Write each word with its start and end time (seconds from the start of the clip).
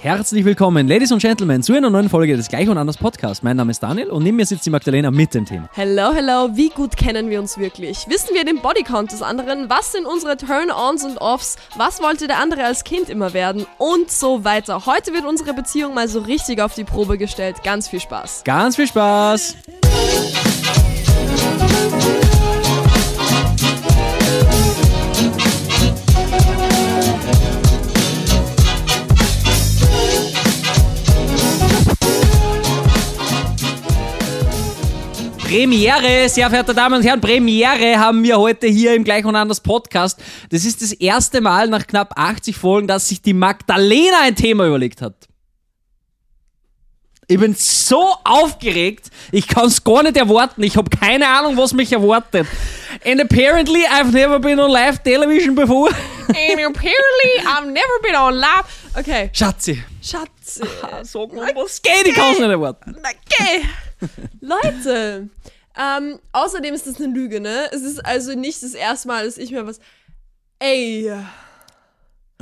Herzlich 0.00 0.44
willkommen, 0.44 0.88
Ladies 0.88 1.12
und 1.12 1.20
Gentlemen, 1.20 1.62
zu 1.62 1.74
einer 1.74 1.90
neuen 1.90 2.08
Folge 2.08 2.36
des 2.36 2.48
Gleich 2.48 2.68
und 2.68 2.78
Anders 2.78 2.96
Podcast. 2.96 3.42
Mein 3.42 3.56
Name 3.56 3.72
ist 3.72 3.82
Daniel 3.82 4.10
und 4.10 4.22
neben 4.22 4.36
mir 4.36 4.46
sitzt 4.46 4.64
die 4.64 4.70
Magdalena 4.70 5.10
mit 5.10 5.34
dem 5.34 5.44
Thema. 5.44 5.68
Hello, 5.72 6.12
hello, 6.14 6.50
wie 6.54 6.70
gut 6.70 6.96
kennen 6.96 7.28
wir 7.30 7.40
uns 7.40 7.58
wirklich? 7.58 8.06
Wissen 8.08 8.34
wir 8.34 8.44
den 8.44 8.60
Bodycount 8.60 9.12
des 9.12 9.22
anderen? 9.22 9.68
Was 9.68 9.92
sind 9.92 10.06
unsere 10.06 10.36
Turn-ons 10.36 11.04
und 11.04 11.18
Offs? 11.18 11.56
Was 11.76 12.00
wollte 12.02 12.26
der 12.26 12.38
andere 12.38 12.64
als 12.64 12.84
Kind 12.84 13.08
immer 13.08 13.34
werden? 13.34 13.66
Und 13.78 14.10
so 14.10 14.44
weiter. 14.44 14.86
Heute 14.86 15.12
wird 15.12 15.24
unsere 15.24 15.52
Beziehung 15.52 15.94
mal 15.94 16.08
so 16.08 16.20
richtig 16.20 16.60
auf 16.60 16.74
die 16.74 16.84
Probe 16.84 17.18
gestellt. 17.18 17.56
Ganz 17.64 17.88
viel 17.88 18.00
Spaß. 18.00 18.44
Ganz 18.44 18.76
viel 18.76 18.86
Spaß! 18.86 19.56
Premiere, 35.54 36.28
sehr 36.28 36.48
verehrte 36.48 36.74
Damen 36.74 36.96
und 36.96 37.04
Herren, 37.04 37.20
Premiere 37.20 37.96
haben 37.96 38.24
wir 38.24 38.36
heute 38.40 38.66
hier 38.66 38.92
im 38.92 39.04
Gleich 39.04 39.24
und 39.24 39.36
Anders 39.36 39.60
Podcast. 39.60 40.20
Das 40.50 40.64
ist 40.64 40.82
das 40.82 40.92
erste 40.92 41.40
Mal 41.40 41.68
nach 41.68 41.86
knapp 41.86 42.18
80 42.18 42.56
Folgen, 42.56 42.88
dass 42.88 43.08
sich 43.08 43.22
die 43.22 43.34
Magdalena 43.34 44.22
ein 44.22 44.34
Thema 44.34 44.66
überlegt 44.66 45.00
hat. 45.00 45.14
Ich 47.28 47.38
bin 47.38 47.54
so 47.54 48.16
aufgeregt, 48.24 49.12
ich 49.30 49.46
kann 49.46 49.66
es 49.66 49.84
gar 49.84 50.02
nicht 50.02 50.16
erwarten. 50.16 50.60
Ich 50.64 50.76
habe 50.76 50.90
keine 50.90 51.28
Ahnung, 51.28 51.56
was 51.56 51.72
mich 51.72 51.92
erwartet. 51.92 52.48
And 53.06 53.20
apparently 53.20 53.84
I've 53.86 54.10
never 54.10 54.40
been 54.40 54.58
on 54.58 54.72
live 54.72 55.04
television 55.04 55.54
before. 55.54 55.88
And 56.30 56.64
apparently 56.66 57.46
I've 57.46 57.66
never 57.66 58.00
been 58.02 58.16
on 58.16 58.34
live. 58.34 58.64
Okay, 58.98 59.30
Schatzi, 59.32 59.84
Schatz. 60.02 60.60
sag 61.02 61.32
mal, 61.32 61.54
was 61.54 61.80
geht? 61.80 62.08
Ich 62.08 62.14
kann 62.14 62.32
es 62.32 62.40
nicht 62.40 62.50
erwarten. 62.50 62.96
Okay. 62.96 63.62
Leute, 64.40 65.28
ähm, 65.76 66.18
außerdem 66.32 66.74
ist 66.74 66.86
das 66.86 67.00
eine 67.00 67.12
Lüge, 67.12 67.40
ne? 67.40 67.68
Es 67.72 67.82
ist 67.82 68.04
also 68.04 68.34
nicht 68.34 68.62
das 68.62 68.74
erste 68.74 69.08
Mal, 69.08 69.24
dass 69.24 69.38
ich 69.38 69.50
mir 69.50 69.66
was. 69.66 69.80
Ey. 70.58 71.10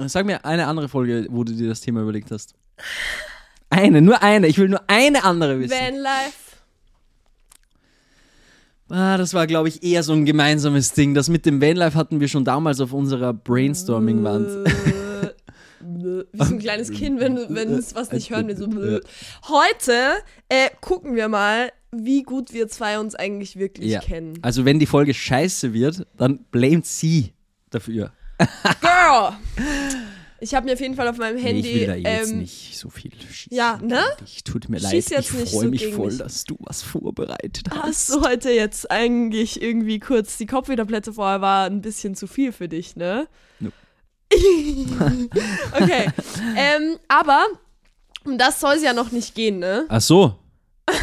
Sag 0.06 0.26
mir 0.26 0.44
eine 0.44 0.66
andere 0.66 0.88
Folge, 0.88 1.26
wo 1.30 1.44
du 1.44 1.52
dir 1.52 1.68
das 1.68 1.80
Thema 1.80 2.02
überlegt 2.02 2.30
hast. 2.30 2.54
Eine, 3.70 4.02
nur 4.02 4.22
eine. 4.22 4.48
Ich 4.48 4.58
will 4.58 4.68
nur 4.68 4.82
eine 4.86 5.24
andere 5.24 5.58
wissen. 5.60 5.72
Vanlife. 5.72 6.32
Ah, 8.90 9.16
das 9.16 9.32
war, 9.32 9.46
glaube 9.46 9.68
ich, 9.68 9.82
eher 9.82 10.02
so 10.02 10.12
ein 10.12 10.26
gemeinsames 10.26 10.92
Ding. 10.92 11.14
Das 11.14 11.30
mit 11.30 11.46
dem 11.46 11.62
Vanlife 11.62 11.96
hatten 11.96 12.20
wir 12.20 12.28
schon 12.28 12.44
damals 12.44 12.80
auf 12.80 12.92
unserer 12.92 13.32
Brainstorming-Wand. 13.32 14.68
Wie 15.84 16.38
so 16.38 16.54
ein 16.54 16.58
kleines 16.58 16.90
Kind, 16.90 17.20
wenn, 17.20 17.36
du- 17.36 17.46
wenn 17.50 17.72
es 17.72 17.94
was 17.94 18.12
nicht 18.12 18.30
hören 18.30 18.48
will. 18.48 18.56
So. 18.56 18.68
Heute 19.54 19.92
äh, 20.48 20.68
gucken 20.80 21.14
wir 21.16 21.28
mal, 21.28 21.70
wie 21.90 22.22
gut 22.22 22.52
wir 22.52 22.68
zwei 22.68 22.98
uns 22.98 23.14
eigentlich 23.14 23.56
wirklich 23.56 23.90
Ja. 23.90 24.00
kennen. 24.00 24.38
Also, 24.42 24.64
wenn 24.64 24.78
die 24.78 24.86
Folge 24.86 25.12
scheiße 25.14 25.72
wird, 25.74 26.06
dann 26.16 26.44
blamet 26.50 26.86
sie 26.86 27.32
dafür. 27.70 28.12
Girl! 28.80 29.32
Ich 30.40 30.54
habe 30.56 30.66
mir 30.66 30.72
auf 30.72 30.80
jeden 30.80 30.96
Fall 30.96 31.06
auf 31.06 31.18
meinem 31.18 31.36
Nee, 31.36 31.42
Handy. 31.42 31.68
ich 31.70 31.74
will 31.80 31.86
da 31.86 31.94
jetzt 31.94 32.32
ähm, 32.32 32.38
nicht 32.40 32.76
so 32.76 32.88
viel 32.90 33.12
schießen. 33.12 33.56
ja, 33.56 33.78
ne? 33.80 34.00
Ich 34.24 34.42
tut 34.42 34.68
mir 34.68 34.80
Schieß 34.80 34.84
leid. 34.84 34.94
jetzt 34.94 35.30
Ich 35.30 35.38
nicht 35.38 35.52
freue 35.52 35.64
so 35.66 35.70
mich 35.70 35.86
voll, 35.94 36.08
mich. 36.08 36.18
dass 36.18 36.42
du 36.44 36.56
was 36.58 36.82
vorbereitet 36.82 37.68
hast. 37.70 37.82
Hast 37.82 38.10
du 38.14 38.22
heute 38.22 38.50
jetzt 38.50 38.90
eigentlich 38.90 39.62
irgendwie 39.62 40.00
kurz 40.00 40.38
die 40.38 40.46
Kopfwiederplätze 40.46 41.12
vorher 41.12 41.40
war 41.42 41.66
ein 41.66 41.80
bisschen 41.80 42.16
zu 42.16 42.26
viel 42.26 42.50
für 42.50 42.68
dich, 42.68 42.96
ne? 42.96 43.28
Nope. 43.60 43.74
okay. 45.80 46.08
ähm, 46.56 46.98
aber 47.08 47.46
um 48.24 48.38
das 48.38 48.60
soll 48.60 48.74
es 48.74 48.82
ja 48.82 48.92
noch 48.92 49.10
nicht 49.10 49.34
gehen, 49.34 49.58
ne? 49.58 49.84
Ach 49.88 50.00
so. 50.00 50.34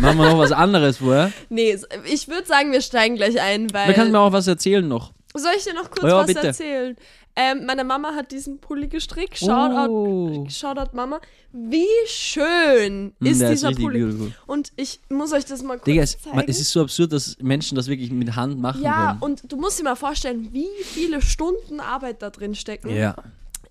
Machen 0.02 0.18
wir 0.18 0.30
noch 0.30 0.38
was 0.38 0.52
anderes 0.52 0.98
vorher. 0.98 1.32
Nee, 1.50 1.78
ich 2.06 2.28
würde 2.28 2.46
sagen, 2.46 2.72
wir 2.72 2.82
steigen 2.82 3.16
gleich 3.16 3.40
ein, 3.42 3.74
weil. 3.74 3.88
Da 3.88 3.94
kannst 3.94 4.10
du 4.10 4.12
mir 4.12 4.20
auch 4.20 4.32
was 4.32 4.48
erzählen 4.48 4.88
noch. 4.88 5.14
Soll 5.40 5.54
ich 5.58 5.64
dir 5.64 5.74
noch 5.74 5.90
kurz 5.90 6.04
Ja, 6.12 6.18
was 6.20 6.28
bitte. 6.28 6.48
erzählen? 6.48 6.96
Ähm, 7.36 7.66
meine 7.66 7.84
Mama 7.84 8.16
hat 8.16 8.32
diesen 8.32 8.60
Pulli 8.60 8.88
gestrickt. 8.88 9.38
Shoutout, 9.38 9.92
Oh. 9.92 10.48
Shoutout 10.50 10.94
Mama. 10.96 11.22
Wie 11.54 11.86
schön 12.08 13.14
Hm, 13.20 13.28
ist 13.28 13.42
der 13.42 13.52
dieser 13.52 13.70
richtig 13.70 13.86
Pulli. 13.86 14.00
beautiful. 14.04 14.32
Und 14.48 14.72
ich 14.76 15.00
muss 15.10 15.32
euch 15.32 15.46
das 15.46 15.62
mal 15.64 15.76
kurz 15.78 15.86
Digga, 15.86 16.02
es, 16.04 16.20
zeigen. 16.20 16.36
man, 16.36 16.46
es 16.48 16.60
ist 16.60 16.72
so 16.72 16.82
absurd, 16.82 17.14
dass 17.14 17.38
Menschen 17.40 17.76
das 17.76 17.88
wirklich 17.88 18.12
mit 18.12 18.36
Hand 18.36 18.60
machen 18.60 18.82
ja, 18.82 19.10
können. 19.12 19.22
und 19.22 19.52
du 19.52 19.56
musst 19.58 19.80
dir 19.80 19.84
mal 19.84 19.96
vorstellen, 19.96 20.50
wie 20.54 20.68
viele 20.84 21.22
Stunden 21.22 21.80
Arbeit 21.80 22.22
da 22.22 22.30
drin 22.30 22.56
stecken. 22.56 22.90
Ja. 22.90 23.16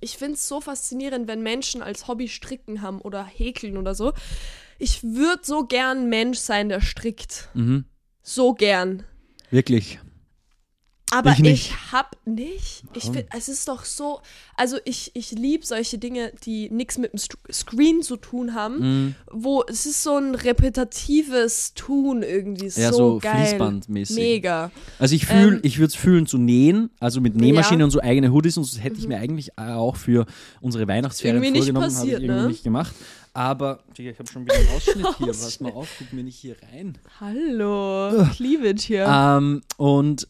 Ich 0.00 0.16
finde 0.16 0.34
es 0.34 0.46
so 0.48 0.60
faszinierend, 0.60 1.26
wenn 1.28 1.42
Menschen 1.42 1.82
als 1.82 2.06
Hobby 2.08 2.28
stricken 2.28 2.82
haben 2.82 3.00
oder 3.00 3.24
häkeln 3.24 3.76
oder 3.76 3.94
so. 3.94 4.12
Ich 4.78 5.02
würde 5.02 5.40
so 5.42 5.64
gern 5.66 6.08
Mensch 6.08 6.38
sein, 6.38 6.68
der 6.68 6.80
strickt. 6.80 7.48
Mhm. 7.54 7.84
So 8.22 8.54
gern. 8.54 9.02
Wirklich. 9.50 9.98
Aber 11.10 11.32
Ich 11.32 11.40
ich, 11.42 11.72
hab 11.92 12.16
nicht. 12.26 12.84
Ich 12.94 13.04
finde, 13.04 13.26
es 13.34 13.48
ist 13.48 13.66
doch 13.68 13.84
so. 13.86 14.20
Also 14.56 14.76
ich, 14.84 15.10
ich 15.14 15.32
liebe 15.32 15.64
solche 15.64 15.96
Dinge, 15.98 16.32
die 16.44 16.68
nichts 16.70 16.98
mit 16.98 17.12
dem 17.14 17.18
Screen 17.50 18.02
zu 18.02 18.16
tun 18.16 18.54
haben, 18.54 18.78
Mhm. 18.78 19.14
wo 19.32 19.64
es 19.66 19.86
ist 19.86 20.02
so 20.02 20.16
ein 20.18 20.34
repetitives 20.34 21.72
Tun 21.74 22.22
irgendwie. 22.22 22.66
Ja, 22.68 22.92
so, 22.92 22.96
so 23.14 23.18
geil. 23.20 23.46
Fließbandmäßig. 23.46 24.16
Mega. 24.16 24.70
Also 24.98 25.14
ich 25.14 25.26
fühle, 25.26 25.54
Ähm, 25.56 25.60
ich 25.62 25.78
würde 25.78 25.88
es 25.88 25.94
fühlen 25.94 26.26
zu 26.26 26.38
nähen, 26.38 26.90
also 27.00 27.20
mit 27.20 27.34
Nähmaschine 27.36 27.78
Ja. 27.78 27.78
Mhm. 27.78 27.84
und 27.84 27.90
so 27.90 28.00
eigene 28.00 28.32
Hoodies 28.32 28.56
und 28.58 28.70
das 28.70 28.82
hätte 28.82 28.98
ich 28.98 29.08
mir 29.08 29.18
eigentlich 29.18 29.56
auch 29.58 29.96
für 29.96 30.26
unsere 30.60 30.86
Weihnachtsferien 30.88 31.42
Irgendwie 31.42 31.60
vorgenommen, 31.60 31.94
habe 31.96 32.06
ich 32.06 32.12
irgendwie 32.12 32.34
ne? 32.34 32.48
nicht 32.48 32.64
gemacht. 32.64 32.94
Aber, 33.34 33.84
Digga, 33.96 34.10
ich 34.10 34.18
habe 34.18 34.28
schon 34.30 34.44
wieder 34.44 34.56
einen 34.56 34.68
Ausschnitt 34.68 35.06
hier, 35.18 35.26
pass 35.28 35.60
mal 35.60 35.70
auf, 35.72 35.88
guck 35.98 36.12
mir 36.12 36.24
nicht 36.24 36.36
hier 36.36 36.56
rein. 36.72 36.98
Hallo. 37.20 38.26
Cleavage 38.34 38.80
hier. 38.82 39.06
Ähm, 39.08 39.62
und 39.76 40.26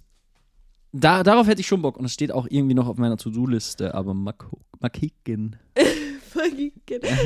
da, 0.92 1.22
darauf 1.22 1.46
hätte 1.46 1.60
ich 1.60 1.66
schon 1.66 1.82
Bock 1.82 1.96
und 1.96 2.04
es 2.04 2.14
steht 2.14 2.32
auch 2.32 2.46
irgendwie 2.48 2.74
noch 2.74 2.88
auf 2.88 2.96
meiner 2.96 3.16
To-Do-Liste, 3.16 3.94
aber 3.94 4.14
mal, 4.14 4.34
mal 4.80 4.88
kicken. 4.88 5.56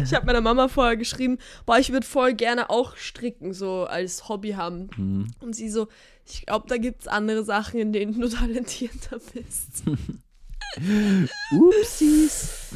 Ich 0.02 0.14
habe 0.14 0.26
meiner 0.26 0.40
Mama 0.40 0.68
vorher 0.68 0.96
geschrieben, 0.96 1.38
boah, 1.66 1.78
ich 1.78 1.92
würde 1.92 2.06
voll 2.06 2.34
gerne 2.34 2.70
auch 2.70 2.96
stricken, 2.96 3.52
so 3.52 3.84
als 3.84 4.28
Hobby 4.28 4.52
haben. 4.52 4.88
Mhm. 4.96 5.26
Und 5.40 5.54
sie 5.54 5.68
so, 5.68 5.88
ich 6.26 6.46
glaube, 6.46 6.66
da 6.68 6.76
gibt 6.76 7.02
es 7.02 7.08
andere 7.08 7.44
Sachen, 7.44 7.80
in 7.80 7.92
denen 7.92 8.20
du 8.20 8.28
talentierter 8.28 9.18
bist. 9.34 9.82
Upsis. 11.52 12.70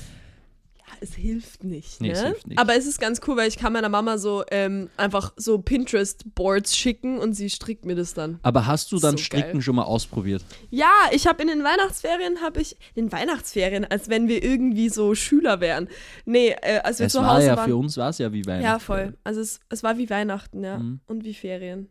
Es 1.01 1.15
hilft 1.15 1.65
nicht, 1.65 2.01
Nee, 2.01 2.09
ne? 2.09 2.15
es 2.15 2.23
hilft 2.23 2.47
nicht. 2.47 2.59
Aber 2.59 2.75
es 2.77 2.87
ist 2.87 2.99
ganz 3.01 3.21
cool, 3.27 3.37
weil 3.37 3.49
ich 3.49 3.57
kann 3.59 3.73
meiner 3.73 3.89
Mama 3.89 4.19
so 4.19 4.45
ähm, 4.51 4.89
einfach 4.97 5.33
so 5.37 5.59
Pinterest-Boards 5.59 6.77
schicken 6.77 7.19
und 7.19 7.34
sie 7.34 7.51
strickt 7.51 7.84
mir 7.84 7.95
das 7.95 8.15
dann. 8.15 8.39
Aber 8.43 8.67
hast 8.67 8.93
du 8.93 8.99
dann 8.99 9.17
So 9.17 9.25
Stricken 9.25 9.53
geil. 9.55 9.62
schon 9.62 9.77
mal 9.77 9.83
ausprobiert? 9.84 10.45
Ja, 10.71 10.91
ich 11.12 11.27
habe 11.27 11.43
in 11.43 11.49
den 11.49 11.65
Weihnachtsferien, 11.65 12.41
habe 12.43 12.61
ich, 12.61 12.77
in 12.95 13.07
den 13.07 13.12
Weihnachtsferien, 13.12 13.84
als 13.84 14.09
wenn 14.09 14.29
wir 14.29 14.43
irgendwie 14.43 14.89
so 14.89 15.15
Schüler 15.15 15.61
wären. 15.61 15.89
Nee, 16.25 16.55
äh, 16.62 16.79
als 16.81 16.99
wir 16.99 17.07
Es 17.07 17.13
zu 17.13 17.21
war 17.21 17.34
Hause 17.37 17.47
ja 17.47 17.57
waren. 17.57 17.69
für 17.69 17.77
uns 17.77 17.97
war 17.97 18.11
es 18.11 18.19
ja 18.19 18.33
wie 18.33 18.45
Weihnachten. 18.47 18.65
Ja, 18.65 18.78
voll. 18.78 19.15
Also 19.25 19.41
es, 19.41 19.61
es 19.69 19.83
war 19.83 19.99
wie 19.99 20.09
Weihnachten, 20.11 20.63
ja. 20.65 20.78
Mhm. 20.78 21.01
Und 21.07 21.25
wie 21.25 21.34
Ferien. 21.34 21.89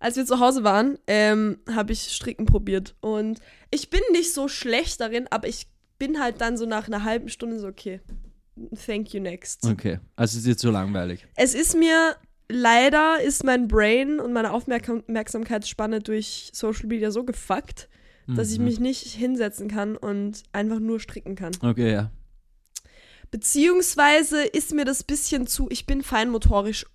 Als 0.00 0.16
wir 0.16 0.26
zu 0.26 0.38
Hause 0.40 0.64
waren, 0.64 0.98
ähm, 1.06 1.58
habe 1.74 1.92
ich 1.92 2.02
Stricken 2.12 2.44
probiert. 2.46 2.94
Und 3.00 3.40
ich 3.70 3.88
bin 3.90 4.00
nicht 4.12 4.34
so 4.34 4.48
schlecht 4.48 5.00
darin, 5.00 5.26
aber 5.30 5.48
ich 5.48 5.66
bin 5.98 6.20
halt 6.20 6.40
dann 6.40 6.56
so 6.58 6.66
nach 6.66 6.88
einer 6.88 7.04
halben 7.04 7.28
Stunde 7.30 7.58
so, 7.58 7.68
okay, 7.68 8.00
thank 8.86 9.12
you 9.14 9.20
next. 9.20 9.64
Okay, 9.66 9.98
also 10.16 10.32
es 10.38 10.42
ist 10.44 10.46
jetzt 10.46 10.62
so 10.62 10.70
langweilig. 10.70 11.26
Es 11.36 11.54
ist 11.54 11.76
mir, 11.76 12.16
leider 12.48 13.20
ist 13.22 13.44
mein 13.44 13.68
Brain 13.68 14.20
und 14.20 14.32
meine 14.32 14.52
Aufmerksamkeitsspanne 14.52 16.00
durch 16.00 16.50
Social 16.52 16.86
Media 16.86 17.10
so 17.10 17.24
gefuckt, 17.24 17.88
dass 18.26 18.50
ich 18.52 18.58
Mhm. 18.58 18.64
mich 18.64 18.80
nicht 18.80 19.02
hinsetzen 19.06 19.68
kann 19.68 19.96
und 19.96 20.42
einfach 20.52 20.78
nur 20.80 20.98
stricken 21.00 21.34
kann. 21.36 21.52
Okay, 21.62 21.92
ja. 21.92 22.10
Beziehungsweise 23.30 24.42
ist 24.44 24.72
mir 24.74 24.84
das 24.84 25.02
bisschen 25.02 25.46
zu, 25.46 25.66
ich 25.70 25.86
bin 25.86 26.02
feinmotorisch 26.02 26.86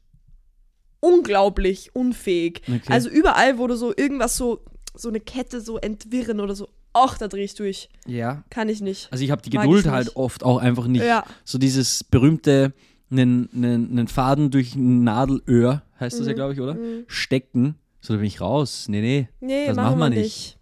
unglaublich 1.02 1.96
unfähig. 1.96 2.62
Okay. 2.64 2.82
Also 2.88 3.10
überall, 3.10 3.58
wo 3.58 3.68
du 3.68 3.76
so 3.76 3.94
irgendwas 3.96 4.38
so, 4.38 4.64
so 4.96 5.10
eine 5.10 5.20
Kette 5.20 5.62
so 5.62 5.78
entwirren 5.78 6.40
oder 6.40 6.56
so, 6.56 6.70
ach, 7.04 7.18
da 7.18 7.28
dreh 7.28 7.44
ich 7.44 7.56
durch. 7.56 7.90
Ja. 8.06 8.44
Kann 8.50 8.70
ich 8.70 8.82
nicht. 8.82 9.08
Also 9.12 9.24
ich 9.24 9.32
habe 9.32 9.42
die 9.42 9.56
Mag 9.56 9.66
Geduld 9.66 9.86
ich 9.86 9.92
halt 9.92 10.16
oft 10.16 10.44
auch 10.44 10.58
einfach 10.58 10.88
nicht. 10.88 11.04
Ja. 11.04 11.24
So 11.46 11.58
dieses 11.58 12.04
berühmte, 12.04 12.74
einen, 13.12 13.50
einen, 13.54 13.92
einen 13.92 14.08
Faden 14.08 14.52
durch 14.52 14.76
ein 14.76 15.04
Nadelöhr, 15.04 15.84
heißt 16.00 16.20
das 16.20 16.28
ja, 16.28 16.34
glaube 16.34 16.54
ich, 16.54 16.62
oder? 16.62 16.76
Mhm. 16.76 17.06
Stecken. 17.08 17.76
So, 18.02 18.14
da 18.14 18.18
bin 18.18 18.28
ich 18.28 18.40
raus. 18.40 18.86
Nee, 18.88 19.02
nee. 19.02 19.28
Nee, 19.40 19.68
Das 19.68 19.76
machen 19.76 20.00
machen 20.00 20.12
wir 20.14 20.16
wir 20.16 20.22
nicht. 20.24 20.58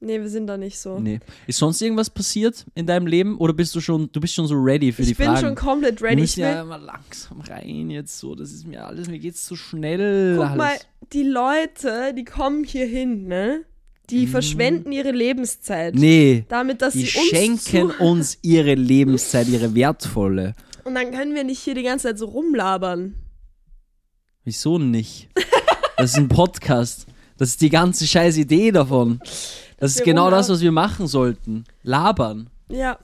Nee, 0.00 0.20
wir 0.20 0.28
sind 0.28 0.46
da 0.46 0.56
nicht 0.56 0.78
so. 0.78 1.00
Nee. 1.00 1.18
Ist 1.48 1.58
sonst 1.58 1.82
irgendwas 1.82 2.08
passiert 2.08 2.64
in 2.76 2.86
deinem 2.86 3.08
Leben 3.08 3.36
oder 3.38 3.52
bist 3.52 3.74
du 3.74 3.80
schon, 3.80 4.08
du 4.12 4.20
bist 4.20 4.32
schon 4.34 4.46
so 4.46 4.54
ready 4.54 4.92
für 4.92 5.02
ich 5.02 5.08
die 5.08 5.14
bin 5.14 5.26
Fragen? 5.26 5.40
schon 5.40 5.54
komplett 5.56 6.00
Wir 6.00 6.10
ready. 6.10 6.22
Ich 6.22 6.36
müssen 6.36 6.40
ja 6.40 6.62
immer 6.62 6.78
langsam 6.78 7.40
rein 7.40 7.90
jetzt 7.90 8.16
so. 8.18 8.36
Das 8.36 8.52
ist 8.52 8.64
mir 8.64 8.86
alles, 8.86 9.08
mir 9.08 9.18
geht's 9.18 9.44
zu 9.44 9.56
schnell. 9.56 10.36
guck 10.36 10.46
alles. 10.46 10.56
mal, 10.56 10.76
die 11.12 11.24
Leute, 11.24 12.14
die 12.14 12.24
kommen 12.24 12.62
hier 12.62 12.86
hin, 12.86 13.26
ne? 13.26 13.64
Die 14.10 14.26
verschwenden 14.26 14.90
ihre 14.92 15.10
Lebenszeit. 15.10 15.94
Nee. 15.94 16.44
Damit, 16.48 16.80
dass 16.82 16.94
Die 16.94 17.04
sie 17.04 17.18
uns 17.18 17.28
schenken 17.28 17.90
uns 17.90 18.38
ihre 18.42 18.74
Lebenszeit, 18.74 19.48
ihre 19.48 19.74
wertvolle. 19.74 20.54
Und 20.84 20.94
dann 20.94 21.10
können 21.10 21.34
wir 21.34 21.44
nicht 21.44 21.60
hier 21.60 21.74
die 21.74 21.82
ganze 21.82 22.08
Zeit 22.08 22.18
so 22.18 22.26
rumlabern. 22.26 23.14
Wieso 24.44 24.78
nicht? 24.78 25.28
Das 25.98 26.12
ist 26.12 26.16
ein 26.16 26.28
Podcast. 26.28 27.06
Das 27.36 27.50
ist 27.50 27.60
die 27.60 27.68
ganze 27.68 28.06
scheiß 28.06 28.38
Idee 28.38 28.70
davon. 28.70 29.20
Das 29.78 29.90
ist 29.92 29.98
wir 29.98 30.04
genau 30.06 30.22
rumlabern. 30.24 30.40
das, 30.40 30.48
was 30.48 30.60
wir 30.62 30.72
machen 30.72 31.06
sollten. 31.06 31.64
Labern. 31.82 32.48
Ja. 32.70 32.98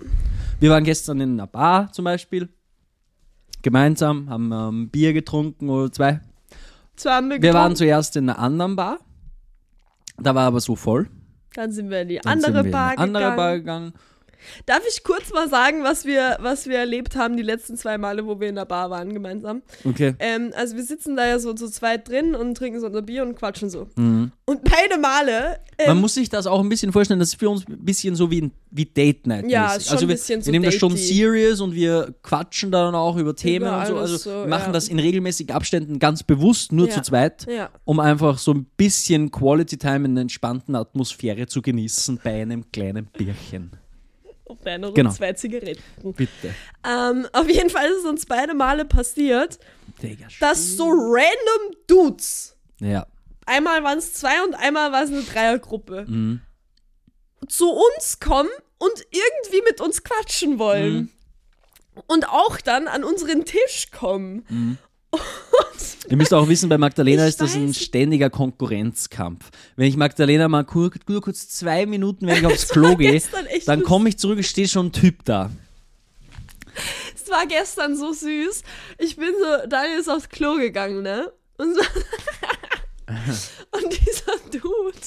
Wir 0.61 0.71
waren 0.71 0.85
gestern 0.85 1.21
in 1.21 1.33
einer 1.33 1.47
Bar 1.47 1.93
zum 1.93 2.07
Beispiel. 2.07 2.49
Gemeinsam, 3.63 4.29
haben 4.31 4.53
ähm, 4.53 4.89
Bier 4.89 5.13
getrunken 5.13 5.69
oder 5.69 5.91
zwei. 5.93 6.21
Zwar 6.97 7.17
haben 7.17 7.31
wir, 7.31 7.43
Wir 7.43 7.53
waren 7.55 7.77
zuerst 7.77 8.17
in 8.17 8.29
einer 8.29 8.39
anderen 8.39 8.77
Bar. 8.77 8.99
Da 10.19 10.35
war 10.35 10.47
aber 10.47 10.61
so 10.61 10.77
voll. 10.77 11.09
dann 11.55 11.73
sind 11.73 11.91
wir 11.91 12.03
in 12.03 12.09
die 12.09 12.19
Dann 12.19 12.35
andere 12.35 12.53
sind 12.53 12.65
wir 12.65 12.73
Bar 12.73 12.93
in 12.93 12.99
eine 12.99 13.03
andere 13.03 13.23
gegangen. 13.23 13.37
Bar 13.37 13.57
gegangen. 13.59 13.93
Darf 14.67 14.83
ich 14.89 15.03
kurz 15.05 15.33
mal 15.33 15.49
sagen, 15.49 15.83
was 15.83 16.05
wir, 16.05 16.39
was 16.41 16.67
wir 16.69 16.79
erlebt 16.79 17.17
haben 17.17 17.37
die 17.37 17.43
letzten 17.43 17.77
zwei 17.77 17.99
Male, 17.99 18.27
wo 18.27 18.41
wir 18.41 18.49
in 18.49 18.55
der 18.57 18.65
Bar 18.65 18.91
waren 18.91 19.13
gemeinsam? 19.13 19.63
Okay. 19.85 20.15
Ähm, 20.19 20.53
also 20.57 20.77
wir 20.77 20.85
sitzen 20.85 21.17
da 21.17 21.27
ja 21.27 21.39
so 21.39 21.53
zu 21.55 21.69
zweit 21.69 22.09
drin 22.09 22.35
und 22.35 22.57
trinken 22.57 22.81
so 22.81 22.87
unser 22.87 23.03
Bier 23.03 23.23
und 23.23 23.35
quatschen 23.37 23.71
so. 23.71 23.89
Mhm. 23.97 24.33
Und 24.47 24.61
beide 24.65 25.01
Male 25.01 25.59
ähm, 25.79 25.89
Man 25.89 26.01
muss 26.03 26.15
sich 26.15 26.29
das 26.29 26.47
auch 26.47 26.61
ein 26.61 26.69
bisschen 26.69 26.93
vorstellen, 26.93 27.19
das 27.19 27.31
ist 27.31 27.41
für 27.41 27.49
uns 27.51 27.67
ein 27.69 27.85
bisschen 27.85 28.15
so 28.15 28.31
wie, 28.31 28.43
ein- 28.43 28.53
wie 28.71 28.85
Date 28.85 29.27
Night. 29.27 29.51
Ja, 29.51 29.75
ist 29.75 29.87
schon 29.87 29.93
also 29.95 30.05
ein 30.05 30.09
wir, 30.09 30.15
bisschen 30.17 30.41
wir 30.41 30.45
so 30.45 30.51
nehmen 30.51 30.65
das 30.67 30.75
schon 30.75 30.97
serious 30.97 31.61
und 31.61 31.75
wir 31.75 32.15
quatschen 32.23 32.71
dann 32.71 32.95
auch 32.95 33.17
über 33.17 33.35
Themen 33.35 33.67
Über 33.67 33.79
und 33.81 33.87
so. 33.87 33.97
Also 33.97 34.17
so, 34.17 34.31
wir 34.31 34.47
machen 34.47 34.67
ja. 34.67 34.73
das 34.73 34.89
in 34.89 34.99
regelmäßigen 34.99 35.55
Abständen 35.55 35.99
ganz 35.99 36.23
bewusst, 36.23 36.73
nur 36.73 36.89
Ja. 36.89 36.95
zu 36.95 37.03
zweit, 37.03 37.47
Ja. 37.49 37.71
um 37.85 37.99
einfach 38.01 38.39
so 38.39 38.53
ein 38.53 38.67
bisschen 38.77 39.31
Quality 39.31 39.79
Time 39.79 40.05
in 40.05 40.13
einer 40.13 40.21
entspannten 40.23 40.75
Atmosphäre 40.77 41.47
zu 41.47 41.63
genießen 41.63 42.21
bei 42.23 42.43
einem 42.43 42.71
kleinen 42.71 43.07
Bierchen. 43.07 43.71
Auf 44.61 44.67
einer 44.67 44.93
Genau. 44.93 45.11
zwei 45.13 45.33
Zigaretten. 45.33 45.83
Bitte. 46.03 46.55
Ähm, 46.87 47.27
auf 47.33 47.49
jeden 47.49 47.71
Fall 47.71 47.87
ist 47.87 47.99
es 48.01 48.05
uns 48.05 48.27
beide 48.27 48.55
Male 48.55 48.85
passiert, 48.85 49.59
Digga, 50.03 50.27
dass 50.41 50.77
so 50.77 50.89
random 50.89 51.77
Dudes, 51.87 52.57
Ja. 52.81 53.07
einmal 53.47 53.83
waren 53.85 53.99
es 53.99 54.13
zwei 54.15 54.43
und 54.45 54.55
einmal 54.55 54.93
war 54.93 55.03
es 55.05 55.11
eine 55.11 55.23
Dreiergruppe, 55.23 56.05
Mhm. 56.09 56.41
zu 57.49 57.71
uns 57.71 58.21
kommen 58.21 58.51
und 58.79 58.93
irgendwie 59.11 59.63
mit 59.67 59.81
uns 59.81 60.03
quatschen 60.03 60.59
wollen. 60.59 60.95
Mhm. 60.95 61.11
Und 62.07 62.29
auch 62.29 62.61
dann 62.61 62.89
an 62.89 63.05
unseren 63.05 63.45
Tisch 63.45 63.91
kommen. 63.93 64.45
Mhm. 64.49 64.79
Ihr 66.09 66.17
müsst 66.17 66.35
auch 66.35 66.49
wissen, 66.49 66.69
bei 66.69 66.77
Magdalena 66.77 67.25
Ich 67.25 67.31
ist 67.31 67.41
das 67.41 67.55
ein 67.55 67.73
ständiger 67.73 68.29
Konkurrenzkampf. 68.29 69.51
Wenn 69.77 69.89
ich 69.89 69.97
Magdalena 69.97 70.49
mal 70.49 70.65
kur 70.65 70.91
nur 71.09 71.23
kurz 71.23 71.49
zwei 71.49 71.87
Minuten, 71.87 72.27
wenn 72.27 72.39
ich 72.39 72.47
aufs 72.47 72.69
Klo 72.69 72.97
gehe, 72.97 73.23
dann 73.67 73.83
komme 73.83 74.11
ich 74.11 74.19
zurück, 74.19 74.39
es 74.39 74.49
steht 74.49 74.71
schon 74.71 74.87
ein 74.87 74.93
Typ 74.93 75.25
da. 75.25 75.51
Es 77.15 77.31
war 77.31 77.47
gestern 77.47 77.97
so 77.97 78.13
süß. 78.13 78.63
Ich 78.99 79.17
bin 79.17 79.33
so, 79.39 79.67
Daniel 79.69 79.99
ist 79.99 80.09
aufs 80.09 80.29
Klo 80.29 80.57
gegangen, 80.57 81.03
ne? 81.03 81.33
Und, 81.57 81.75
so 81.75 81.81
und 83.71 84.01
dieser 84.01 84.37
Dude 84.51 84.99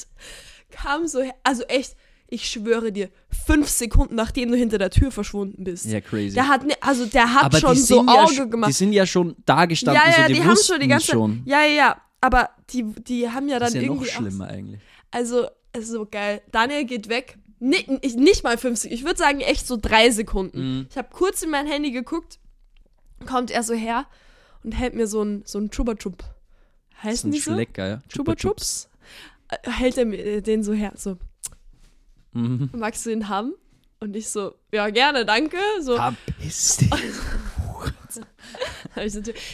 kam 0.70 1.06
so 1.06 1.22
her, 1.22 1.34
also 1.44 1.62
echt, 1.64 1.94
ich 2.30 2.48
schwöre 2.48 2.92
dir, 2.92 3.08
fünf 3.46 3.68
Sekunden 3.68 4.14
nachdem 4.14 4.50
du 4.50 4.56
hinter 4.56 4.78
der 4.78 4.90
Tür 4.90 5.10
verschwunden 5.10 5.64
bist. 5.64 5.86
Ja, 5.86 6.00
crazy. 6.00 6.34
Der 6.34 6.48
hat, 6.48 6.64
ne, 6.64 6.74
also 6.80 7.06
der 7.06 7.32
hat 7.34 7.44
Aber 7.44 7.58
schon 7.58 7.76
so 7.76 8.04
ja, 8.04 8.24
Auge 8.24 8.48
gemacht. 8.48 8.68
Die 8.68 8.74
sind 8.74 8.92
ja 8.92 9.06
schon 9.06 9.34
da 9.46 9.64
gestanden, 9.64 10.02
ja, 10.04 10.10
ja, 10.10 10.22
so, 10.22 10.28
die, 10.28 10.34
die, 10.34 10.44
haben 10.44 10.56
schon 10.56 10.80
die 10.80 10.88
ganze 10.88 11.10
schon. 11.12 11.42
Ja, 11.46 11.62
ja, 11.62 11.74
ja. 11.74 12.02
Aber 12.20 12.50
die, 12.70 12.84
die 12.84 13.30
haben 13.30 13.48
ja 13.48 13.58
dann 13.58 13.72
Das 13.72 13.74
ist 13.74 13.82
ja 13.82 13.88
noch 13.88 13.94
irgendwie. 13.94 14.10
auch- 14.10 14.14
schlimmer 14.14 14.48
eigentlich. 14.48 14.80
Also, 15.10 15.46
es 15.72 15.84
ist 15.84 15.90
so 15.92 16.06
geil. 16.10 16.42
Daniel 16.52 16.84
geht 16.84 17.08
weg. 17.08 17.38
Nicht, 17.60 17.88
ich, 18.02 18.14
nicht 18.16 18.44
mal 18.44 18.58
fünf 18.58 18.78
Sekunden. 18.78 18.94
Ich 19.00 19.04
würde 19.04 19.18
sagen, 19.18 19.40
echt 19.40 19.66
so 19.66 19.78
drei 19.80 20.10
Sekunden. 20.10 20.78
Mhm. 20.78 20.86
Ich 20.90 20.98
habe 20.98 21.08
kurz 21.10 21.42
in 21.42 21.50
mein 21.50 21.66
Handy 21.66 21.90
geguckt, 21.90 22.38
kommt 23.26 23.50
er 23.50 23.62
so 23.62 23.74
her 23.74 24.06
und 24.62 24.72
hält 24.72 24.94
mir 24.94 25.06
so 25.06 25.22
ein, 25.22 25.42
so 25.44 25.58
ein 25.58 25.70
Chupa 25.70 25.94
Chup. 25.94 26.18
Das 26.18 27.04
Heißen 27.04 27.32
ist 27.32 27.36
die 27.46 27.50
so? 27.50 27.56
lecker, 27.56 27.88
ja. 27.88 28.02
Chupa 28.08 28.34
Chups? 28.36 28.88
Äh, 29.48 29.70
Hält 29.70 29.96
er 29.96 30.04
mir 30.04 30.18
äh, 30.18 30.40
den 30.42 30.62
so 30.62 30.72
her. 30.72 30.92
So, 30.96 31.16
Mhm. 32.32 32.70
magst 32.72 33.06
du 33.06 33.10
den 33.10 33.28
haben? 33.28 33.54
Und 34.00 34.14
ich 34.14 34.28
so, 34.28 34.54
ja, 34.72 34.90
gerne, 34.90 35.24
danke. 35.24 35.56
So, 35.80 35.96
Verpiss 35.96 36.76
dich. 36.76 36.90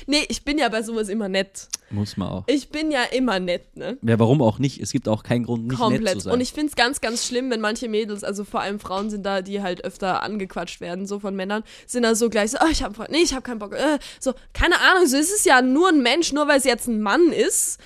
nee, 0.07 0.25
ich 0.29 0.45
bin 0.45 0.59
ja 0.59 0.69
bei 0.69 0.83
sowas 0.83 1.09
immer 1.09 1.29
nett. 1.29 1.69
Muss 1.91 2.17
man 2.17 2.29
auch. 2.29 2.45
Ich 2.47 2.71
bin 2.71 2.91
ja 2.91 3.03
immer 3.05 3.41
nett, 3.41 3.77
ne? 3.77 3.99
Ja, 4.03 4.19
warum 4.19 4.43
auch 4.43 4.59
nicht? 4.59 4.81
Es 4.81 4.93
gibt 4.93 5.09
auch 5.09 5.23
keinen 5.23 5.45
Grund, 5.45 5.67
nicht 5.67 5.71
nett 5.71 5.79
zu 5.79 5.85
Komplett. 5.85 6.23
sein. 6.23 6.33
Und 6.33 6.41
ich 6.41 6.53
finde 6.53 6.69
es 6.69 6.77
ganz, 6.77 7.01
ganz 7.01 7.27
schlimm, 7.27 7.51
wenn 7.51 7.61
manche 7.61 7.89
Mädels, 7.89 8.25
also 8.25 8.45
vor 8.45 8.61
allem 8.61 8.81
Frauen 8.81 9.11
sind 9.11 9.25
da, 9.25 9.43
die 9.43 9.63
halt 9.63 9.85
öfter 9.85 10.23
angequatscht 10.23 10.81
werden, 10.81 11.07
so 11.07 11.21
von 11.21 11.35
Männern, 11.35 11.63
sind 11.87 12.03
da 12.03 12.15
so 12.15 12.31
gleich 12.31 12.53
so, 12.53 12.59
oh, 12.63 12.69
ich 12.71 12.83
hab, 12.83 13.11
nee, 13.11 13.19
ich 13.19 13.35
hab 13.35 13.45
keinen 13.45 13.59
Bock. 13.59 13.75
Äh, 13.75 13.99
so, 14.21 14.35
keine 14.53 14.81
Ahnung, 14.81 15.07
so 15.07 15.17
ist 15.17 15.33
es 15.33 15.45
ja 15.45 15.63
nur 15.63 15.89
ein 15.89 16.03
Mensch, 16.03 16.33
nur 16.33 16.49
weil 16.49 16.59
es 16.59 16.65
jetzt 16.65 16.87
ein 16.87 17.01
Mann 17.01 17.33
ist. 17.33 17.81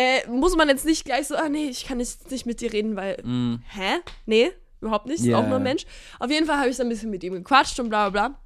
Äh, 0.00 0.28
muss 0.30 0.54
man 0.54 0.68
jetzt 0.68 0.84
nicht 0.86 1.04
gleich 1.04 1.26
so, 1.26 1.34
ah 1.34 1.48
nee, 1.48 1.68
ich 1.68 1.84
kann 1.86 1.98
jetzt 1.98 2.30
nicht 2.30 2.46
mit 2.46 2.60
dir 2.60 2.72
reden, 2.72 2.94
weil, 2.94 3.16
Mm. 3.24 3.56
hä? 3.68 3.96
Nee, 4.26 4.52
überhaupt 4.80 5.06
nicht, 5.06 5.18
ist 5.20 5.26
Ja. 5.26 5.38
auch 5.38 5.46
nur 5.48 5.56
ein 5.56 5.62
Mensch. 5.64 5.86
Auf 6.20 6.30
jeden 6.30 6.46
Fall 6.46 6.58
habe 6.58 6.68
ich 6.68 6.76
dann 6.76 6.86
ein 6.86 6.90
bisschen 6.90 7.10
mit 7.10 7.24
ihm 7.24 7.32
gequatscht 7.34 7.80
und 7.80 7.88
bla 7.88 8.08
bla 8.10 8.28
bla. 8.28 8.38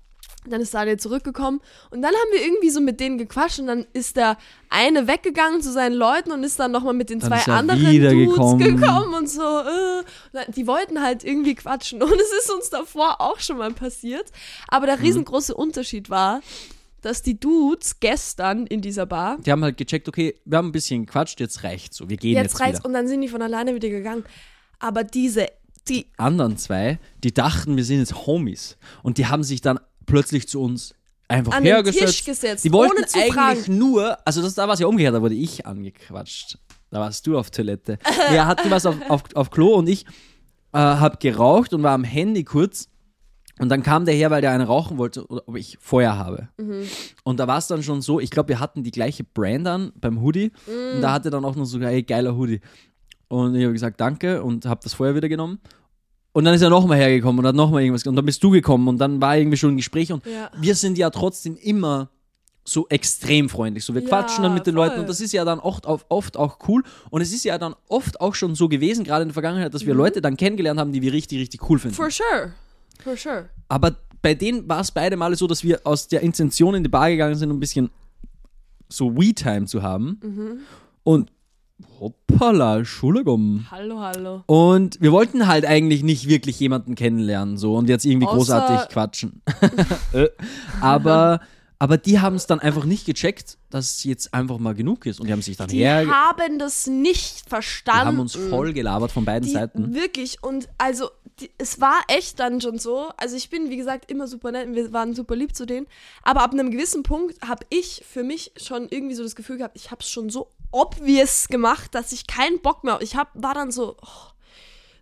Dann 0.44 0.60
ist 0.62 0.72
Daniel 0.74 0.96
zurückgekommen 0.98 1.60
und 1.90 2.00
dann 2.02 2.10
haben 2.12 2.32
wir 2.32 2.42
irgendwie 2.44 2.70
so 2.70 2.80
mit 2.80 2.98
denen 3.00 3.16
gequatscht 3.18 3.60
und 3.60 3.66
dann 3.68 3.86
ist 3.92 4.16
der 4.16 4.36
eine 4.70 5.06
weggegangen 5.06 5.60
zu 5.62 5.70
seinen 5.70 5.92
Leuten 5.94 6.32
und 6.32 6.42
ist 6.42 6.58
dann 6.58 6.72
nochmal 6.72 6.94
mit 6.94 7.10
den 7.10 7.20
Dann 7.20 7.28
zwei 7.30 7.36
ist 7.38 7.48
er 7.48 7.54
anderen 7.56 7.80
Dudes 7.84 8.58
gekommen. 8.58 9.14
und 9.14 9.28
so. 9.28 9.42
Äh, 9.42 10.02
die 10.48 10.66
wollten 10.66 11.02
halt 11.02 11.22
irgendwie 11.22 11.54
quatschen 11.54 12.02
und 12.02 12.14
es 12.14 12.32
ist 12.40 12.50
uns 12.50 12.70
davor 12.70 13.20
auch 13.20 13.38
schon 13.40 13.58
mal 13.58 13.72
passiert. 13.72 14.24
Aber 14.68 14.86
Mhm. 14.86 14.90
der 14.90 15.00
riesengroße 15.02 15.54
Unterschied 15.54 16.08
war, 16.10 16.40
dass 17.02 17.20
die 17.20 17.38
Dudes 17.38 18.00
gestern 18.00 18.66
in 18.66 18.80
dieser 18.80 19.06
Bar 19.06 19.38
die 19.44 19.52
haben 19.52 19.62
halt 19.62 19.76
gecheckt, 19.76 20.08
okay, 20.08 20.34
wir 20.44 20.58
haben 20.58 20.68
ein 20.68 20.72
bisschen 20.72 21.04
gequatscht, 21.04 21.40
jetzt 21.40 21.64
reicht's 21.64 21.96
so. 21.96 22.08
Wir 22.08 22.16
gehen 22.16 22.34
jetzt, 22.34 22.52
jetzt 22.52 22.60
reizt 22.60 22.78
wieder. 22.78 22.86
und 22.86 22.92
dann 22.94 23.08
sind 23.08 23.20
die 23.20 23.28
von 23.28 23.42
alleine 23.42 23.74
wieder 23.74 23.88
gegangen. 23.88 24.24
Aber 24.78 25.04
diese, 25.04 25.48
die 25.88 26.06
anderen 26.16 26.56
zwei, 26.56 26.98
die 27.22 27.34
dachten, 27.34 27.76
wir 27.76 27.84
sind 27.84 27.98
jetzt 27.98 28.26
Homies. 28.26 28.78
Und 29.02 29.18
die 29.18 29.26
haben 29.26 29.42
sich 29.42 29.60
dann 29.60 29.78
plötzlich 30.06 30.48
zu 30.48 30.60
uns 30.62 30.94
einfach 31.28 31.52
An 31.52 31.64
den 31.64 31.74
hergesetzt. 31.74 32.06
Tisch 32.06 32.24
gesetzt, 32.24 32.64
die 32.64 32.72
wollten 32.72 33.04
eigentlich 33.04 33.32
fragen. 33.32 33.78
nur, 33.78 34.16
also 34.26 34.42
das, 34.42 34.54
da 34.54 34.66
war 34.66 34.74
es 34.74 34.80
ja 34.80 34.86
umgekehrt, 34.86 35.14
da 35.14 35.22
wurde 35.22 35.34
ich 35.34 35.66
angequatscht. 35.66 36.58
Da 36.90 37.00
warst 37.00 37.26
du 37.26 37.38
auf 37.38 37.50
Toilette. 37.50 37.98
er 38.30 38.46
hat 38.46 38.68
was 38.70 38.86
auf, 38.86 38.96
auf, 39.08 39.22
auf 39.34 39.50
Klo 39.50 39.74
und 39.74 39.88
ich 39.88 40.04
äh, 40.72 40.78
hab 40.78 41.20
geraucht 41.20 41.72
und 41.72 41.82
war 41.82 41.92
am 41.92 42.04
Handy 42.04 42.44
kurz. 42.44 42.88
Und 43.58 43.68
dann 43.68 43.82
kam 43.82 44.04
der 44.06 44.14
her, 44.14 44.30
weil 44.30 44.40
der 44.40 44.50
eine 44.50 44.64
rauchen 44.66 44.96
wollte, 44.98 45.28
ob 45.30 45.56
ich 45.56 45.76
Feuer 45.80 46.16
habe. 46.16 46.48
Mhm. 46.56 46.84
Und 47.22 47.38
da 47.38 47.46
war 47.46 47.58
es 47.58 47.66
dann 47.66 47.82
schon 47.82 48.00
so, 48.02 48.18
ich 48.18 48.30
glaube, 48.30 48.48
wir 48.48 48.60
hatten 48.60 48.82
die 48.82 48.90
gleiche 48.90 49.24
Brand 49.24 49.66
an 49.68 49.92
beim 50.00 50.20
Hoodie. 50.22 50.50
Und 50.66 50.98
Mhm. 50.98 51.02
da 51.02 51.12
hatte 51.12 51.30
dann 51.30 51.44
auch 51.44 51.54
noch 51.54 51.64
so, 51.66 51.78
ey, 51.80 52.02
geiler 52.02 52.34
Hoodie. 52.36 52.60
Und 53.28 53.54
ich 53.54 53.62
habe 53.62 53.72
gesagt, 53.72 54.00
danke 54.00 54.42
und 54.42 54.64
habe 54.66 54.80
das 54.82 54.94
Feuer 54.94 55.14
wieder 55.14 55.28
genommen. 55.28 55.58
Und 56.32 56.44
dann 56.44 56.54
ist 56.54 56.62
er 56.62 56.70
nochmal 56.70 56.96
hergekommen 56.98 57.40
und 57.40 57.46
hat 57.46 57.54
nochmal 57.54 57.82
irgendwas 57.82 58.06
Und 58.06 58.16
dann 58.16 58.24
bist 58.24 58.42
du 58.42 58.50
gekommen 58.50 58.88
und 58.88 58.98
dann 58.98 59.20
war 59.20 59.36
irgendwie 59.36 59.58
schon 59.58 59.74
ein 59.74 59.76
Gespräch. 59.76 60.10
Und 60.12 60.24
Ja. 60.26 60.50
wir 60.58 60.74
sind 60.74 60.96
ja 60.96 61.10
trotzdem 61.10 61.56
immer 61.56 62.08
so 62.64 62.86
extrem 62.88 63.48
freundlich. 63.50 63.84
So, 63.84 63.92
wir 63.94 64.02
Ja, 64.02 64.08
quatschen 64.08 64.42
dann 64.44 64.54
mit 64.54 64.66
den 64.66 64.74
voll. 64.74 64.86
Leuten 64.86 65.00
und 65.00 65.08
das 65.08 65.20
ist 65.20 65.32
ja 65.32 65.44
dann 65.44 65.58
oft, 65.58 65.84
oft 65.86 66.36
auch 66.38 66.58
cool. 66.68 66.82
Und 67.10 67.20
es 67.20 67.32
ist 67.34 67.44
ja 67.44 67.58
dann 67.58 67.74
oft 67.88 68.20
auch 68.20 68.34
schon 68.34 68.54
so 68.54 68.68
gewesen, 68.68 69.04
gerade 69.04 69.22
in 69.22 69.28
der 69.28 69.34
Vergangenheit, 69.34 69.74
dass 69.74 69.84
wir 69.84 69.94
Leute 69.94 70.22
dann 70.22 70.36
kennengelernt 70.36 70.80
haben, 70.80 70.92
die 70.92 71.02
wir 71.02 71.12
richtig, 71.12 71.38
richtig 71.40 71.68
cool 71.68 71.78
finden. 71.78 71.94
Mhm. 71.96 72.02
for 72.02 72.10
sure. 72.10 72.52
For 73.02 73.16
sure. 73.16 73.48
Aber 73.68 73.96
bei 74.20 74.34
denen 74.34 74.68
war 74.68 74.80
es 74.80 74.90
beide 74.90 75.16
Male 75.16 75.36
so, 75.36 75.46
dass 75.46 75.64
wir 75.64 75.80
aus 75.84 76.08
der 76.08 76.20
Intention 76.20 76.74
in 76.74 76.82
die 76.82 76.88
Bar 76.88 77.10
gegangen 77.10 77.34
sind, 77.34 77.50
um 77.50 77.56
ein 77.56 77.60
bisschen 77.60 77.90
so 78.88 79.16
We-Time 79.16 79.66
zu 79.66 79.82
haben. 79.82 80.20
Mhm. 80.22 80.58
Und 81.02 81.32
hoppala, 81.98 82.78
Entschuldigung. 82.78 83.66
Hallo, 83.70 83.98
hallo. 84.00 84.42
Und 84.46 85.00
wir 85.00 85.10
wollten 85.12 85.46
halt 85.48 85.64
eigentlich 85.64 86.02
nicht 86.02 86.28
wirklich 86.28 86.60
jemanden 86.60 86.94
kennenlernen 86.94 87.56
so 87.56 87.74
und 87.76 87.88
jetzt 87.88 88.04
irgendwie 88.04 88.26
Außer- 88.26 88.36
großartig 88.36 88.88
quatschen. 88.90 89.42
Äh, 90.12 90.28
aber, 90.80 91.40
aber 91.82 91.98
die 91.98 92.20
haben 92.20 92.36
es 92.36 92.46
dann 92.46 92.60
einfach 92.60 92.84
nicht 92.84 93.06
gecheckt, 93.06 93.58
dass 93.68 93.90
es 93.96 94.04
jetzt 94.04 94.32
einfach 94.32 94.58
mal 94.58 94.72
genug 94.72 95.04
ist. 95.04 95.18
Und 95.18 95.26
die 95.26 95.32
haben 95.32 95.42
sich 95.42 95.56
dann 95.56 95.66
Die 95.66 95.78
her... 95.78 96.06
haben 96.08 96.60
das 96.60 96.86
nicht 96.86 97.46
Die 97.46 97.48
verstanden. 97.48 98.06
haben 98.06 98.20
uns 98.20 98.36
voll 98.36 98.72
gelabert 98.72 99.10
von 99.10 99.24
beiden 99.24 99.48
die, 99.48 99.52
Seiten. 99.52 99.92
Wirklich. 99.92 100.40
Und 100.44 100.68
also, 100.78 101.10
die, 101.40 101.50
es 101.58 101.80
war 101.80 101.96
echt 102.06 102.38
dann 102.38 102.60
schon 102.60 102.78
so. 102.78 103.08
Also, 103.16 103.34
ich 103.34 103.50
bin, 103.50 103.68
wie 103.68 103.76
gesagt, 103.76 104.12
immer 104.12 104.28
super 104.28 104.52
nett 104.52 104.68
und 104.68 104.76
wir 104.76 104.92
waren 104.92 105.12
super 105.16 105.34
lieb 105.34 105.56
zu 105.56 105.66
denen. 105.66 105.88
Aber 106.22 106.42
ab 106.42 106.52
einem 106.52 106.70
gewissen 106.70 107.02
Punkt 107.02 107.44
habe 107.44 107.66
ich 107.68 108.04
für 108.08 108.22
mich 108.22 108.52
schon 108.58 108.86
irgendwie 108.88 109.16
so 109.16 109.24
das 109.24 109.34
Gefühl 109.34 109.56
gehabt, 109.56 109.76
ich 109.76 109.90
habe 109.90 110.02
es 110.02 110.08
schon 110.08 110.30
so 110.30 110.50
obvious 110.70 111.48
gemacht, 111.48 111.96
dass 111.96 112.12
ich 112.12 112.28
keinen 112.28 112.60
Bock 112.60 112.84
mehr. 112.84 113.00
Ich 113.02 113.16
hab, 113.16 113.30
war 113.34 113.54
dann 113.54 113.72
so. 113.72 113.96
Oh, 114.00 114.32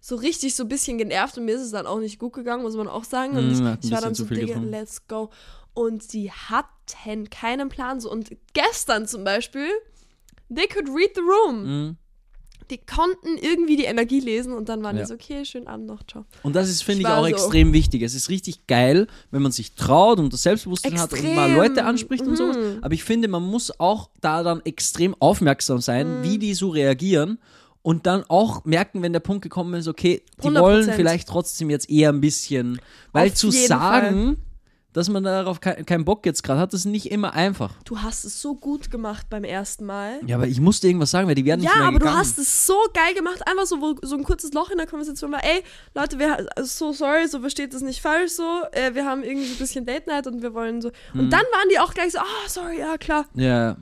so 0.03 0.17
richtig 0.17 0.55
so 0.55 0.65
ein 0.65 0.69
bisschen 0.69 0.97
genervt 0.97 1.37
und 1.37 1.45
mir 1.45 1.55
ist 1.57 1.61
es 1.61 1.73
dann 1.73 1.87
auch 1.87 1.99
nicht 1.99 2.19
gut 2.19 2.33
gegangen, 2.33 2.63
muss 2.63 2.75
man 2.75 2.89
auch 2.89 3.05
sagen. 3.05 3.37
Und 3.37 3.49
Mm, 3.49 3.77
ich, 3.81 3.85
ich 3.85 3.93
war 3.93 4.01
dann 4.01 4.15
so, 4.15 4.25
Digga, 4.25 4.59
let's 4.59 5.07
go. 5.07 5.29
Und 5.75 6.03
sie 6.03 6.31
hatten 6.33 7.31
keinen 7.31 7.69
Plan 7.69 8.01
so. 8.01 8.11
Und 8.11 8.31
gestern 8.53 9.07
zum 9.07 9.25
Beispiel, 9.25 9.69
they 10.55 10.67
could 10.67 10.89
read 10.89 11.11
the 11.15 11.21
room. 11.23 11.63
Mhm. 11.89 11.97
die 12.71 12.79
konnten 12.79 13.37
irgendwie 13.37 13.75
die 13.77 13.83
Energie 13.83 14.21
lesen 14.21 14.53
und 14.53 14.69
dann 14.69 14.85
waren 14.85 14.95
Ja. 14.97 15.03
die 15.03 15.09
so, 15.09 15.15
okay, 15.15 15.45
schönen 15.45 15.67
Abend 15.67 15.87
noch, 15.89 16.05
ciao. 16.07 16.25
Und 16.45 16.55
das 16.55 16.69
ist, 16.69 16.85
finde 16.85 17.01
Ich 17.03 17.09
ich, 17.09 17.13
auch 17.13 17.23
so- 17.23 17.27
extrem 17.27 17.73
wichtig. 17.73 18.01
Es 18.03 18.15
ist 18.15 18.29
richtig 18.29 18.69
geil, 18.69 19.09
wenn 19.33 19.43
man 19.43 19.51
sich 19.51 19.75
traut 19.75 20.21
und 20.21 20.33
das 20.33 20.45
Selbstbewusstsein 20.45 20.97
hat 21.01 21.11
und 21.11 21.19
Extrem. 21.19 21.35
mal 21.35 21.51
Leute 21.53 21.85
anspricht 21.85 22.25
und 22.25 22.37
sowas. 22.37 22.57
Mhm. 22.57 22.79
Aber 22.83 22.95
ich 22.95 23.03
finde, 23.03 23.27
man 23.27 23.43
muss 23.43 23.73
auch 23.81 24.11
da 24.21 24.45
dann 24.45 24.61
extrem 24.65 25.17
aufmerksam 25.19 25.81
sein, 25.81 26.21
Mhm. 26.21 26.23
wie 26.23 26.39
die 26.39 26.55
so 26.55 26.69
reagieren. 26.69 27.41
Und 27.83 28.07
dann 28.07 28.23
auch 28.29 28.65
merken, 28.65 29.03
wenn 29.03 29.13
der 29.15 29.19
Punkt 29.19 29.43
gekommen 29.43 29.75
ist, 29.75 29.89
okay, 29.89 30.23
die 30.41 30.47
100%. 30.47 30.63
wollen 30.63 30.93
vielleicht 30.93 31.27
trotzdem 31.27 31.71
jetzt 31.71 31.91
eher 31.91 32.11
ein 32.11 32.21
bisschen. 32.21 32.81
Weil 33.11 33.31
Auf 33.31 33.35
zu 33.35 33.51
sagen, 33.51 34.37
dass 34.93 35.09
man 35.09 35.23
darauf 35.23 35.61
ke 35.61 35.85
keinen 35.85 36.05
Bock 36.05 36.27
jetzt 36.27 36.43
gerade 36.43 36.61
hat, 36.61 36.73
das 36.73 36.81
ist 36.81 36.87
nicht 36.87 37.11
immer 37.11 37.33
einfach. 37.35 37.75
Du 37.85 37.99
hast 38.01 38.25
es 38.25 38.41
so 38.43 38.55
gut 38.57 38.91
gemacht 38.91 39.27
beim 39.31 39.45
ersten 39.45 39.87
Mal. 39.87 40.21
Ja, 40.27 40.37
aber 40.37 40.47
ich 40.49 40.61
musste 40.61 40.87
irgendwas 40.89 41.11
sagen, 41.13 41.29
weil 41.29 41.35
die 41.37 41.45
werden 41.45 41.61
nicht 41.61 41.71
Ja, 41.71 41.79
mehr 41.79 41.87
aber 41.89 41.99
gegangen. 41.99 42.15
du 42.15 42.19
hast 42.21 42.39
es 42.39 42.67
so 42.67 42.75
geil 42.93 43.15
gemacht, 43.15 43.47
einfach 43.47 43.67
so, 43.67 43.81
wo, 43.81 43.95
so 44.03 44.17
ein 44.17 44.25
kurzes 44.25 44.53
Loch 44.53 44.71
in 44.71 44.79
der 44.79 44.87
Konversation 44.87 45.31
war, 45.33 45.45
ey, 45.45 45.63
Leute, 45.95 46.19
wir 46.19 46.47
so 46.63 46.93
sorry, 46.93 47.29
so 47.29 47.41
versteht 47.41 47.73
das 47.73 47.83
nicht 47.83 48.01
falsch 48.01 48.33
so, 48.33 48.63
äh, 48.73 48.95
wir 48.95 49.05
haben 49.07 49.23
irgendwie 49.23 49.51
ein 49.53 49.59
bisschen 49.59 49.87
Date 49.87 50.07
Night 50.07 50.27
und 50.27 50.43
wir 50.43 50.55
wollen 50.55 50.81
so. 50.83 50.89
Und 51.15 51.27
Mhm. 51.27 51.31
dann 51.31 51.41
waren 51.53 51.69
die 51.73 51.79
auch 51.79 51.95
gleich 51.95 52.13
so, 52.13 52.19
ah, 52.19 52.49
sorry, 52.49 52.79
ja, 52.81 52.99
klar. 52.99 53.27
Ja, 53.35 53.77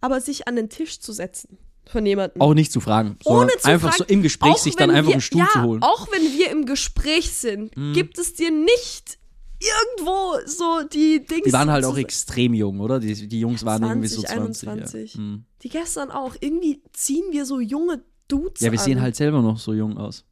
Aber 0.00 0.20
sich 0.20 0.48
an 0.48 0.56
den 0.56 0.68
Tisch 0.70 1.00
zu 1.00 1.12
setzen 1.12 1.58
von 1.86 2.06
jemandem. 2.06 2.40
auch 2.40 2.54
nicht 2.54 2.72
zu 2.72 2.80
fragen, 2.80 3.18
ohne 3.24 3.50
zu 3.58 3.68
einfach 3.68 3.90
fragen, 3.94 4.04
so 4.08 4.14
im 4.14 4.22
Gespräch 4.22 4.56
sich 4.56 4.76
dann 4.76 4.90
einfach 4.90 5.08
wir, 5.08 5.14
einen 5.16 5.20
Stuhl 5.20 5.40
ja, 5.40 5.48
zu 5.52 5.62
holen. 5.62 5.78
Mhm. 5.78 5.82
Auch 5.82 6.08
wenn 6.10 6.22
wir 6.22 6.50
im 6.50 6.64
Gespräch 6.64 7.32
sind, 7.34 7.72
gibt 7.92 8.18
es 8.18 8.32
dir 8.32 8.50
nicht 8.50 9.18
irgendwo 9.60 10.46
so 10.46 10.82
die 10.92 11.24
Dings. 11.24 11.44
Die 11.44 11.52
waren 11.52 11.70
halt 11.70 11.84
auch 11.84 11.96
extrem 11.96 12.54
jung, 12.54 12.80
oder? 12.80 13.00
Die, 13.00 13.28
die 13.28 13.40
Jungs 13.40 13.64
waren 13.64 13.82
irgendwie 13.82 14.08
so 14.08 14.22
20, 14.22 14.36
20. 14.66 14.68
21. 14.68 15.14
Ja. 15.14 15.20
Hm. 15.20 15.44
Die 15.62 15.68
gestern 15.68 16.10
auch. 16.10 16.34
Irgendwie 16.40 16.82
ziehen 16.92 17.24
wir 17.30 17.44
so 17.46 17.60
junge 17.60 18.02
Dudes 18.28 18.60
ja, 18.60 18.72
wir 18.72 18.78
an. 18.78 18.84
sehen 18.84 19.00
halt 19.00 19.16
selber 19.16 19.42
noch 19.42 19.58
so 19.58 19.72
jung 19.72 19.96
aus. 19.98 20.24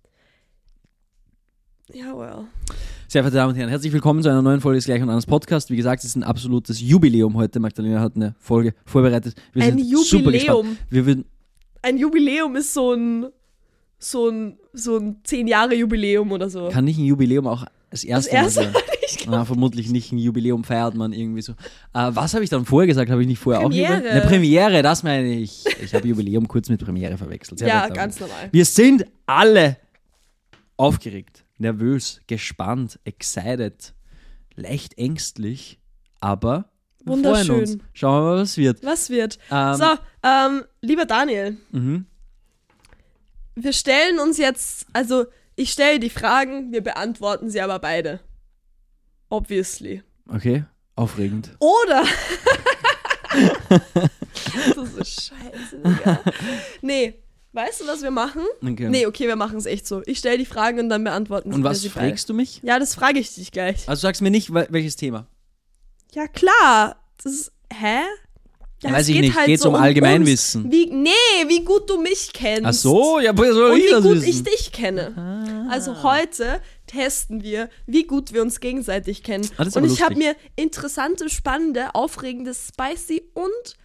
Ja, 1.93 2.17
well. 2.17 2.47
Sehr 3.09 3.23
verehrte 3.23 3.37
Damen 3.37 3.53
und 3.53 3.59
Herren, 3.59 3.69
herzlich 3.69 3.93
willkommen 3.93 4.23
zu 4.23 4.31
einer 4.31 4.41
neuen 4.41 4.63
Folge 4.63 4.79
des 4.79 4.87
Gleich 4.87 5.03
und 5.03 5.11
Anders 5.11 5.27
Podcast. 5.27 5.69
Wie 5.69 5.77
gesagt, 5.77 6.03
es 6.03 6.11
ist 6.11 6.17
ein 6.17 6.23
absolutes 6.23 6.81
Jubiläum 6.81 7.37
heute. 7.37 7.61
Magdalena 7.61 8.01
hat 8.01 8.17
eine 8.17 8.35
Folge 8.39 8.75
vorbereitet. 8.87 9.35
Wir 9.53 9.65
Ein 9.65 9.77
sind 9.79 10.07
super 10.07 10.33
gespannt. 10.33 10.57
Jubiläum. 10.59 10.79
Wir 10.89 11.05
würden, 11.07 11.25
Ein 11.83 11.99
Jubiläum 11.99 12.57
ist 12.57 12.73
so 12.73 12.95
ein 12.95 13.27
so 13.99 14.29
ein 14.31 14.59
so 14.73 14.97
ein 14.97 15.21
10 15.25 15.47
Jahre 15.47 15.75
Jubiläum 15.75 16.33
oder 16.33 16.49
so. 16.49 16.71
kann 16.71 16.87
nicht 16.87 16.99
ein 16.99 17.05
Jubiläum 17.05 17.47
auch 17.47 17.67
das 17.93 18.03
erste, 18.05 18.31
erste 18.35 18.61
Mal 18.65 18.73
sein? 18.73 18.83
Na, 19.29 19.45
vermutlich 19.45 19.91
nicht 19.91 20.11
ein 20.11 20.19
Jubiläum 20.19 20.65
feiert 20.65 20.95
man 20.95 21.13
irgendwie 21.13 21.43
so. 21.43 21.53
Äh, 21.53 22.11
was 22.11 22.35
habe 22.35 22.43
ich 22.43 22.51
dann 22.51 22.65
vorher 22.65 22.87
gesagt? 22.89 23.11
Habe 23.11 23.21
ich 23.23 23.29
nicht 23.29 23.39
vorher 23.39 23.63
Premiere. 23.63 23.87
auch 23.87 23.95
Jubiläum? 23.97 24.17
Eine 24.17 24.27
Premiere, 24.29 24.83
das 24.83 25.03
meine 25.05 25.33
ich. 25.35 25.65
Ich 25.81 25.95
habe 25.95 26.09
Jubiläum 26.09 26.49
kurz 26.49 26.69
mit 26.69 26.83
Premiere 26.85 27.17
verwechselt. 27.17 27.59
Sehr 27.61 27.69
ja, 27.69 27.89
ganz 27.89 28.19
normal. 28.19 28.49
Wir 28.51 28.65
sind 28.65 29.05
alle 29.27 29.77
aufgeregt, 30.77 31.45
nervös, 31.59 32.21
gespannt, 32.27 32.99
excited, 33.05 33.95
leicht 34.57 34.99
ängstlich, 34.99 35.79
aber 36.21 36.71
Wunderschön. 37.05 37.61
uns. 37.61 37.79
Schauen 37.93 38.15
wir 38.25 38.31
mal, 38.31 38.41
was 38.41 38.57
wird. 38.57 38.83
Was 38.85 39.11
wird? 39.11 39.39
Ähm, 39.51 39.75
so, 39.75 39.85
ähm, 40.23 40.63
lieber 40.81 41.05
Daniel, 41.05 41.57
Mhm. 41.71 42.07
wir 43.55 43.73
stellen 43.73 44.19
uns 44.19 44.39
jetzt, 44.39 44.87
also 44.93 45.27
ich 45.57 45.71
stelle 45.73 45.99
die 46.01 46.11
Fragen, 46.11 46.73
wir 46.73 46.83
beantworten 46.83 47.51
sie 47.51 47.61
aber 47.61 47.79
beide. 47.79 48.21
Obviously. 49.29 50.03
Okay, 50.29 50.65
aufregend. 50.97 51.57
Oder. 51.61 52.05
das 54.77 54.93
ist 54.95 55.23
scheiße, 55.29 55.79
Digga. 55.85 56.21
Nee, 56.83 57.23
weißt 57.53 57.81
du, 57.81 57.87
was 57.87 58.03
wir 58.03 58.11
machen? 58.11 58.43
Okay. 58.63 58.89
Nee, 58.89 59.07
okay, 59.07 59.27
wir 59.27 59.37
machen 59.37 59.57
es 59.59 59.67
echt 59.67 59.87
so. 59.87 60.03
Ich 60.07 60.19
stelle 60.19 60.39
die 60.39 60.47
Fragen 60.47 60.79
und 60.81 60.89
dann 60.89 61.05
beantworten 61.05 61.53
Und 61.53 61.63
wir 61.63 61.71
was 61.71 61.81
sie 61.81 61.89
beide. 61.89 62.09
fragst 62.09 62.29
du 62.29 62.35
mich? 62.35 62.61
Ja, 62.63 62.79
das 62.79 62.95
frage 62.95 63.19
ich 63.19 63.35
dich 63.35 63.51
gleich. 63.53 63.89
Also 63.89 64.03
sagst 64.03 64.23
mir 64.23 64.31
nicht, 64.31 64.51
wel- 64.51 64.67
welches 64.71 64.97
Thema. 64.97 65.27
Ja, 66.13 66.27
klar. 66.29 66.97
Das 67.23 67.33
ist. 67.33 67.53
Hä? 67.73 68.01
Ja, 68.83 68.93
Weiß 68.93 69.03
es 69.03 69.09
ich 69.09 69.15
geht 69.15 69.25
nicht. 69.25 69.37
halt 69.37 69.47
Geht's 69.47 69.63
so 69.63 69.69
um. 69.69 69.75
Allgemeinwissen? 69.77 70.71
Wie, 70.71 70.87
nee, 70.87 71.11
wie 71.49 71.65
gut 71.65 71.89
du 71.89 72.01
mich 72.01 72.33
kennst. 72.33 72.65
Ach 72.65 72.73
so, 72.73 73.21
ja, 73.21 73.37
woher 73.37 73.53
soll 73.55 73.71
Und 73.73 73.79
ich 73.79 73.87
wie 73.87 73.91
das 73.91 74.03
gut 74.03 74.13
wissen? 74.17 74.29
ich 74.29 74.43
dich 74.43 74.73
kenne. 74.73 75.67
Also 75.71 76.03
heute 76.03 76.61
testen 76.87 77.43
wir, 77.43 77.71
wie 77.87 78.05
gut 78.07 78.33
wir 78.33 78.43
uns 78.43 78.61
gegenseitig 78.61 79.23
kennen. 79.23 79.49
Ah, 79.57 79.63
und 79.63 79.77
aber 79.77 79.87
ich 79.87 80.03
habe 80.03 80.17
mir 80.17 80.35
interessante, 80.57 81.31
spannende, 81.31 81.95
aufregende, 81.95 82.53
spicy 82.55 83.23
und 83.35 83.77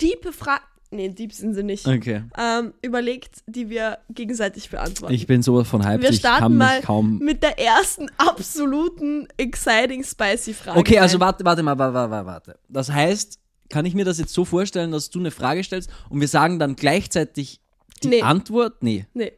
diepe 0.00 0.32
Fragen, 0.32 0.64
nee, 0.90 1.08
deep 1.08 1.32
sind 1.32 1.54
sie 1.54 1.62
nicht, 1.62 1.86
Okay. 1.86 2.22
ähm, 2.38 2.72
überlegt, 2.82 3.38
die 3.46 3.68
wir 3.68 3.98
gegenseitig 4.10 4.70
beantworten. 4.70 5.12
Ich 5.14 5.26
bin 5.26 5.42
sowas 5.42 5.68
von 5.68 5.84
hyped, 5.86 6.02
wir 6.02 6.12
starten 6.12 6.56
mal 6.56 6.80
mit 7.20 7.42
der 7.42 7.58
ersten 7.58 8.06
absoluten 8.16 9.26
exciting, 9.36 10.04
spicy 10.04 10.54
Frage. 10.54 10.78
Okay, 10.78 10.98
also 10.98 11.18
warte, 11.20 11.44
warte 11.44 11.62
mal, 11.62 11.76
warte, 11.78 11.94
warte, 11.94 12.26
warte. 12.26 12.58
Das 12.68 12.90
heißt, 12.90 13.38
kann 13.70 13.86
ich 13.86 13.94
mir 13.94 14.04
das 14.04 14.18
jetzt 14.18 14.32
so 14.34 14.44
vorstellen, 14.44 14.92
dass 14.92 15.10
du 15.10 15.18
eine 15.18 15.30
Frage 15.30 15.64
stellst 15.64 15.90
und 16.10 16.20
wir 16.20 16.28
sagen 16.28 16.58
dann 16.58 16.76
gleichzeitig 16.76 17.60
die 18.02 18.08
Nee. 18.08 18.22
Antwort? 18.22 18.82
Nee. 18.82 19.06
Nee. 19.14 19.32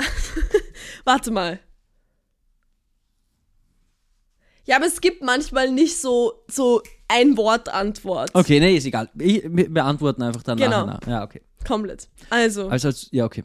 Warte 1.04 1.30
mal. 1.30 1.60
Ja, 4.64 4.76
aber 4.76 4.86
es 4.86 5.00
gibt 5.00 5.22
manchmal 5.22 5.70
nicht 5.70 5.98
so, 5.98 6.44
so 6.50 6.82
ein 7.08 7.36
Wort 7.38 7.70
Antwort. 7.70 8.30
Okay, 8.34 8.60
nee, 8.60 8.76
ist 8.76 8.84
egal. 8.84 9.08
Ich, 9.18 9.42
wir 9.44 9.72
beantworten 9.72 10.22
einfach 10.22 10.42
dann 10.42 10.58
Genau. 10.58 10.84
nachher. 10.84 11.10
Ja, 11.10 11.24
okay. 11.24 11.40
Komplett. 11.66 12.08
Also. 12.28 12.68
Also, 12.68 12.88
als, 12.88 13.08
ja, 13.10 13.24
okay. 13.24 13.42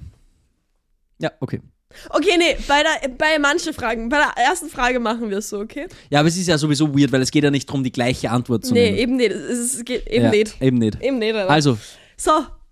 Ja, 1.19 1.31
okay. 1.39 1.61
Okay, 2.09 2.37
nee, 2.37 2.57
bei, 2.67 2.81
der, 2.83 3.09
bei 3.09 3.39
manchen 3.39 3.73
Fragen, 3.73 4.09
bei 4.09 4.17
der 4.17 4.43
ersten 4.43 4.69
Frage 4.69 4.99
machen 4.99 5.29
wir 5.29 5.37
es 5.39 5.49
so, 5.49 5.59
okay? 5.59 5.87
Ja, 6.09 6.19
aber 6.19 6.27
es 6.29 6.37
ist 6.37 6.47
ja 6.47 6.57
sowieso 6.57 6.93
weird, 6.97 7.11
weil 7.11 7.21
es 7.21 7.31
geht 7.31 7.43
ja 7.43 7.51
nicht 7.51 7.67
darum, 7.69 7.83
die 7.83 7.91
gleiche 7.91 8.29
Antwort 8.31 8.65
zu 8.65 8.73
nee, 8.73 8.85
nehmen. 8.91 8.97
eben 8.97 9.15
nicht. 9.17 9.31
Es 9.31 9.83
geht 9.85 10.07
eben 10.07 10.25
ja, 10.25 10.31
nicht. 10.31 10.61
Eben 10.61 10.77
nicht. 10.77 11.01
Eben 11.01 11.19
nicht. 11.19 11.35
Alter. 11.35 11.49
Also, 11.49 11.77
So, 12.17 12.31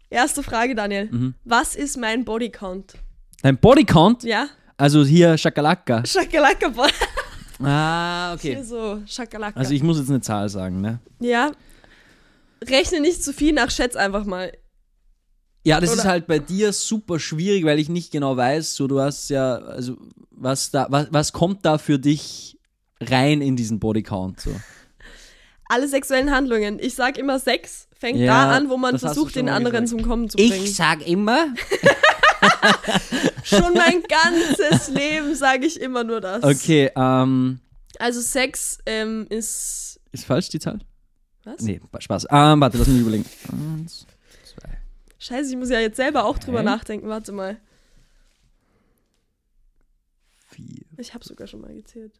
erste 0.09 0.43
Frage, 0.43 0.75
Daniel. 0.75 1.09
Mhm. 1.11 1.33
Was 1.45 1.75
ist 1.75 1.97
mein 1.97 2.25
Bodycount? 2.25 2.93
dein 3.43 3.57
Bodycount, 3.57 4.23
Ja? 4.23 4.47
also 4.77 5.03
hier 5.03 5.37
Shakalaka. 5.37 6.05
Schakalaka. 6.05 6.69
Bo- 6.69 6.85
Ah, 7.63 8.35
Hier 8.41 8.53
okay. 8.57 8.63
so, 8.63 9.01
Schakalaka. 9.05 9.59
Also 9.59 9.73
ich 9.73 9.83
muss 9.83 9.99
jetzt 9.99 10.09
eine 10.09 10.21
Zahl 10.21 10.49
sagen, 10.49 10.81
ne? 10.81 10.99
ja? 11.19 11.51
Rechne 12.67 12.99
nicht 13.01 13.23
zu 13.23 13.33
viel 13.33 13.53
nach, 13.53 13.71
schätz 13.71 13.95
einfach 13.95 14.25
mal. 14.25 14.51
Ja, 15.63 15.79
das 15.79 15.91
ist 15.91 15.99
Oder- 15.99 16.09
halt 16.09 16.27
bei 16.27 16.39
dir 16.39 16.73
super 16.73 17.19
schwierig, 17.19 17.65
weil 17.65 17.79
ich 17.79 17.87
nicht 17.89 18.11
genau 18.11 18.35
weiß, 18.35 18.73
so 18.75 18.87
du 18.87 18.99
hast 18.99 19.29
ja, 19.29 19.55
also 19.57 19.97
was 20.31 20.71
da, 20.71 20.87
was, 20.89 21.07
was 21.11 21.33
kommt 21.33 21.65
da 21.65 21.77
für 21.77 21.99
dich 21.99 22.57
rein 22.99 23.41
in 23.41 23.55
diesen 23.55 23.79
Bodycount? 23.79 24.39
So. 24.39 24.51
Alle 25.69 25.87
sexuellen 25.87 26.31
Handlungen. 26.31 26.79
Ich 26.81 26.95
sag 26.95 27.17
immer 27.17 27.39
Sex 27.39 27.87
fängt 27.97 28.17
Ja, 28.19 28.45
da 28.49 28.57
an, 28.57 28.69
wo 28.69 28.77
man 28.77 28.97
versucht, 28.97 29.35
den 29.35 29.47
anderen 29.49 29.83
gesagt. 29.83 30.01
zum 30.01 30.09
Kommen 30.09 30.29
zu 30.29 30.37
bringen. 30.37 30.65
sag 30.67 31.07
immer. 31.07 31.47
Schon 33.43 33.73
mein 33.73 34.01
ganzes 34.03 34.87
Leben 34.89 35.35
sage 35.35 35.65
ich 35.67 35.79
immer 35.79 36.03
nur 36.03 36.21
das. 36.21 36.43
Okay, 36.43 36.89
ähm, 36.95 37.59
Also 37.99 38.21
Sex 38.21 38.79
ähm, 38.85 39.27
ist. 39.29 39.99
ist 40.11 40.25
falsch 40.25 40.49
die 40.49 40.59
Zahl? 40.59 40.79
Was? 41.43 41.61
Nee, 41.61 41.79
Spaß. 41.99 42.27
Ähm, 42.29 42.61
warte, 42.61 42.77
lass 42.77 42.87
mich 42.87 43.01
überlegen. 43.01 43.25
Eins. 43.51 44.05
Scheiße, 45.21 45.51
ich 45.51 45.55
muss 45.55 45.69
ja 45.69 45.79
jetzt 45.79 45.97
selber 45.97 46.25
auch 46.25 46.39
drüber 46.39 46.61
Hä? 46.61 46.65
nachdenken. 46.65 47.07
Warte 47.07 47.31
mal. 47.31 47.61
Vier. 50.49 50.83
Ich 50.97 51.13
habe 51.13 51.23
sogar 51.23 51.45
schon 51.45 51.61
mal 51.61 51.71
gezählt. 51.75 52.19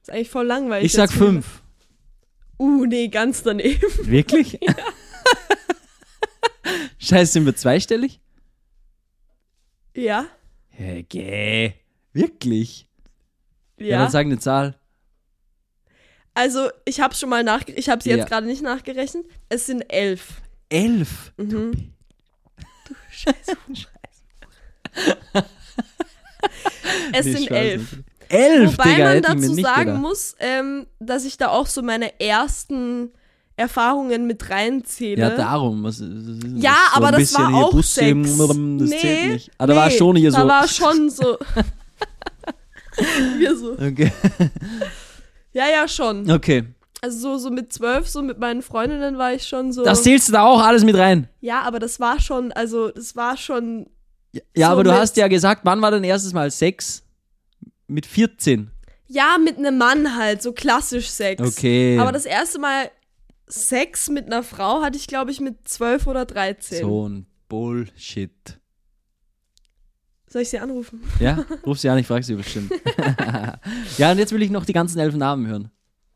Ist 0.00 0.10
eigentlich 0.10 0.28
voll 0.28 0.44
langweilig. 0.44 0.86
Ich 0.86 0.92
sag 0.92 1.12
fünf. 1.12 1.62
Uh, 2.58 2.84
nee, 2.84 3.06
ganz 3.06 3.44
daneben. 3.44 3.80
Wirklich? 4.06 4.58
Scheiße, 6.98 7.32
sind 7.32 7.46
wir 7.46 7.54
zweistellig? 7.54 8.20
Ja. 9.94 10.26
Okay. 10.76 11.74
Wirklich? 12.12 12.88
Ja. 13.76 13.86
Ja. 13.86 13.98
dann 14.00 14.10
sag 14.10 14.26
eine 14.26 14.40
Zahl. 14.40 14.81
Also, 16.34 16.68
ich 16.84 17.00
habe 17.00 17.14
schon 17.14 17.28
mal 17.28 17.44
nach. 17.44 17.62
Ich 17.66 17.88
habe 17.88 18.02
sie 18.02 18.10
jetzt 18.10 18.18
Ja. 18.20 18.24
gerade 18.26 18.46
nicht 18.46 18.62
nachgerechnet. 18.62 19.24
Es 19.48 19.66
sind 19.66 19.82
elf. 19.92 20.40
Elf. 20.68 21.32
Mhm. 21.36 21.92
Du 22.88 22.94
Scheiße. 23.10 23.56
es 27.12 27.26
Nee, 27.26 27.32
sind 27.32 27.50
elf. 27.50 27.96
Elf, 28.28 28.72
Wobei 28.72 28.84
Digga, 28.94 29.04
man 29.04 29.22
dazu 29.22 29.54
sagen 29.54 29.84
gedacht. 29.86 30.00
muss, 30.00 30.34
ähm, 30.38 30.86
dass 31.00 31.24
ich 31.26 31.36
da 31.36 31.48
auch 31.48 31.66
so 31.66 31.82
meine 31.82 32.18
ersten 32.18 33.10
Erfahrungen 33.56 34.26
mit 34.26 34.48
reinzähle. 34.48 35.20
Ja, 35.20 35.30
darum. 35.36 35.82
Was, 35.84 36.00
was 36.00 36.08
denn 36.38 36.56
Ja, 36.56 36.74
so 36.90 36.96
aber 36.96 37.12
das 37.12 37.34
war 37.34 37.54
auch 37.54 37.72
Busse, 37.72 38.00
Sex. 38.00 38.36
Das 38.38 38.56
nee, 38.56 38.98
zählt 38.98 39.32
nicht. 39.34 39.50
Ah, 39.58 39.66
da 39.66 39.76
war 39.76 39.88
nee, 39.88 39.98
schon 39.98 40.16
hier 40.16 40.32
so. 40.32 40.38
Da 40.38 40.48
war 40.48 40.66
schon 40.66 41.10
so. 41.10 41.38
Wir 43.38 43.56
so. 43.56 43.72
okay. 43.72 44.10
Ja, 45.52 45.68
ja, 45.68 45.86
schon. 45.88 46.30
okay. 46.30 46.64
Also 47.00 47.18
so, 47.18 47.38
so 47.38 47.50
mit 47.50 47.72
zwölf, 47.72 48.08
so 48.08 48.22
mit 48.22 48.38
meinen 48.38 48.62
Freundinnen 48.62 49.18
war 49.18 49.32
ich 49.34 49.46
schon 49.46 49.72
so. 49.72 49.82
Das 49.84 50.04
zählst 50.04 50.28
du 50.28 50.32
da 50.32 50.44
auch 50.44 50.62
alles 50.62 50.84
mit 50.84 50.96
rein. 50.96 51.28
ja, 51.40 51.62
aber 51.62 51.80
das 51.80 51.98
war 51.98 52.20
schon, 52.20 52.52
also 52.52 52.90
das 52.90 53.16
war 53.16 53.36
schon. 53.36 53.88
Ja, 54.32 54.68
So 54.68 54.72
aber 54.72 54.84
du 54.84 54.92
hast 54.94 55.16
ja 55.16 55.28
gesagt, 55.28 55.62
wann 55.64 55.82
war 55.82 55.90
dein 55.90 56.04
erstes 56.04 56.32
Mal 56.32 56.50
Sex? 56.50 57.02
Mit 57.88 58.06
14. 58.06 58.70
Ja, 59.08 59.36
mit 59.36 59.58
einem 59.58 59.76
Mann 59.76 60.16
halt, 60.16 60.40
so 60.42 60.52
klassisch 60.52 61.10
Sex. 61.10 61.42
Okay. 61.42 61.98
Aber 61.98 62.12
das 62.12 62.24
erste 62.24 62.58
Mal 62.58 62.90
Sex 63.46 64.08
mit 64.08 64.26
einer 64.26 64.42
Frau 64.42 64.80
hatte 64.82 64.96
ich, 64.96 65.06
glaube 65.06 65.32
ich, 65.32 65.40
mit 65.40 65.68
zwölf 65.68 66.06
oder 66.06 66.24
13. 66.24 66.80
so 66.80 67.08
ein 67.08 67.26
Bullshit. 67.48 68.58
Soll 70.32 70.42
ich 70.42 70.48
sie 70.48 70.58
anrufen? 70.58 71.02
Ja, 71.20 71.44
ruf 71.66 71.78
sie 71.78 71.88
an, 71.90 71.98
ich 71.98 72.06
frage 72.06 72.22
sie 72.24 72.34
bestimmt. 72.34 72.72
ja, 73.98 74.12
und 74.12 74.18
jetzt 74.18 74.32
will 74.32 74.42
ich 74.42 74.50
noch 74.50 74.64
die 74.64 74.72
ganzen 74.72 74.98
elf 74.98 75.14
Namen 75.14 75.46
hören. 75.46 75.70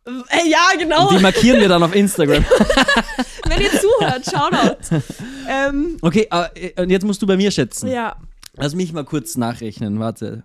Äh, 0.06 0.48
ja, 0.48 0.70
genau. 0.78 1.08
Und 1.08 1.18
die 1.18 1.22
markieren 1.22 1.60
wir 1.60 1.68
dann 1.68 1.82
auf 1.82 1.94
Instagram. 1.94 2.44
Wenn 3.48 3.60
ihr 3.60 3.70
zuhört, 3.72 4.24
Shoutout. 4.24 5.02
ähm, 5.48 5.98
Okay, 6.00 6.28
äh, 6.30 6.80
und 6.80 6.90
jetzt 6.90 7.04
musst 7.04 7.20
du 7.20 7.26
bei 7.26 7.36
mir 7.36 7.50
schätzen. 7.50 7.88
ja. 7.88 8.16
Lass 8.58 8.74
mich 8.74 8.90
mal 8.94 9.04
kurz 9.04 9.36
nachrechnen, 9.36 10.00
warte. 10.00 10.44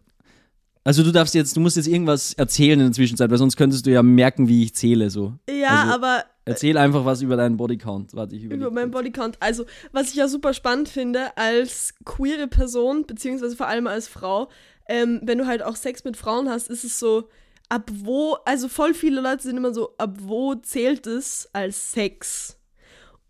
Also 0.83 1.03
du 1.03 1.11
darfst 1.11 1.35
jetzt, 1.35 1.55
du 1.55 1.59
musst 1.59 1.77
jetzt 1.77 1.87
irgendwas 1.87 2.33
erzählen 2.33 2.79
in 2.79 2.87
der 2.87 2.91
Zwischenzeit, 2.91 3.29
weil 3.29 3.37
sonst 3.37 3.55
könntest 3.55 3.85
du 3.85 3.91
ja 3.91 4.01
merken, 4.01 4.47
wie 4.47 4.63
ich 4.63 4.73
zähle 4.75 5.09
so. 5.09 5.33
Ja, 5.49 5.81
Also- 5.83 5.93
aber 5.93 6.23
Erzähl 6.43 6.75
einfach 6.75 7.05
was 7.05 7.21
über 7.21 7.35
deinen 7.37 7.55
Bodycount. 7.55 8.15
Warte, 8.15 8.35
ich 8.35 8.43
über 8.45 8.71
meinen 8.71 8.89
Bodycount. 8.89 9.37
Also, 9.39 9.65
was 9.91 10.09
ich 10.09 10.15
ja 10.15 10.27
super 10.27 10.55
spannend 10.55 10.89
finde, 10.89 11.37
als 11.37 11.93
queere 12.03 12.47
Person, 12.47 13.05
beziehungsweise 13.05 13.55
vor 13.55 13.67
allem 13.67 13.85
als 13.85 14.07
Frau, 14.07 14.49
ähm, 14.89 15.21
wenn 15.23 15.37
du 15.37 15.45
halt 15.45 15.61
auch 15.61 15.75
Sex 15.75 16.03
mit 16.03 16.17
Frauen 16.17 16.49
hast, 16.49 16.67
ist 16.67 16.83
es 16.83 16.97
so, 16.99 17.29
ab 17.69 17.91
wo, 17.93 18.37
also 18.45 18.67
voll 18.69 18.95
viele 18.95 19.21
Leute 19.21 19.43
sind 19.43 19.55
immer 19.55 19.71
so, 19.71 19.93
ab 19.99 20.17
wo 20.19 20.55
zählt 20.55 21.05
es 21.05 21.47
als 21.53 21.91
Sex? 21.91 22.57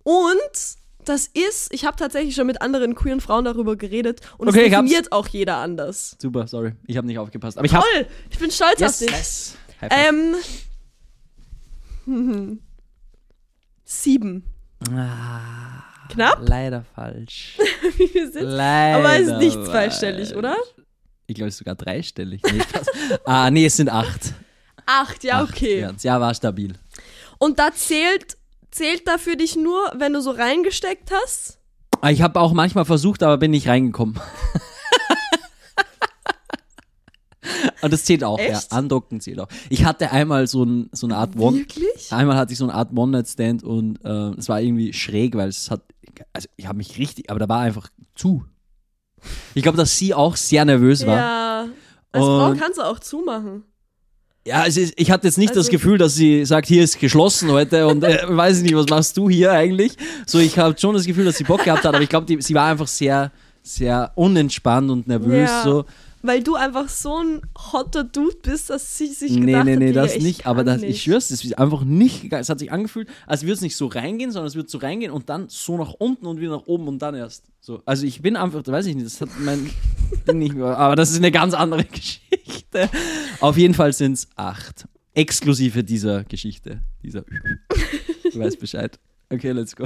Und 0.04 0.78
das 1.06 1.28
ist, 1.28 1.74
ich 1.74 1.86
habe 1.86 1.98
tatsächlich 1.98 2.36
schon 2.36 2.48
mit 2.48 2.62
anderen 2.62 2.96
queeren 2.96 3.22
Frauen 3.22 3.46
darüber 3.46 3.76
geredet 3.76 4.22
und 4.38 4.48
Okay, 4.48 4.66
es 4.66 4.70
definiert 4.72 5.12
auch 5.12 5.28
jeder 5.28 5.58
anders. 5.58 6.16
Super, 6.22 6.48
sorry, 6.48 6.74
ich 6.88 6.98
habe 6.98 7.08
nicht 7.08 7.18
aufgepasst. 7.20 7.58
Aber 7.58 7.66
ich. 7.66 7.72
Toll, 7.72 8.08
ich 8.30 8.40
bin 8.40 8.52
stolz 8.52 8.80
Yes, 8.80 8.94
auf 9.02 9.08
dich. 9.08 9.18
yes. 9.18 9.58
Ähm, 9.90 10.36
sieben. 13.84 14.44
Ah, 14.90 15.84
Knapp? 16.10 16.40
Leider 16.42 16.84
falsch. 16.96 17.58
Wie 17.98 18.08
viel 18.08 18.32
sind 18.32 18.44
Leider. 18.44 18.98
Aber 18.98 19.20
es 19.20 19.28
ist 19.28 19.38
nicht 19.38 19.56
falsch. 19.56 19.70
zweistellig, 19.70 20.36
oder? 20.36 20.56
Ich 21.28 21.36
glaube, 21.36 21.48
es 21.50 21.56
ist 21.56 21.60
sogar 21.60 21.76
dreistellig. 21.76 22.42
Nee, 22.44 22.62
ah, 23.26 23.50
nee, 23.50 23.66
es 23.66 23.78
sind 23.78 23.90
acht. 23.90 24.34
Acht, 24.86 25.24
ja, 25.24 25.42
Acht 25.42 25.52
okay. 25.54 25.88
Ja, 26.02 26.20
war 26.20 26.34
stabil. 26.34 26.74
Und 27.38 27.60
da 27.60 27.72
zählt, 27.74 28.38
zählt 28.72 29.08
da 29.08 29.18
für 29.18 29.36
dich 29.38 29.56
nur, 29.56 29.92
wenn 29.96 30.14
du 30.14 30.22
so 30.22 30.32
reingesteckt 30.32 31.12
hast? 31.12 31.60
Ah, 32.02 32.10
Ich 32.10 32.22
habe 32.22 32.40
auch 32.40 32.54
manchmal 32.54 32.86
versucht, 32.86 33.22
aber 33.24 33.38
bin 33.38 33.52
nicht 33.52 33.68
reingekommen. 33.68 34.20
Und 37.82 37.92
das 37.92 38.06
zählt 38.06 38.24
auch, 38.24 38.38
Echt? 38.38 38.72
ja. 38.72 38.78
Andocken 38.78 39.20
zählt 39.22 39.40
auch. 39.40 39.48
Ich 39.70 39.84
hatte 39.86 40.12
einmal 40.12 40.46
so, 40.48 40.64
ein, 40.64 40.90
so 40.92 41.08
eine 41.08 41.18
Art 41.18 41.36
One. 41.38 41.58
Wirklich? 41.58 42.12
Einmal 42.14 42.38
hatte 42.38 42.54
ich 42.54 42.60
so 42.60 42.66
eine 42.66 42.74
Art 42.76 42.96
One-Night-Stand 42.96 43.64
und 43.64 43.98
äh, 44.06 44.38
es 44.38 44.48
war 44.50 44.62
irgendwie 44.62 44.94
schräg, 44.94 45.36
weil 45.36 45.50
es 45.50 45.72
hat. 45.72 45.82
Also, 46.34 46.48
ich 46.58 46.68
habe 46.68 46.78
mich 46.78 47.00
richtig. 47.00 47.30
Aber 47.32 47.40
da 47.40 47.50
war 47.50 47.60
einfach 47.62 47.90
zu. 48.16 48.46
Ich 49.56 49.64
glaube, 49.64 49.78
dass 49.78 49.98
sie 49.98 50.14
auch 50.14 50.36
sehr 50.36 50.64
nervös 50.66 51.06
war. 51.08 51.18
Ja. 51.18 51.68
Als 52.12 52.24
Frau 52.26 52.54
kannst 52.54 52.78
du 52.78 52.84
auch 52.84 53.00
zumachen. 53.00 53.64
Ja, 54.46 54.64
ist, 54.64 54.94
ich 54.96 55.12
hatte 55.12 55.28
jetzt 55.28 55.38
nicht 55.38 55.52
das 55.52 55.58
Also- 55.68 55.72
Gefühl, 55.72 55.98
dass 56.00 56.16
sie 56.16 56.46
sagt, 56.46 56.68
hier 56.68 56.84
ist 56.84 57.00
geschlossen 57.00 57.52
heute 57.52 57.88
und 57.88 58.04
äh, 58.04 58.20
weiß 58.28 58.58
ich 58.58 58.64
nicht, 58.64 58.76
was 58.76 58.88
machst 58.88 59.16
du 59.18 59.30
hier 59.30 59.52
eigentlich? 59.52 59.94
So, 60.26 60.40
ich 60.40 60.58
habe 60.58 60.76
schon 60.80 60.96
das 60.96 61.06
Gefühl, 61.06 61.26
dass 61.26 61.38
sie 61.38 61.44
Bock 61.44 61.64
gehabt 61.64 61.84
hat, 61.84 61.94
aber 61.94 62.02
ich 62.04 62.10
glaube, 62.10 62.26
sie 62.42 62.54
war 62.56 62.66
einfach 62.72 62.88
sehr, 62.88 63.32
sehr 63.62 64.12
unentspannt 64.16 64.90
und 64.90 65.08
nervös. 65.08 65.50
Ja. 65.50 65.64
So. 65.64 65.86
Weil 66.24 66.44
du 66.44 66.56
einfach 66.56 66.88
so 66.90 67.18
ein 67.18 67.42
hotter 67.74 68.04
Dude 68.04 68.36
bist, 68.44 68.70
dass 68.70 68.98
sie 68.98 69.08
sich 69.08 69.32
Nee, 69.32 69.48
gedacht 69.48 69.66
nee, 69.66 69.76
nee, 69.78 69.90
hat, 69.90 69.96
das 69.96 70.16
ich 70.16 70.24
nicht. 70.24 70.46
Aber 70.46 70.64
das, 70.64 70.82
ich 70.82 70.90
nicht. 70.90 71.04
schwör's, 71.04 71.30
das 71.30 71.44
ist 71.44 71.58
einfach 71.58 71.84
nicht. 71.84 72.32
Es 72.32 72.50
hat 72.50 72.60
sich 72.60 72.72
angefühlt, 72.72 73.10
als 73.26 73.42
würde 73.44 73.54
es 73.54 73.62
nicht 73.62 73.76
so 73.76 73.88
reingehen, 73.88 74.32
sondern 74.32 74.48
es 74.48 74.56
würde 74.56 74.70
so 74.70 74.78
reingehen 74.78 75.12
und 75.12 75.30
dann 75.30 75.50
so 75.50 75.78
nach 75.78 75.94
unten 75.94 76.26
und 76.28 76.40
wieder 76.40 76.52
nach 76.58 76.68
oben 76.68 76.88
und 76.88 77.00
dann 77.02 77.16
erst. 77.16 77.46
So. 77.60 77.82
Also 77.86 78.06
ich 78.06 78.22
bin 78.22 78.36
einfach, 78.36 78.62
weiß 78.66 78.86
ich 78.86 78.96
nicht, 78.96 79.06
das 79.08 79.20
hat 79.22 79.30
mein 79.40 79.70
Ding 80.28 80.38
nicht 80.40 80.54
mehr. 80.56 80.78
Aber 80.78 80.96
das 80.96 81.10
ist 81.12 81.18
eine 81.18 81.32
ganz 81.32 81.54
andere 81.54 81.84
Geschichte. 81.86 82.90
Auf 83.40 83.58
jeden 83.58 83.74
Fall 83.74 83.92
sind 83.94 84.14
es 84.14 84.28
acht. 84.36 84.86
Exklusive 85.14 85.84
dieser 85.84 86.24
Geschichte. 86.24 86.82
Dieser. 87.04 87.24
Du 88.32 88.40
weißt 88.40 88.60
Bescheid. 88.60 88.98
Okay, 89.30 89.52
let's 89.52 89.76
go. 89.76 89.86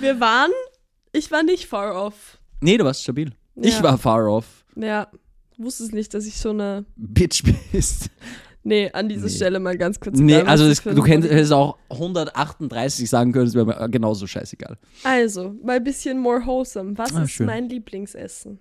Wir 0.00 0.18
waren, 0.20 0.50
ich 1.12 1.30
war 1.30 1.42
nicht 1.42 1.66
far 1.66 1.94
off. 2.06 2.38
Nee, 2.62 2.78
du 2.78 2.84
warst 2.84 3.02
stabil. 3.02 3.32
Ich 3.56 3.74
Ja. 3.74 3.82
war 3.82 3.98
far 3.98 4.26
off. 4.26 4.61
Ja, 4.76 5.08
wusste 5.58 5.84
es 5.84 5.92
nicht, 5.92 6.14
dass 6.14 6.26
ich 6.26 6.36
so 6.38 6.50
eine. 6.50 6.84
Bitch 6.96 7.42
bist. 7.72 8.10
Nee, 8.64 8.90
an 8.92 9.08
dieser 9.08 9.26
Nee. 9.26 9.32
Stelle 9.32 9.58
mal 9.58 9.76
ganz 9.76 9.98
kurz. 9.98 10.18
Nee, 10.18 10.36
also 10.36 10.68
das 10.68 10.82
du 10.82 11.02
es 11.02 11.50
auch 11.50 11.78
138 11.90 13.10
sagen 13.10 13.32
können, 13.32 13.48
es 13.48 13.54
wäre 13.54 13.66
mir 13.66 13.88
genauso 13.88 14.26
scheißegal. 14.28 14.78
Also, 15.02 15.56
mal 15.64 15.76
ein 15.78 15.84
bisschen 15.84 16.20
more 16.20 16.46
wholesome. 16.46 16.96
Was 16.96 17.12
Ah, 17.14 17.24
ist 17.24 17.32
schön. 17.32 17.46
mein 17.46 17.68
Lieblingsessen? 17.68 18.58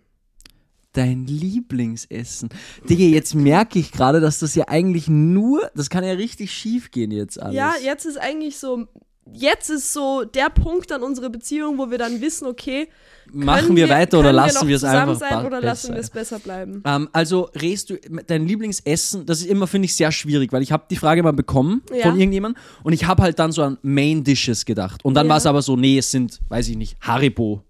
Dein 0.93 1.25
Lieblingsessen. 1.27 2.49
Digga, 2.89 3.03
jetzt 3.03 3.35
merke 3.35 3.79
ich 3.79 3.91
gerade, 3.91 4.19
dass 4.19 4.39
das 4.39 4.55
ja 4.55 4.67
eigentlich 4.67 5.07
nur, 5.07 5.69
das 5.75 5.89
kann 5.89 6.03
ja 6.03 6.13
richtig 6.13 6.51
schief 6.51 6.91
gehen 6.91 7.11
jetzt 7.11 7.39
alles. 7.41 7.55
Ja, 7.55 7.75
jetzt 7.81 8.05
ist 8.05 8.17
eigentlich 8.19 8.57
so. 8.57 8.87
Jetzt 9.33 9.69
ist 9.69 9.93
so 9.93 10.23
der 10.25 10.49
Punkt 10.49 10.91
an 10.91 11.03
unserer 11.03 11.29
Beziehung, 11.29 11.77
wo 11.77 11.91
wir 11.91 11.97
dann 11.97 12.21
wissen, 12.21 12.47
okay, 12.47 12.89
Machen 13.31 13.65
können 13.65 13.75
wir 13.77 13.87
weiter 13.87 14.19
oder 14.19 14.29
können 14.29 14.35
lassen 14.37 14.67
wir 14.67 14.75
es 14.75 14.81
zusammen 14.81 15.09
einfach 15.11 15.19
sein 15.19 15.45
oder 15.45 15.61
lassen 15.61 15.87
besser? 15.89 15.93
wir 15.93 15.99
es 16.01 16.09
besser 16.09 16.39
bleiben? 16.39 16.83
Ähm, 16.85 17.07
also, 17.13 17.49
redest 17.55 17.91
du, 17.91 17.97
dein 18.27 18.47
Lieblingsessen, 18.47 19.25
das 19.25 19.39
ist 19.41 19.45
immer, 19.47 19.67
finde 19.67 19.85
ich, 19.85 19.95
sehr 19.95 20.11
schwierig, 20.11 20.51
weil 20.51 20.63
ich 20.63 20.71
habe 20.71 20.85
die 20.89 20.95
Frage 20.97 21.21
mal 21.23 21.31
bekommen 21.33 21.81
Ja. 21.95 22.09
von 22.09 22.19
irgendjemandem 22.19 22.61
und 22.83 22.93
ich 22.93 23.05
habe 23.05 23.21
halt 23.21 23.37
dann 23.39 23.51
so 23.51 23.61
an 23.63 23.77
Main 23.83 24.23
Dishes 24.23 24.65
gedacht. 24.65 25.05
Und 25.05 25.13
dann 25.13 25.27
Ja. 25.27 25.31
war 25.31 25.37
es 25.37 25.45
aber 25.45 25.61
so, 25.61 25.77
nee, 25.77 25.97
es 25.99 26.09
sind, 26.11 26.39
weiß 26.49 26.67
ich 26.69 26.75
nicht, 26.75 26.97
Haribo. 26.99 27.63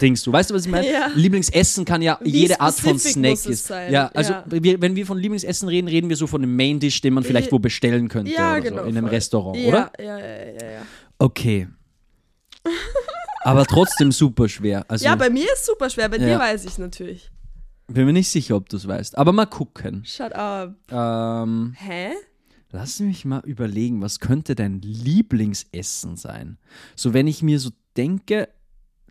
Dings 0.00 0.22
du, 0.22 0.32
weißt 0.32 0.50
du, 0.50 0.54
was 0.54 0.64
ich 0.66 0.70
meine? 0.70 0.90
Ja. 0.90 1.10
Lieblingsessen 1.14 1.84
kann 1.84 2.00
ja 2.02 2.18
Wie 2.22 2.30
jede 2.30 2.60
Art 2.60 2.74
von 2.74 2.98
Snack 2.98 3.32
ist. 3.46 3.66
sein, 3.66 3.92
Ja, 3.92 4.10
also 4.14 4.32
ja. 4.34 4.44
Wir, 4.48 4.80
wenn 4.80 4.94
wir 4.94 5.04
von 5.06 5.18
Lieblingsessen 5.18 5.68
reden, 5.68 5.88
reden 5.88 6.08
wir 6.08 6.16
so 6.16 6.26
von 6.26 6.42
einem 6.42 6.54
Main 6.54 6.78
Dish, 6.78 7.00
den 7.00 7.14
man 7.14 7.24
vielleicht 7.24 7.48
Ja. 7.48 7.52
wo 7.52 7.58
bestellen 7.58 8.08
könnte 8.08 8.32
Ja, 8.32 8.58
genau, 8.60 8.82
so, 8.82 8.88
in 8.88 8.96
einem 8.96 9.06
voll. 9.06 9.14
Restaurant, 9.14 9.58
oder? 9.66 9.90
Ja, 9.98 10.18
ja, 10.18 10.18
ja, 10.18 10.70
ja. 10.72 10.82
Okay. 11.18 11.68
Aber 13.44 13.64
trotzdem 13.64 14.12
super 14.12 14.48
schwer. 14.48 14.84
Also, 14.88 15.04
Ja, 15.04 15.14
bei 15.14 15.30
mir 15.30 15.46
ist 15.52 15.66
super 15.66 15.88
schwer, 15.90 16.08
bei 16.08 16.18
dir 16.18 16.38
weiß 16.38 16.64
ich 16.64 16.78
natürlich. 16.78 17.30
bin 17.88 18.04
mir 18.06 18.12
nicht 18.12 18.28
sicher, 18.28 18.56
ob 18.56 18.68
du 18.68 18.76
es 18.76 18.86
weißt. 18.88 19.16
Aber 19.18 19.32
mal 19.32 19.46
gucken. 19.46 20.04
Shut 20.04 20.32
up. 20.32 20.74
Ähm, 20.90 21.74
Hä? 21.78 22.10
lass 22.72 22.98
mich 23.00 23.24
mal 23.24 23.40
überlegen, 23.44 24.02
was 24.02 24.20
könnte 24.20 24.54
dein 24.54 24.80
Lieblingsessen 24.82 26.16
sein? 26.16 26.58
So, 26.96 27.14
wenn 27.14 27.26
ich 27.26 27.42
mir 27.42 27.58
so 27.60 27.70
denke, 27.96 28.48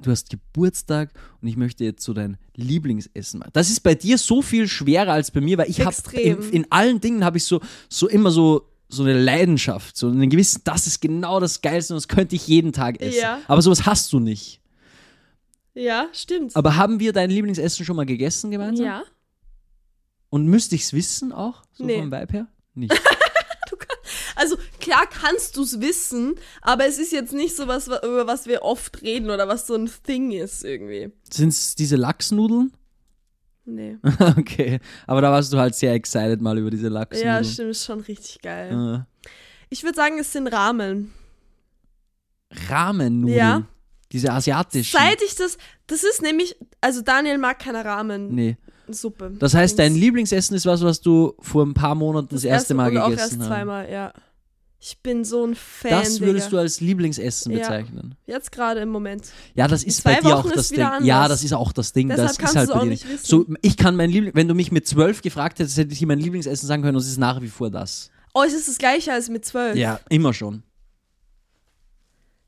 du 0.01 0.11
hast 0.11 0.29
Geburtstag 0.29 1.11
und 1.41 1.47
ich 1.47 1.57
möchte 1.57 1.83
jetzt 1.83 2.03
so 2.03 2.13
dein 2.13 2.37
Lieblingsessen 2.55 3.39
machen. 3.39 3.51
Das 3.53 3.69
ist 3.69 3.81
bei 3.81 3.95
dir 3.95 4.17
so 4.17 4.41
viel 4.41 4.67
schwerer 4.67 5.13
als 5.13 5.31
bei 5.31 5.41
mir, 5.41 5.57
weil 5.57 5.69
ich 5.69 5.81
habe 5.85 5.95
in, 6.13 6.37
in 6.51 6.71
allen 6.71 6.99
Dingen 7.01 7.23
habe 7.23 7.37
ich 7.37 7.45
so, 7.45 7.61
so 7.89 8.07
immer 8.07 8.31
so 8.31 8.69
so 8.87 9.01
eine 9.03 9.19
Leidenschaft, 9.19 9.97
so 9.97 10.07
einen 10.09 10.29
gewissen, 10.29 10.61
das 10.63 10.85
ist 10.85 11.01
genau 11.01 11.39
das 11.39 11.61
Geilste 11.61 11.93
und 11.93 11.97
das 11.97 12.07
könnte 12.07 12.35
ich 12.35 12.47
jeden 12.47 12.71
Tag 12.71 13.01
essen. 13.01 13.19
Ja. 13.19 13.39
Aber 13.47 13.61
sowas 13.63 13.85
hast 13.87 14.13
du 14.13 14.19
nicht. 14.19 14.61
Ja, 15.73 16.07
stimmt. 16.13 16.55
Aber 16.55 16.75
haben 16.75 16.99
wir 16.99 17.11
dein 17.11 17.31
Lieblingsessen 17.31 17.83
schon 17.83 17.95
mal 17.95 18.05
gegessen 18.05 18.51
gemeinsam? 18.51 18.85
ja. 18.85 19.03
Und 20.29 20.45
müsste 20.47 20.75
ich 20.75 20.83
es 20.83 20.93
wissen 20.93 21.31
auch? 21.31 21.63
So 21.73 21.83
Nee. 21.83 21.97
vom 21.99 22.11
Vibe 22.11 22.31
her? 22.33 22.47
Nicht. 22.75 22.93
Also 24.35 24.57
klar 24.79 25.05
kannst 25.07 25.57
du 25.57 25.63
es 25.63 25.79
wissen, 25.81 26.35
aber 26.61 26.85
es 26.85 26.97
ist 26.97 27.11
jetzt 27.11 27.33
nicht 27.33 27.55
so 27.55 27.67
was, 27.67 27.87
über 27.87 28.27
was 28.27 28.47
wir 28.47 28.61
oft 28.63 29.01
reden 29.01 29.29
oder 29.29 29.47
was 29.47 29.67
so 29.67 29.75
ein 29.75 29.89
Thing 30.03 30.31
ist 30.31 30.63
irgendwie. 30.63 31.11
Sind 31.29 31.49
es 31.49 31.75
diese 31.75 31.95
Lachsnudeln? 31.95 32.73
Nee. 33.65 33.97
okay. 34.37 34.79
Aber 35.07 35.21
da 35.21 35.31
warst 35.31 35.51
du 35.51 35.57
halt 35.57 35.73
sehr 35.75 35.93
excited 35.93 36.39
mal 36.41 36.57
über 36.57 36.69
diese 36.69 36.87
Ja, 36.87 36.93
Lachsnudeln. 36.93 37.43
stimmt, 37.45 37.71
ist 37.71 37.85
schon 37.85 37.99
richtig 38.01 38.41
geil. 38.41 39.05
Äh, 39.25 39.29
Ich 39.69 39.83
würde 39.83 39.95
sagen, 39.95 40.19
es 40.19 40.31
sind 40.31 40.47
Ramen. 40.47 41.13
Rahmennudeln. 42.69 43.37
Ja. 43.37 43.63
Diese 44.11 44.31
asiatischen. 44.31 44.97
Seit 44.97 45.21
ich 45.23 45.35
das, 45.35 45.57
das 45.87 46.03
ist 46.03 46.21
nämlich, 46.21 46.55
also 46.79 47.01
Daniel 47.01 47.37
mag 47.37 47.59
keine 47.59 47.83
Ramen-Suppe. 47.83 49.29
Nee. 49.31 49.37
Das 49.39 49.53
heißt, 49.55 49.79
dein. 49.79 49.95
Lieblingsessen 49.95 50.55
ist 50.55 50.65
was, 50.65 50.83
was 50.83 51.01
du 51.01 51.33
vor 51.39 51.65
ein 51.65 51.73
paar 51.73 51.95
Monaten 51.95 52.29
das, 52.31 52.43
erste 52.43 52.75
Mal 52.75 52.91
und 52.91 52.97
auch 52.99 53.09
gegessen 53.09 53.39
erst 53.39 53.39
hast. 53.41 53.47
zweimal, 53.47 53.91
ja. 53.91 54.13
Ich 54.87 54.99
bin 54.99 55.23
so 55.25 55.43
ein 55.43 55.55
Fan, 55.55 55.89
Das 55.89 56.19
würdest 56.21 56.45
Digga. 56.45 56.57
du 56.57 56.61
als 56.61 56.79
Lieblingsessen 56.79 57.51
Ja. 57.53 57.57
bezeichnen. 57.57 58.13
Jetzt 58.27 58.51
gerade 58.51 58.81
im 58.81 58.89
Moment. 58.89 59.23
Ja, 59.55 59.67
das 59.67 59.83
ist 59.83 60.03
bei 60.03 60.13
dir 60.19 60.25
Wochen 60.25 60.33
auch 60.33 60.51
das 60.51 60.69
Ding. 60.69 60.79
anders. 60.83 61.07
Ja, 61.07 61.27
das 61.27 61.43
ist 61.43 61.53
auch 61.53 61.71
das 61.73 61.91
Ding. 61.91 62.07
Deshalb 62.09 62.27
das 62.27 62.37
kannst 62.37 62.53
ist 62.53 62.57
halt 62.59 62.69
du 62.69 62.73
bei 62.75 62.79
dir 62.83 62.89
nicht 62.91 63.09
wissen. 63.09 63.25
So, 63.25 63.47
ich 63.63 63.77
kann 63.77 63.95
mein 63.95 64.11
Liebling, 64.11 64.35
wenn 64.35 64.47
du 64.47 64.53
mich 64.53 64.71
mit 64.71 64.85
zwölf 64.87 65.23
gefragt 65.23 65.57
hättest, 65.57 65.77
hätte 65.77 65.91
ich 65.91 65.97
dir 65.97 66.05
mein 66.07 66.19
Lieblingsessen 66.19 66.67
sagen 66.67 66.83
können 66.83 66.97
und 66.97 67.01
es 67.01 67.07
ist 67.09 67.17
nach 67.17 67.41
wie 67.41 67.47
vor 67.47 67.71
das. 67.71 68.11
Oh, 68.35 68.43
es 68.45 68.53
ist 68.53 68.67
das 68.67 68.77
gleiche 68.77 69.11
als 69.11 69.27
mit 69.27 69.43
zwölf. 69.43 69.75
Ja, 69.75 69.99
immer 70.09 70.33
schon. 70.35 70.61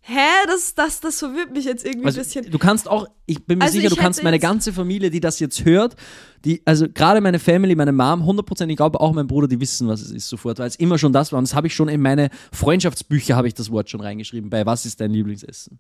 Hä? 0.10 0.46
Das, 0.48 0.74
das, 0.74 1.02
das 1.02 1.20
verwirrt 1.20 1.52
mich 1.52 1.66
jetzt 1.66 1.86
irgendwie 1.86 2.06
Also, 2.06 2.22
ein 2.22 2.24
bisschen. 2.24 2.50
du 2.50 2.58
kannst 2.58 2.88
auch, 2.88 3.08
ich 3.26 3.46
bin 3.46 3.58
mir 3.58 3.66
Also 3.66 3.74
sicher, 3.74 3.90
ich 3.90 3.94
du 3.94 4.00
kannst 4.00 4.24
meine 4.24 4.40
ganze 4.40 4.72
Familie, 4.72 5.10
die 5.10 5.20
das 5.20 5.42
jetzt 5.42 5.66
hört, 5.66 5.98
die, 6.46 6.62
also 6.64 6.88
gerade 6.88 7.20
meine 7.20 7.40
Family, 7.40 7.76
meine 7.76 7.92
Mom, 7.92 8.22
100%, 8.24 8.70
ich 8.70 8.78
glaube 8.78 9.02
auch 9.02 9.12
mein 9.12 9.28
Bruder, 9.28 9.50
die 9.50 9.60
wissen, 9.60 9.88
was 9.90 10.00
es 10.02 10.12
ist 10.12 10.30
sofort, 10.30 10.60
weil 10.60 10.68
es 10.70 10.78
immer 10.78 10.98
schon 10.98 11.12
das 11.12 11.34
war. 11.34 11.40
Und 11.40 11.44
das 11.50 11.54
habe 11.56 11.68
ich 11.68 11.76
schon 11.76 11.90
in 11.90 12.00
meine 12.02 12.30
Freundschaftsbücher, 12.54 13.36
habe 13.36 13.50
ich 13.50 13.54
das 13.54 13.70
Wort 13.70 13.90
schon 13.90 14.00
reingeschrieben, 14.00 14.50
bei 14.50 14.66
Was 14.66 14.86
ist 14.86 15.02
dein 15.02 15.12
Lieblingsessen? 15.12 15.78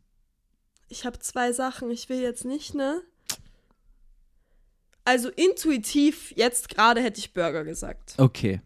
Ich 0.90 1.06
habe 1.06 1.20
zwei 1.20 1.54
Sachen. 1.54 1.90
Ich 1.90 2.10
will 2.10 2.20
jetzt 2.22 2.44
nicht, 2.44 2.74
ne? 2.76 3.02
Also 5.06 5.30
intuitiv, 5.30 6.34
jetzt 6.36 6.68
gerade 6.68 7.02
hätte 7.02 7.20
ich 7.20 7.34
Burger 7.34 7.64
gesagt. 7.64 8.16
Okay, 8.18 8.60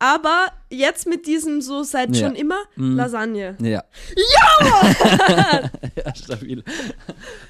Aber 0.00 0.46
jetzt 0.70 1.06
mit 1.08 1.26
diesem 1.26 1.60
so 1.60 1.82
seit 1.82 2.14
Ja. 2.14 2.26
schon 2.28 2.36
immer 2.36 2.58
Mhm. 2.76 2.94
Lasagne. 2.96 3.56
ja. 3.60 3.82
Ja! 4.60 5.70
ja, 5.96 6.14
stabil. 6.14 6.62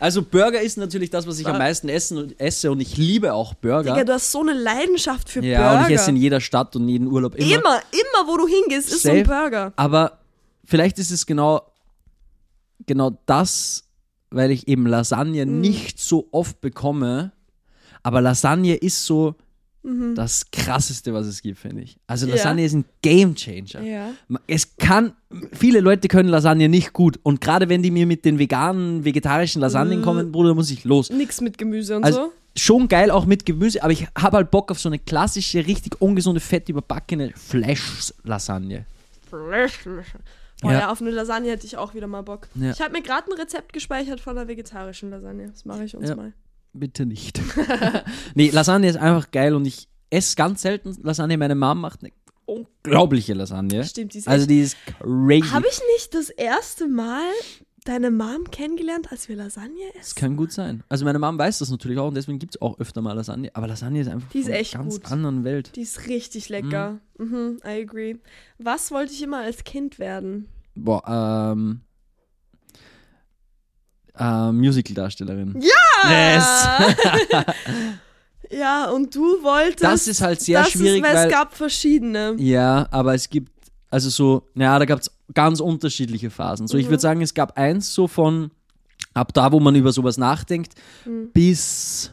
Also 0.01 0.23
Burger 0.23 0.61
ist 0.61 0.79
natürlich 0.79 1.11
das, 1.11 1.27
was 1.27 1.39
ich 1.39 1.47
am 1.47 1.59
meisten 1.59 1.89
essen 1.91 2.17
und 2.17 2.41
esse 2.41 2.71
und 2.71 2.81
ich 2.81 2.97
liebe 2.97 3.35
auch 3.35 3.53
Burger. 3.55 3.93
Digga, 3.93 4.05
du 4.05 4.13
hast 4.15 4.33
so 4.33 4.41
eine 4.41 4.55
Leidenschaft 4.55 5.29
für 5.29 5.45
ja, 5.45 5.59
Burger. 5.73 5.85
und 5.85 5.91
ich 5.91 5.97
esse 6.01 6.11
in 6.11 6.17
jeder 6.17 6.41
Stadt 6.41 6.75
und 6.77 6.89
jeden 6.89 7.07
Urlaub 7.09 7.35
immer. 7.35 7.47
immer, 7.55 7.81
immer, 7.93 8.29
wo 8.29 8.37
du 8.39 8.47
hingehst, 8.49 8.89
ist 8.93 9.03
so 9.03 9.09
Safe. 9.09 9.19
ein 9.19 9.25
Burger. 9.27 9.73
Aber 9.77 10.19
vielleicht 10.65 10.99
ist 10.99 11.11
es 11.11 11.27
genau, 11.27 11.63
genau 12.87 13.19
das, 13.27 13.85
weil 14.31 14.51
ich 14.53 14.69
eben 14.69 14.87
Lasagne 14.87 15.45
Mhm. 15.45 15.61
nicht 15.61 16.01
so 16.01 16.29
oft 16.31 16.61
bekomme. 16.63 17.33
Aber 18.03 18.21
Lasagne 18.23 18.75
ist 18.75 19.05
so 19.05 19.35
das 20.15 20.51
krasseste, 20.51 21.15
was 21.15 21.27
es 21.27 21.41
gibt, 21.43 21.59
finde 21.59 21.83
ich. 21.83 21.97
Also 22.07 22.27
Mhm. 22.27 22.31
Ja. 22.31 22.37
Lasagne 22.37 22.65
ist 22.65 22.75
ein 22.75 22.85
Game 23.03 23.35
Changer. 23.35 23.83
Ja. 23.83 24.11
Es 24.47 24.77
kann, 24.77 25.13
viele 25.53 25.81
Leute 25.81 26.09
können 26.09 26.29
Lasagne 26.29 26.69
nicht 26.69 26.93
gut. 26.93 27.19
Und 27.23 27.41
gerade 27.41 27.69
wenn 27.69 27.83
die 27.83 27.91
mir 27.91 28.07
mit 28.07 28.25
den 28.25 28.39
veganen, 28.39 29.05
vegetarischen 29.05 29.61
Lasagnen 29.63 30.03
kommen, 30.03 30.31
Bruder, 30.33 30.55
muss 30.55 30.71
ich 30.71 30.85
los. 30.85 31.11
Nix 31.11 31.41
mit 31.41 31.57
Gemüse 31.59 31.97
und 31.97 32.05
Also 32.05 32.19
so. 32.19 32.33
schon 32.57 32.89
geil 32.89 33.11
auch 33.11 33.25
mit 33.27 33.47
Gemüse, 33.47 33.83
aber 33.83 33.93
ich 33.93 34.07
habe 34.17 34.37
halt 34.37 34.51
Bock 34.51 34.71
auf 34.71 34.79
so 34.79 34.89
eine 34.89 34.99
klassische, 34.99 35.67
richtig 35.67 36.01
ungesunde, 36.01 36.41
fett 36.41 36.69
überbackene 36.69 37.33
Flash-Lasagne. 37.35 38.85
Oh 40.65 40.71
Ja. 40.71 40.73
ja. 40.73 40.91
auf 40.91 41.01
eine 41.01 41.11
Lasagne 41.11 41.51
hätte 41.51 41.67
ich 41.67 41.77
auch 41.77 41.95
wieder 41.95 42.07
mal 42.09 42.23
Bock. 42.23 42.49
Ja. 42.57 42.71
Ich 42.73 42.81
habe 42.81 42.93
mir 42.93 43.03
gerade 43.03 43.31
ein 43.31 43.39
Rezept 43.39 43.73
gespeichert 43.73 44.21
von 44.21 44.37
einer 44.37 44.49
vegetarischen 44.49 45.11
Lasagne. 45.11 45.49
Das 45.51 45.65
mache 45.65 45.85
ich 45.85 45.97
uns 45.97 46.09
Ja. 46.09 46.17
mal. 46.17 46.33
Bitte 46.73 47.07
nicht. 47.07 47.41
nee, 48.35 48.51
Lasagne 48.51 48.89
ist 48.89 48.97
einfach 48.97 49.31
geil 49.31 49.55
und 49.55 49.65
ich 49.67 49.89
esse 50.11 50.37
ganz 50.37 50.63
selten 50.63 50.97
Lasagne. 51.03 51.37
Meine 51.39 51.55
Mom 51.55 51.81
macht 51.81 52.01
eine 52.03 52.13
unglaubliche 52.47 53.35
Lasagne. 53.35 53.85
Stimmt, 53.85 54.15
die 54.15 54.19
ist 54.19 54.29
Also 54.29 54.47
die 54.47 54.61
ist 54.61 54.77
crazy. 55.01 55.49
Habe 55.51 55.67
ich 55.71 55.81
nicht 55.97 56.15
das 56.15 56.31
erste 56.31 56.89
Mal 56.89 57.25
deine 57.85 58.11
Mom 58.11 58.51
kennengelernt, 58.51 59.11
als 59.11 59.29
wir 59.29 59.37
Lasagne 59.37 59.75
das 59.95 60.09
essen? 60.09 60.15
kann 60.17 60.37
gut 60.37 60.53
sein. 60.53 60.83
Also 60.89 61.05
meine 61.05 61.19
Mom 61.19 61.39
weiß 61.39 61.59
das 61.59 61.71
natürlich 61.71 61.99
auch 61.99 62.09
und 62.09 62.15
deswegen 62.15 62.39
gibt 62.39 62.55
es 62.57 62.63
auch 62.63 62.79
öfter 62.79 63.01
mal 63.01 63.13
Lasagne. 63.15 63.51
Aber 63.55 63.67
Lasagne 63.67 64.01
ist 64.01 64.09
einfach 64.09 64.29
Die 64.31 64.39
ist 64.39 64.45
von 64.45 64.53
einer 64.53 64.61
echt 64.61 64.75
ganz 64.75 64.95
gut. 64.95 65.11
anderen 65.13 65.45
Welt. 65.45 65.73
Die 65.75 65.83
ist 65.83 66.07
richtig 66.07 66.49
lecker. 66.49 66.99
Mhm, 67.19 67.59
I 67.65 67.83
agree. 67.83 68.17
Was 68.59 68.91
wollte 68.91 69.13
ich 69.13 69.23
immer 69.23 69.39
als 69.39 69.65
Kind 69.65 69.99
werden? 69.99 70.49
Boah, 70.75 71.03
ähm. 71.53 71.81
Äh, 74.19 74.53
Musical-Darstellerin. 74.53 75.61
Ja! 75.61 76.35
Yes. 76.37 76.45
ja, 78.51 78.91
und 78.91 79.15
du 79.15 79.43
wolltest. 79.43 79.83
Das 79.85 80.07
ist 80.09 80.21
halt 80.21 80.41
sehr 80.41 80.61
das 80.63 80.71
schwierig, 80.73 81.03
ist, 81.03 81.09
weil, 81.09 81.15
weil- 81.17 81.27
es 81.27 81.33
gab 81.33 81.55
verschiedene. 81.55 82.35
Ja, 82.39 82.89
aber 82.91 83.15
es 83.15 83.29
gibt, 83.29 83.51
also 83.91 84.09
so, 84.11 84.43
naja, 84.55 84.79
da 84.79 84.85
gab 84.85 85.01
es 85.01 85.11
ganz 85.35 85.61
unterschiedliche 85.61 86.31
Phasen. 86.31 86.67
So, 86.67 86.79
ich 86.79 86.87
Mhm. 86.87 86.91
würde 86.91 87.01
sagen, 87.03 87.23
es 87.23 87.35
gab 87.35 87.59
eins 87.59 87.93
so 87.93 88.07
von, 88.09 88.51
ab 89.15 89.33
da, 89.35 89.53
wo 89.53 89.61
man 89.61 89.75
über 89.75 89.93
sowas 89.93 90.17
nachdenkt, 90.19 90.75
Mhm. 91.05 91.31
bis, 91.33 92.13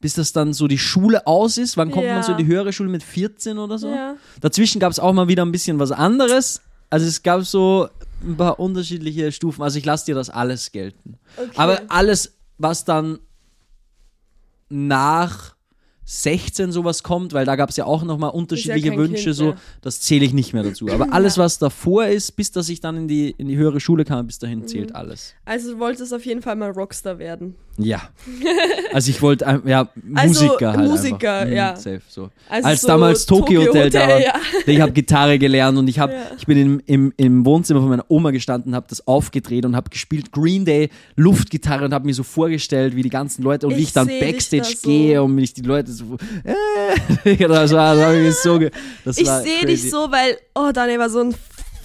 bis 0.00 0.14
das 0.14 0.32
dann 0.32 0.52
so 0.52 0.68
die 0.68 0.78
Schule 0.78 1.26
aus 1.26 1.56
ist. 1.56 1.76
Wann 1.76 1.90
kommt 1.90 2.06
man 2.06 2.22
so 2.22 2.32
in 2.32 2.38
Ja. 2.38 2.44
die 2.44 2.50
höhere 2.50 2.72
Schule 2.72 2.90
mit 2.90 3.02
14 3.02 3.58
oder 3.58 3.78
so? 3.78 3.88
Ja. 3.88 4.16
Dazwischen 4.40 4.78
gab 4.80 4.92
es 4.92 4.98
auch 5.00 5.12
mal 5.12 5.28
wieder 5.28 5.44
ein 5.44 5.52
bisschen 5.52 5.78
was 5.78 5.90
anderes. 5.92 6.60
Also 6.90 7.06
es 7.06 7.22
gab 7.22 7.44
so 7.44 7.88
ein 8.26 8.36
paar 8.36 8.60
unterschiedliche 8.60 9.32
Stufen. 9.32 9.62
Also 9.62 9.78
ich 9.78 9.84
lasse 9.84 10.06
dir 10.06 10.14
das 10.14 10.30
alles 10.30 10.72
gelten. 10.72 11.18
Okay. 11.36 11.50
Aber 11.56 11.82
alles, 11.88 12.34
was 12.58 12.84
dann 12.84 13.18
nach 14.68 15.55
16 16.08 16.70
sowas 16.72 17.02
kommt, 17.02 17.32
weil 17.32 17.44
da 17.44 17.56
gab 17.56 17.68
es 17.70 17.76
ja 17.76 17.84
auch 17.84 18.04
nochmal 18.04 18.30
unterschiedliche 18.30 18.90
kein 18.90 18.98
Wünsche, 18.98 19.24
Kind 19.24 19.34
so, 19.36 19.44
mehr. 19.46 19.56
das 19.82 20.00
zähle 20.00 20.24
ich 20.24 20.32
nicht 20.32 20.52
mehr 20.54 20.62
dazu. 20.62 20.88
Aber 20.88 21.08
alles, 21.12 21.36
was 21.36 21.58
davor 21.58 22.06
ist, 22.06 22.36
bis 22.36 22.52
dass 22.52 22.68
ich 22.68 22.80
dann 22.80 22.96
in 22.96 23.08
die, 23.08 23.30
in 23.36 23.48
die 23.48 23.56
höhere 23.56 23.80
Schule 23.80 24.04
kam, 24.04 24.26
bis 24.28 24.38
dahin 24.38 24.66
zählt 24.68 24.90
Mhm. 24.90 24.96
alles. 24.96 25.34
Also 25.44 25.72
du 25.72 25.78
wolltest 25.80 26.14
auf 26.14 26.24
jeden 26.24 26.42
Fall 26.42 26.54
mal 26.56 26.70
Rockstar 26.70 27.18
werden. 27.18 27.56
Ja. 27.76 28.00
Also 28.92 29.10
ich 29.10 29.20
wollte, 29.20 29.46
ein- 29.46 29.60
ja, 29.66 29.90
Also, 30.14 30.44
Musiker 30.46 30.72
halt 30.72 30.88
Musiker, 30.88 31.32
einfach. 31.40 31.46
Mhm, 31.50 31.56
ja. 31.56 31.76
Safe, 31.76 32.00
so. 32.08 32.30
Also 32.48 32.68
Als 32.68 32.80
so 32.80 32.88
damals 32.88 33.26
Tokyo 33.26 33.60
Hotel 33.66 33.90
da 33.90 34.08
war, 34.08 34.20
ja. 34.22 34.32
ich 34.66 34.80
habe 34.80 34.92
Gitarre 34.92 35.38
gelernt 35.38 35.76
und 35.76 35.86
ich, 35.88 35.98
hab, 35.98 36.10
Ja. 36.10 36.18
ich 36.38 36.46
bin 36.46 36.56
im, 36.56 36.82
im, 36.86 37.12
im 37.18 37.44
Wohnzimmer 37.44 37.80
von 37.80 37.90
meiner 37.90 38.04
Oma 38.08 38.30
gestanden, 38.30 38.74
habe 38.74 38.86
das 38.88 39.06
aufgedreht 39.06 39.66
und 39.66 39.76
habe 39.76 39.90
gespielt 39.90 40.32
Green 40.32 40.64
Day 40.64 40.88
Luftgitarre 41.16 41.84
und 41.84 41.92
habe 41.92 42.06
mir 42.06 42.14
so 42.14 42.22
vorgestellt, 42.22 42.96
wie 42.96 43.02
die 43.02 43.10
ganzen 43.10 43.42
Leute 43.42 43.66
und 43.66 43.74
wie 43.76 43.80
Ich 43.80 43.88
ich 43.88 43.92
dann 43.92 44.06
Backstage 44.06 44.76
so. 44.80 44.88
gehe 44.88 45.22
und 45.22 45.34
mich 45.34 45.52
die 45.52 45.62
Leute 45.62 45.92
so, 45.92 45.95
äh, 46.44 47.36
das 47.48 47.72
war, 47.72 47.94
das 47.94 48.00
war 48.00 48.32
so, 48.32 48.70
das 49.04 49.18
Ich 49.18 49.26
war 49.26 49.42
sehe 49.42 49.66
dich 49.66 49.90
so, 49.90 50.10
weil, 50.10 50.38
oh, 50.54 50.70
Daniel 50.72 50.98
war 50.98 51.10
so 51.10 51.20
ein 51.20 51.34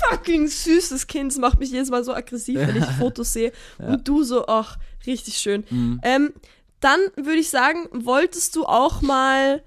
fucking 0.10 0.48
süßes 0.48 1.08
Kind. 1.08 1.32
Das 1.32 1.40
macht 1.40 1.60
mich 1.60 1.72
jedes 1.72 1.90
Mal 1.90 2.04
so 2.04 2.14
aggressiv, 2.14 2.60
wenn 2.60 2.78
ich 2.78 2.86
Fotos 3.00 3.34
sehe. 3.34 3.52
Und 3.78 4.08
du 4.08 4.24
so, 4.24 4.48
ach, 4.48 4.78
richtig 5.06 5.38
schön. 5.38 5.64
Mhm. 5.70 6.00
Ähm, 6.04 6.34
dann 6.80 7.00
würde 7.16 7.40
ich 7.40 7.50
sagen, 7.50 7.88
wolltest 7.92 8.56
du 8.56 8.66
auch 8.66 9.02
mal. 9.02 9.64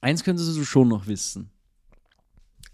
Eins 0.00 0.24
könntest 0.24 0.56
du 0.56 0.64
schon 0.64 0.88
noch 0.88 1.06
wissen. 1.06 1.50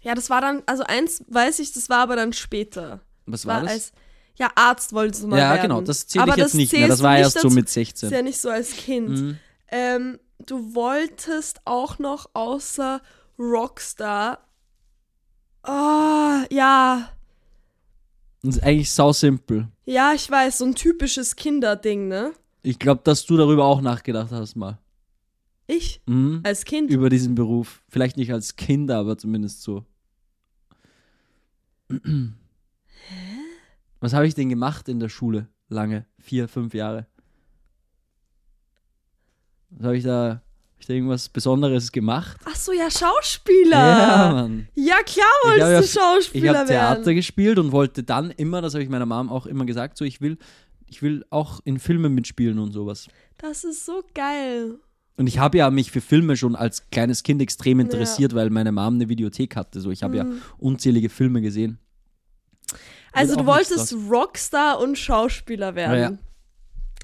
Ja, 0.01 0.15
das 0.15 0.29
war 0.29 0.41
dann, 0.41 0.63
also 0.65 0.83
eins 0.83 1.23
weiß 1.27 1.59
ich, 1.59 1.73
das 1.73 1.89
war 1.89 1.99
aber 1.99 2.15
dann 2.15 2.33
später. 2.33 3.01
Was 3.25 3.45
war, 3.45 3.61
das? 3.61 3.71
Als, 3.71 3.91
ja, 4.37 4.51
Arzt 4.55 4.93
wolltest 4.93 5.23
du 5.23 5.27
mal 5.27 5.37
ja, 5.39 5.49
werden. 5.53 5.63
genau, 5.63 5.81
das 5.81 6.07
zähle 6.07 6.25
ich 6.25 6.31
Aber 6.31 6.39
jetzt 6.41 6.53
nicht 6.53 6.71
mehr. 6.73 6.87
Das 6.87 7.01
war 7.01 7.17
erst 7.17 7.39
so 7.39 7.49
mit 7.49 7.65
Ist 7.65 7.73
16. 7.73 8.09
ja 8.11 8.21
nicht 8.21 8.39
so 8.39 8.49
als 8.49 8.71
Kind. 8.71 9.09
Mhm. 9.09 9.37
Ähm, 9.69 10.19
du 10.45 10.73
wolltest 10.75 11.59
auch 11.65 11.99
noch 11.99 12.29
außer 12.33 13.01
Rockstar. 13.39 14.39
Oh, 15.63 16.43
ja. 16.51 17.09
Das 18.43 18.57
ist 18.57 18.63
eigentlich 18.63 18.91
sau 18.91 19.11
simpel. 19.11 19.67
Ja, 19.85 20.13
ich 20.13 20.29
weiß, 20.29 20.59
so 20.59 20.65
ein 20.65 20.75
typisches 20.75 21.35
Kinderding, 21.35 22.07
ne? 22.07 22.31
Ich 22.61 22.79
glaube, 22.79 23.01
dass 23.03 23.25
du 23.25 23.37
darüber 23.37 23.65
auch 23.65 23.81
nachgedacht 23.81 24.31
hast 24.31 24.55
mal. 24.55 24.77
Ich 25.65 26.01
Mhm. 26.05 26.41
als 26.43 26.63
Kind. 26.63 26.91
über 26.91 27.09
diesen 27.09 27.35
Beruf. 27.35 27.81
Vielleicht 27.89 28.15
nicht 28.17 28.31
als 28.31 28.55
Kind, 28.55 28.89
aber 28.91 29.17
zumindest 29.17 29.63
so. 29.63 29.83
Was 33.99 34.13
habe 34.13 34.27
ich 34.27 34.35
denn 34.35 34.49
gemacht 34.49 34.87
in 34.89 34.99
der 34.99 35.09
Schule? 35.09 35.47
Lange. 35.69 36.05
Vier, 36.19 36.47
fünf 36.47 36.73
Jahre. 36.73 37.07
Was 39.71 39.85
habe 39.85 39.97
ich 39.97 40.03
da? 40.03 40.41
Hab 40.73 40.79
ich 40.81 40.85
da 40.85 40.93
irgendwas 40.93 41.29
Besonderes 41.29 41.91
gemacht? 41.91 42.37
Ach 42.45 42.55
so, 42.55 42.71
ja, 42.71 42.89
Schauspieler. 42.91 43.71
Ja, 43.71 44.31
Mann. 44.31 44.67
Ja, 44.75 44.97
klar 45.03 45.25
Ich 45.43 45.49
wolltest 45.49 45.63
hab 45.63 45.67
du 45.67 45.73
ja- 45.73 45.79
Ich 45.79 45.91
Schauspieler 46.25 46.59
habe 46.59 46.67
Theater 46.69 47.05
werden. 47.05 47.15
gespielt 47.15 47.57
und 47.59 47.71
wollte 47.71 48.03
dann 48.03 48.29
immer, 48.31 48.61
das 48.61 48.73
habe 48.75 48.83
ich 48.83 48.89
meiner 48.89 49.07
Mom 49.07 49.29
auch 49.29 49.47
immer 49.47 49.65
gesagt, 49.65 49.97
so 49.97 50.05
ich 50.05 50.21
will, 50.21 50.37
ich 50.85 51.01
will 51.01 51.25
auch 51.31 51.59
in 51.65 51.79
Filmen 51.79 52.13
mitspielen 52.13 52.59
und 52.59 52.71
sowas. 52.73 53.07
Das 53.39 53.63
ist 53.63 53.85
so 53.87 54.03
geil. 54.13 54.75
Und 55.17 55.25
ich 55.25 55.39
habe 55.39 55.57
ja 55.57 55.71
mich 55.71 55.89
für 55.89 55.99
Filme 55.99 56.37
schon 56.37 56.55
als 56.55 56.91
kleines 56.91 57.23
Kind 57.23 57.41
extrem 57.41 57.79
interessiert, 57.79 58.35
weil 58.35 58.51
meine 58.51 58.71
Mom 58.71 58.93
eine 58.95 59.09
Videothek 59.09 59.55
hatte. 59.55 59.81
So, 59.81 59.89
ich 59.89 60.03
habe 60.03 60.15
ja 60.17 60.25
Mhm. 60.25 60.41
unzählige 60.59 61.09
Filme 61.09 61.41
gesehen. 61.41 61.79
Also 63.13 63.35
du 63.35 63.45
wolltest 63.45 63.95
Rockstar 64.09 64.79
und 64.79 64.97
Schauspieler 64.97 65.75
werden. 65.75 65.93
Ja, 65.93 66.09
ja. 66.11 66.17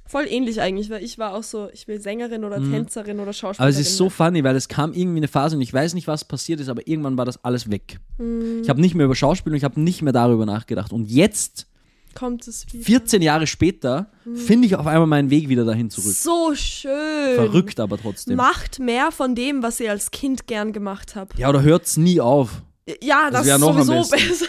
Voll 0.05 0.25
ähnlich 0.27 0.61
eigentlich, 0.61 0.89
weil 0.89 1.03
ich 1.03 1.17
war 1.17 1.33
auch 1.33 1.41
so, 1.43 1.69
ich 1.73 1.87
will 1.87 1.99
Sängerin 1.99 2.43
oder 2.43 2.57
Tänzerin 2.57 3.19
oder 3.19 3.33
Schauspielerin. 3.33 3.57
Mhm. 3.57 3.61
Aber 3.75 3.81
es 3.81 3.87
ist 3.87 3.97
so 3.97 4.09
funny, 4.09 4.43
weil 4.43 4.55
es 4.55 4.67
kam 4.67 4.93
irgendwie 4.93 5.17
eine 5.17 5.27
Phase 5.27 5.55
und 5.55 5.61
ich 5.61 5.73
weiß 5.73 5.93
nicht, 5.95 6.07
was 6.07 6.25
passiert 6.25 6.59
ist, 6.59 6.69
aber 6.69 6.87
irgendwann 6.87 7.17
war 7.17 7.25
das 7.25 7.43
alles 7.43 7.71
weg. 7.71 7.99
Hm. 8.17 8.61
Ich 8.61 8.69
habe 8.69 8.79
nicht 8.81 8.93
mehr 8.95 9.05
über 9.05 9.15
Schauspiel 9.15 9.53
und 9.53 9.57
ich 9.57 9.63
habe 9.63 9.79
nicht 9.79 10.01
mehr 10.03 10.13
darüber 10.13 10.45
nachgedacht. 10.45 10.91
Und 10.91 11.09
jetzt, 11.09 11.67
Kommt 12.13 12.47
es 12.47 12.71
wieder. 12.71 12.83
14 12.85 13.21
Jahre 13.23 13.47
später, 13.47 14.11
Hm. 14.25 14.35
finde 14.35 14.67
ich 14.67 14.75
auf 14.75 14.85
einmal 14.85 15.07
meinen 15.07 15.31
Weg 15.31 15.49
wieder 15.49 15.65
dahin 15.65 15.89
zurück. 15.89 16.13
So 16.13 16.53
schön. 16.53 17.35
Verrückt 17.35 17.79
aber 17.79 17.97
trotzdem. 17.97 18.35
Macht 18.35 18.77
mehr 18.79 19.11
von 19.11 19.33
dem, 19.33 19.63
was 19.63 19.79
ihr 19.79 19.89
als 19.89 20.11
Kind 20.11 20.45
gern 20.45 20.73
gemacht 20.73 21.15
habt. 21.15 21.39
Ja, 21.39 21.49
oder 21.49 21.63
hört's 21.63 21.97
nie 21.97 22.19
auf. 22.21 22.61
Ja, 23.01 23.31
Das 23.31 23.47
das, 23.47 23.55
ist 23.55 23.61
sowieso 23.61 23.93
besser. 24.11 24.45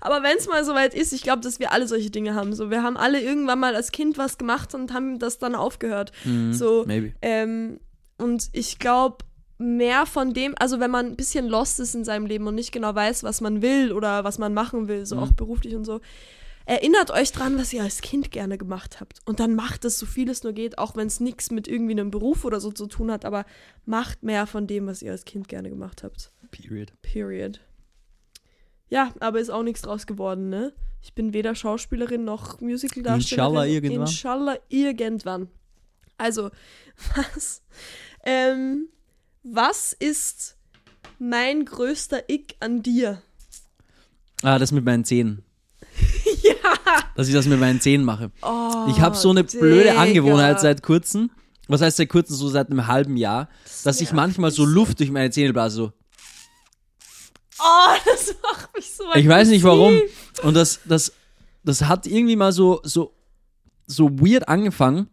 Aber 0.00 0.22
wenn 0.22 0.36
es 0.36 0.48
mal 0.48 0.64
soweit 0.64 0.94
ist, 0.94 1.12
ich 1.12 1.22
glaube, 1.22 1.40
dass 1.42 1.58
wir 1.60 1.72
alle 1.72 1.86
solche 1.88 2.10
Dinge 2.10 2.34
haben. 2.34 2.54
So, 2.54 2.70
wir 2.70 2.82
haben 2.82 2.96
alle 2.96 3.20
irgendwann 3.20 3.58
mal 3.60 3.74
als 3.74 3.92
Kind 3.92 4.18
was 4.18 4.38
gemacht 4.38 4.74
und 4.74 4.92
haben 4.92 5.18
das 5.18 5.38
dann 5.38 5.54
aufgehört. 5.54 6.12
Mhm, 6.24 6.52
So, 6.52 6.84
ähm, 7.22 7.80
Und 8.18 8.48
ich 8.52 8.78
glaube, 8.78 9.18
mehr 9.58 10.06
von 10.06 10.32
dem, 10.34 10.54
also 10.58 10.78
wenn 10.80 10.90
man 10.90 11.06
ein 11.06 11.16
bisschen 11.16 11.46
lost 11.48 11.80
ist 11.80 11.94
in 11.94 12.04
seinem 12.04 12.26
Leben 12.26 12.46
und 12.46 12.54
nicht 12.54 12.72
genau 12.72 12.94
weiß, 12.94 13.24
was 13.24 13.40
man 13.40 13.62
will 13.62 13.92
oder 13.92 14.24
was 14.24 14.38
man 14.38 14.52
machen 14.54 14.88
will, 14.88 15.04
so 15.06 15.16
Mhm. 15.16 15.22
auch 15.22 15.32
beruflich 15.32 15.74
und 15.74 15.84
so, 15.84 16.00
erinnert 16.66 17.10
euch 17.10 17.32
dran, 17.32 17.58
was 17.58 17.72
ihr 17.72 17.82
als 17.82 18.00
Kind 18.00 18.30
gerne 18.30 18.56
gemacht 18.58 19.00
habt. 19.00 19.18
Und 19.24 19.40
dann 19.40 19.54
macht 19.54 19.84
es 19.84 19.98
so 19.98 20.06
viel 20.06 20.28
es 20.30 20.42
nur 20.44 20.52
geht, 20.52 20.78
auch 20.78 20.96
wenn 20.96 21.06
es 21.08 21.18
nichts 21.20 21.50
mit 21.50 21.66
irgendwie 21.68 21.92
einem 21.92 22.10
Beruf 22.10 22.44
oder 22.44 22.60
so 22.60 22.70
zu 22.70 22.86
tun 22.86 23.10
hat, 23.10 23.24
aber 23.24 23.44
macht 23.86 24.22
mehr 24.22 24.46
von 24.46 24.66
dem, 24.66 24.86
was 24.86 25.02
ihr 25.02 25.12
als 25.12 25.24
Kind 25.24 25.48
gerne 25.48 25.68
gemacht 25.70 26.02
habt. 26.04 26.30
Period. 26.50 26.92
Period. 27.02 27.60
Ja, 28.90 29.12
aber 29.20 29.40
ist 29.40 29.50
auch 29.50 29.62
nichts 29.62 29.82
draus 29.82 30.06
geworden, 30.06 30.48
ne? 30.48 30.72
Ich 31.02 31.14
bin 31.14 31.32
weder 31.32 31.54
Schauspielerin 31.54 32.24
noch 32.24 32.60
Musicaldarstellerin. 32.60 33.50
Inshallah 33.50 33.66
irgendwann. 33.66 34.00
Inshallah 34.06 34.56
irgendwann. 34.68 35.48
Also, 36.18 36.50
was, 37.16 37.62
ähm, 38.24 38.88
was 39.42 39.94
ist 39.94 40.56
mein 41.18 41.64
größter 41.64 42.28
Ick 42.28 42.56
an 42.60 42.82
dir? 42.82 43.22
Ah, 44.42 44.58
das 44.58 44.72
mit 44.72 44.84
meinen 44.84 45.04
Zähnen. 45.04 45.42
ja. 46.42 46.54
Dass 47.14 47.28
ich 47.28 47.34
das 47.34 47.46
mit 47.46 47.60
meinen 47.60 47.80
Zähnen 47.80 48.04
mache. 48.04 48.30
Oh, 48.42 48.86
Ich 48.88 49.00
habe 49.00 49.16
so 49.16 49.30
eine 49.30 49.44
blöde 49.44 49.90
Digga. 49.90 50.00
Angewohnheit 50.00 50.60
seit 50.60 50.82
kurzem. 50.82 51.30
Was 51.68 51.80
heißt 51.82 51.98
seit 51.98 52.08
kurzem? 52.08 52.36
So 52.36 52.48
seit 52.48 52.70
einem 52.70 52.86
halben 52.86 53.16
Jahr. 53.16 53.48
dass 53.84 54.00
ich 54.00 54.12
manchmal 54.12 54.50
so 54.50 54.64
Luft 54.64 54.98
durch 54.98 55.10
meine 55.10 55.30
Zähne 55.30 55.52
blase. 55.52 55.76
So. 55.76 55.92
Oh, 57.62 57.94
das 58.04 58.34
macht 58.42 58.74
mich 58.74 58.90
so 58.92 59.04
Ich 59.14 59.28
weiß 59.28 59.48
nicht 59.48 59.62
warum. 59.64 60.00
Und 60.42 60.54
das, 60.54 60.80
das, 60.84 61.12
das 61.64 61.82
hat 61.84 62.06
irgendwie 62.06 62.36
mal 62.36 62.52
so, 62.52 62.80
so, 62.84 63.12
so 63.86 64.10
weird 64.20 64.48
angefangen, 64.48 65.08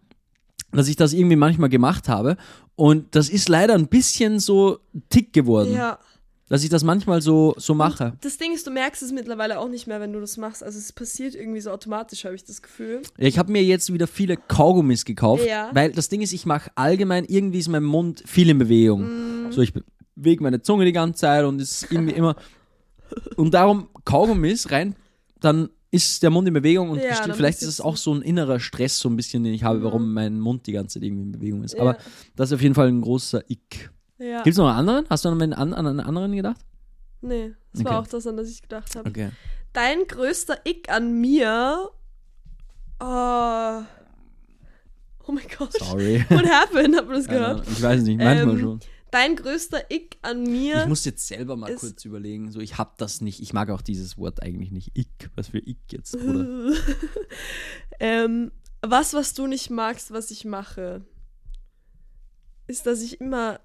dass 0.71 0.87
ich 0.87 0.95
das 0.95 1.13
irgendwie 1.13 1.35
manchmal 1.35 1.69
gemacht 1.69 2.07
habe. 2.09 2.37
Und 2.75 3.15
das 3.15 3.29
ist 3.29 3.49
leider 3.49 3.73
ein 3.73 3.87
bisschen 3.87 4.39
so 4.39 4.79
Tick 5.09 5.33
geworden, 5.33 5.73
Ja. 5.73 5.97
dass 6.47 6.63
ich 6.63 6.69
das 6.69 6.83
manchmal 6.83 7.21
so, 7.21 7.55
so 7.57 7.73
mache. 7.73 8.13
Das 8.21 8.37
Ding 8.37 8.53
ist, 8.53 8.67
du 8.67 8.71
merkst 8.71 9.01
es 9.01 9.11
mittlerweile 9.11 9.59
auch 9.59 9.67
nicht 9.67 9.87
mehr, 9.87 9.99
wenn 9.99 10.13
du 10.13 10.19
das 10.19 10.37
machst. 10.37 10.63
Also 10.63 10.77
es 10.77 10.93
passiert 10.93 11.33
irgendwie 11.35 11.59
so 11.61 11.71
automatisch, 11.71 12.23
habe 12.25 12.35
ich 12.35 12.43
das 12.45 12.61
Gefühl. 12.61 13.01
Ja, 13.17 13.27
Ich 13.27 13.37
habe 13.39 13.51
mir 13.51 13.63
jetzt 13.63 13.91
wieder 13.91 14.07
viele 14.07 14.37
Kaugummis 14.37 15.03
gekauft, 15.05 15.45
Ja. 15.45 15.69
weil 15.73 15.91
das 15.91 16.07
Ding 16.09 16.21
ist, 16.21 16.33
ich 16.33 16.45
mache 16.45 16.69
allgemein, 16.75 17.25
irgendwie 17.25 17.59
ist 17.59 17.67
mein 17.69 17.83
Mund 17.83 18.23
viel 18.27 18.49
in 18.49 18.59
Bewegung. 18.59 19.47
Mm. 19.47 19.51
So, 19.51 19.61
ich 19.61 19.73
bewege 20.17 20.43
meine 20.43 20.61
Zunge 20.61 20.85
die 20.85 20.91
ganze 20.91 21.21
Zeit 21.21 21.45
und 21.45 21.61
es 21.61 21.83
ist 21.83 21.91
irgendwie 21.91 22.13
immer. 22.13 22.35
Und 23.37 23.53
darum 23.53 23.89
Kaugummis 24.03 24.69
rein, 24.71 24.95
dann 25.39 25.69
ist 25.91 26.21
der 26.21 26.29
Mund 26.29 26.47
in 26.47 26.53
Bewegung 26.53 26.89
und 26.89 26.99
Ja, 26.99 27.25
dann 27.25 27.33
vielleicht 27.33 27.61
ist 27.61 27.67
es 27.69 27.79
auch 27.81 27.95
so 27.95 28.13
ein 28.13 28.21
innerer 28.21 28.59
Stress, 28.59 28.99
so 28.99 29.07
ein 29.09 29.15
bisschen, 29.15 29.43
den 29.45 29.53
ich 29.53 29.63
habe, 29.63 29.81
warum 29.83 30.13
mein 30.13 30.39
Mund 30.39 30.67
die 30.67 30.73
ganze 30.73 30.95
Zeit 30.99 31.03
irgendwie 31.03 31.23
in 31.23 31.31
Bewegung 31.31 31.63
ist. 31.63 31.75
Ja. 31.75 31.81
Aber 31.81 31.97
das 32.35 32.49
ist 32.49 32.55
auf 32.55 32.61
jeden 32.61 32.75
Fall 32.75 32.87
ein 32.89 33.01
großer 33.01 33.49
Ick. 33.49 33.91
Ja. 34.19 34.37
Gibt 34.43 34.53
es 34.53 34.57
noch 34.57 34.67
einen 34.67 34.79
anderen? 34.79 35.05
Hast 35.09 35.23
du 35.23 35.29
noch 35.33 35.39
an, 35.41 35.53
an 35.53 35.73
einen 35.73 35.99
anderen 36.01 36.35
gedacht? 36.35 36.59
Nee, 37.21 37.53
das 37.71 37.83
war 37.85 37.91
Okay. 37.91 37.99
auch 38.01 38.07
das, 38.07 38.27
an 38.27 38.35
das 38.37 38.49
ich 38.49 38.61
gedacht 38.61 38.95
habe. 38.95 39.09
Okay. 39.09 39.29
Dein 39.73 39.99
größter 40.07 40.57
Ick 40.65 40.91
an 40.91 41.19
mir. 41.21 41.89
Oh, 42.99 43.81
oh 45.27 45.31
mein 45.31 45.45
Gott. 45.57 45.73
Sorry. 45.73 46.25
What 46.29 46.45
happened? 46.45 46.95
Habt 46.97 47.07
ihr 47.09 47.13
das 47.15 47.27
gehört? 47.27 47.67
Ich 47.67 47.81
weiß 47.81 48.01
nicht, 48.03 48.17
manchmal 48.17 48.55
Ähm, 48.55 48.59
schon. 48.59 48.79
Dein 49.11 49.35
größter 49.35 49.89
Ick 49.91 50.17
an 50.21 50.43
mir. 50.43 50.81
Ich 50.81 50.87
muss 50.87 51.05
jetzt 51.05 51.27
selber 51.27 51.55
mal 51.55 51.73
kurz 51.75 52.03
überlegen. 52.05 52.51
So, 52.51 52.59
ich 52.59 52.77
hab 52.77 52.97
das 52.97 53.21
nicht. 53.21 53.41
Ich 53.41 53.53
mag 53.53 53.69
auch 53.69 53.81
dieses 53.81 54.17
Wort 54.17 54.43
eigentlich 54.43 54.71
nicht. 54.71 54.97
Ick. 54.97 55.29
Was 55.35 55.47
für 55.49 55.59
Ick 55.59 55.77
jetzt, 55.91 56.11
Bruder? 56.19 56.73
ähm, 57.99 58.51
was, 58.81 59.13
was 59.13 59.33
du 59.33 59.47
nicht 59.47 59.69
magst, 59.69 60.11
was 60.11 60.29
ich 60.31 60.43
mache, 60.45 61.05
ist, 62.67 62.85
dass 62.85 63.01
ich 63.01 63.21
immer 63.21 63.59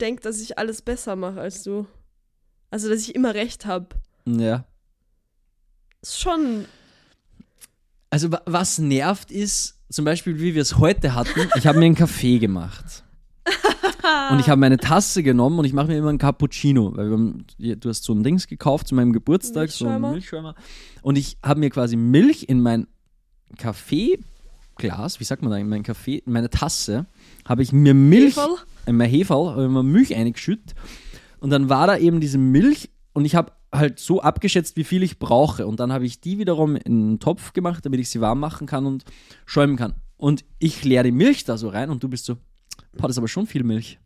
denke, 0.00 0.22
dass 0.22 0.40
ich 0.40 0.56
alles 0.58 0.82
besser 0.82 1.16
mache 1.16 1.40
als 1.40 1.62
du. 1.64 1.86
Also, 2.70 2.88
dass 2.88 3.00
ich 3.00 3.14
immer 3.14 3.34
recht 3.34 3.66
habe. 3.66 3.88
ja. 4.24 4.64
Ist 6.02 6.20
schon. 6.20 6.66
Also 8.10 8.30
wa- 8.30 8.42
was 8.46 8.78
nervt 8.78 9.32
ist, 9.32 9.80
zum 9.90 10.04
Beispiel 10.04 10.38
wie 10.38 10.54
wir 10.54 10.62
es 10.62 10.78
heute 10.78 11.14
hatten, 11.14 11.48
ich 11.56 11.66
habe 11.66 11.78
mir 11.80 11.86
einen 11.86 11.94
Kaffee 11.96 12.38
gemacht. 12.38 13.02
und 14.30 14.40
ich 14.40 14.48
habe 14.48 14.60
meine 14.60 14.78
Tasse 14.78 15.22
genommen 15.22 15.58
und 15.58 15.64
ich 15.64 15.72
mache 15.72 15.88
mir 15.88 15.98
immer 15.98 16.08
einen 16.08 16.18
Cappuccino, 16.18 16.96
weil 16.96 17.10
haben, 17.10 17.44
du 17.58 17.88
hast 17.88 18.04
so 18.04 18.12
ein 18.14 18.22
Dings 18.22 18.46
gekauft 18.46 18.88
zu 18.88 18.94
meinem 18.94 19.12
Geburtstag, 19.12 19.70
so 19.70 19.86
einen 19.86 20.10
Milchschäumer. 20.12 20.54
Und 21.02 21.16
ich 21.16 21.38
habe 21.42 21.60
mir 21.60 21.70
quasi 21.70 21.96
Milch 21.96 22.44
in 22.48 22.60
mein 22.60 22.86
Kaffeeglas, 23.58 25.20
wie 25.20 25.24
sagt 25.24 25.42
man 25.42 25.50
da, 25.50 25.58
in 25.58 25.68
mein 25.68 25.82
Kaffee, 25.82 26.18
in 26.18 26.32
meine 26.32 26.50
Tasse, 26.50 27.06
habe 27.44 27.62
ich 27.62 27.72
mir 27.72 27.94
Milch, 27.94 28.36
Heferl? 28.36 28.56
in 28.86 28.96
mein 28.96 29.10
Heferl, 29.10 29.50
habe 29.50 29.64
ich 29.64 29.70
mir 29.70 29.82
Milch 29.82 30.14
eingeschüttet 30.14 30.74
und 31.40 31.50
dann 31.50 31.68
war 31.68 31.86
da 31.86 31.96
eben 31.96 32.20
diese 32.20 32.38
Milch 32.38 32.90
und 33.12 33.24
ich 33.24 33.34
habe 33.34 33.52
halt 33.72 33.98
so 33.98 34.20
abgeschätzt, 34.20 34.76
wie 34.76 34.84
viel 34.84 35.02
ich 35.02 35.18
brauche. 35.18 35.66
Und 35.66 35.80
dann 35.80 35.92
habe 35.92 36.04
ich 36.06 36.20
die 36.20 36.38
wiederum 36.38 36.76
in 36.76 36.82
einen 36.86 37.18
Topf 37.20 37.52
gemacht, 37.52 37.84
damit 37.84 38.00
ich 38.00 38.10
sie 38.10 38.20
warm 38.20 38.40
machen 38.40 38.66
kann 38.66 38.86
und 38.86 39.04
schäumen 39.44 39.76
kann. 39.76 39.94
Und 40.16 40.44
ich 40.58 40.84
leere 40.84 41.04
die 41.04 41.12
Milch 41.12 41.44
da 41.44 41.58
so 41.58 41.68
rein 41.68 41.90
und 41.90 42.02
du 42.02 42.08
bist 42.08 42.24
so, 42.24 42.36
boah, 42.96 43.06
das 43.08 43.14
ist 43.16 43.18
aber 43.18 43.28
schon 43.28 43.46
viel 43.46 43.62
Milch. 43.64 43.98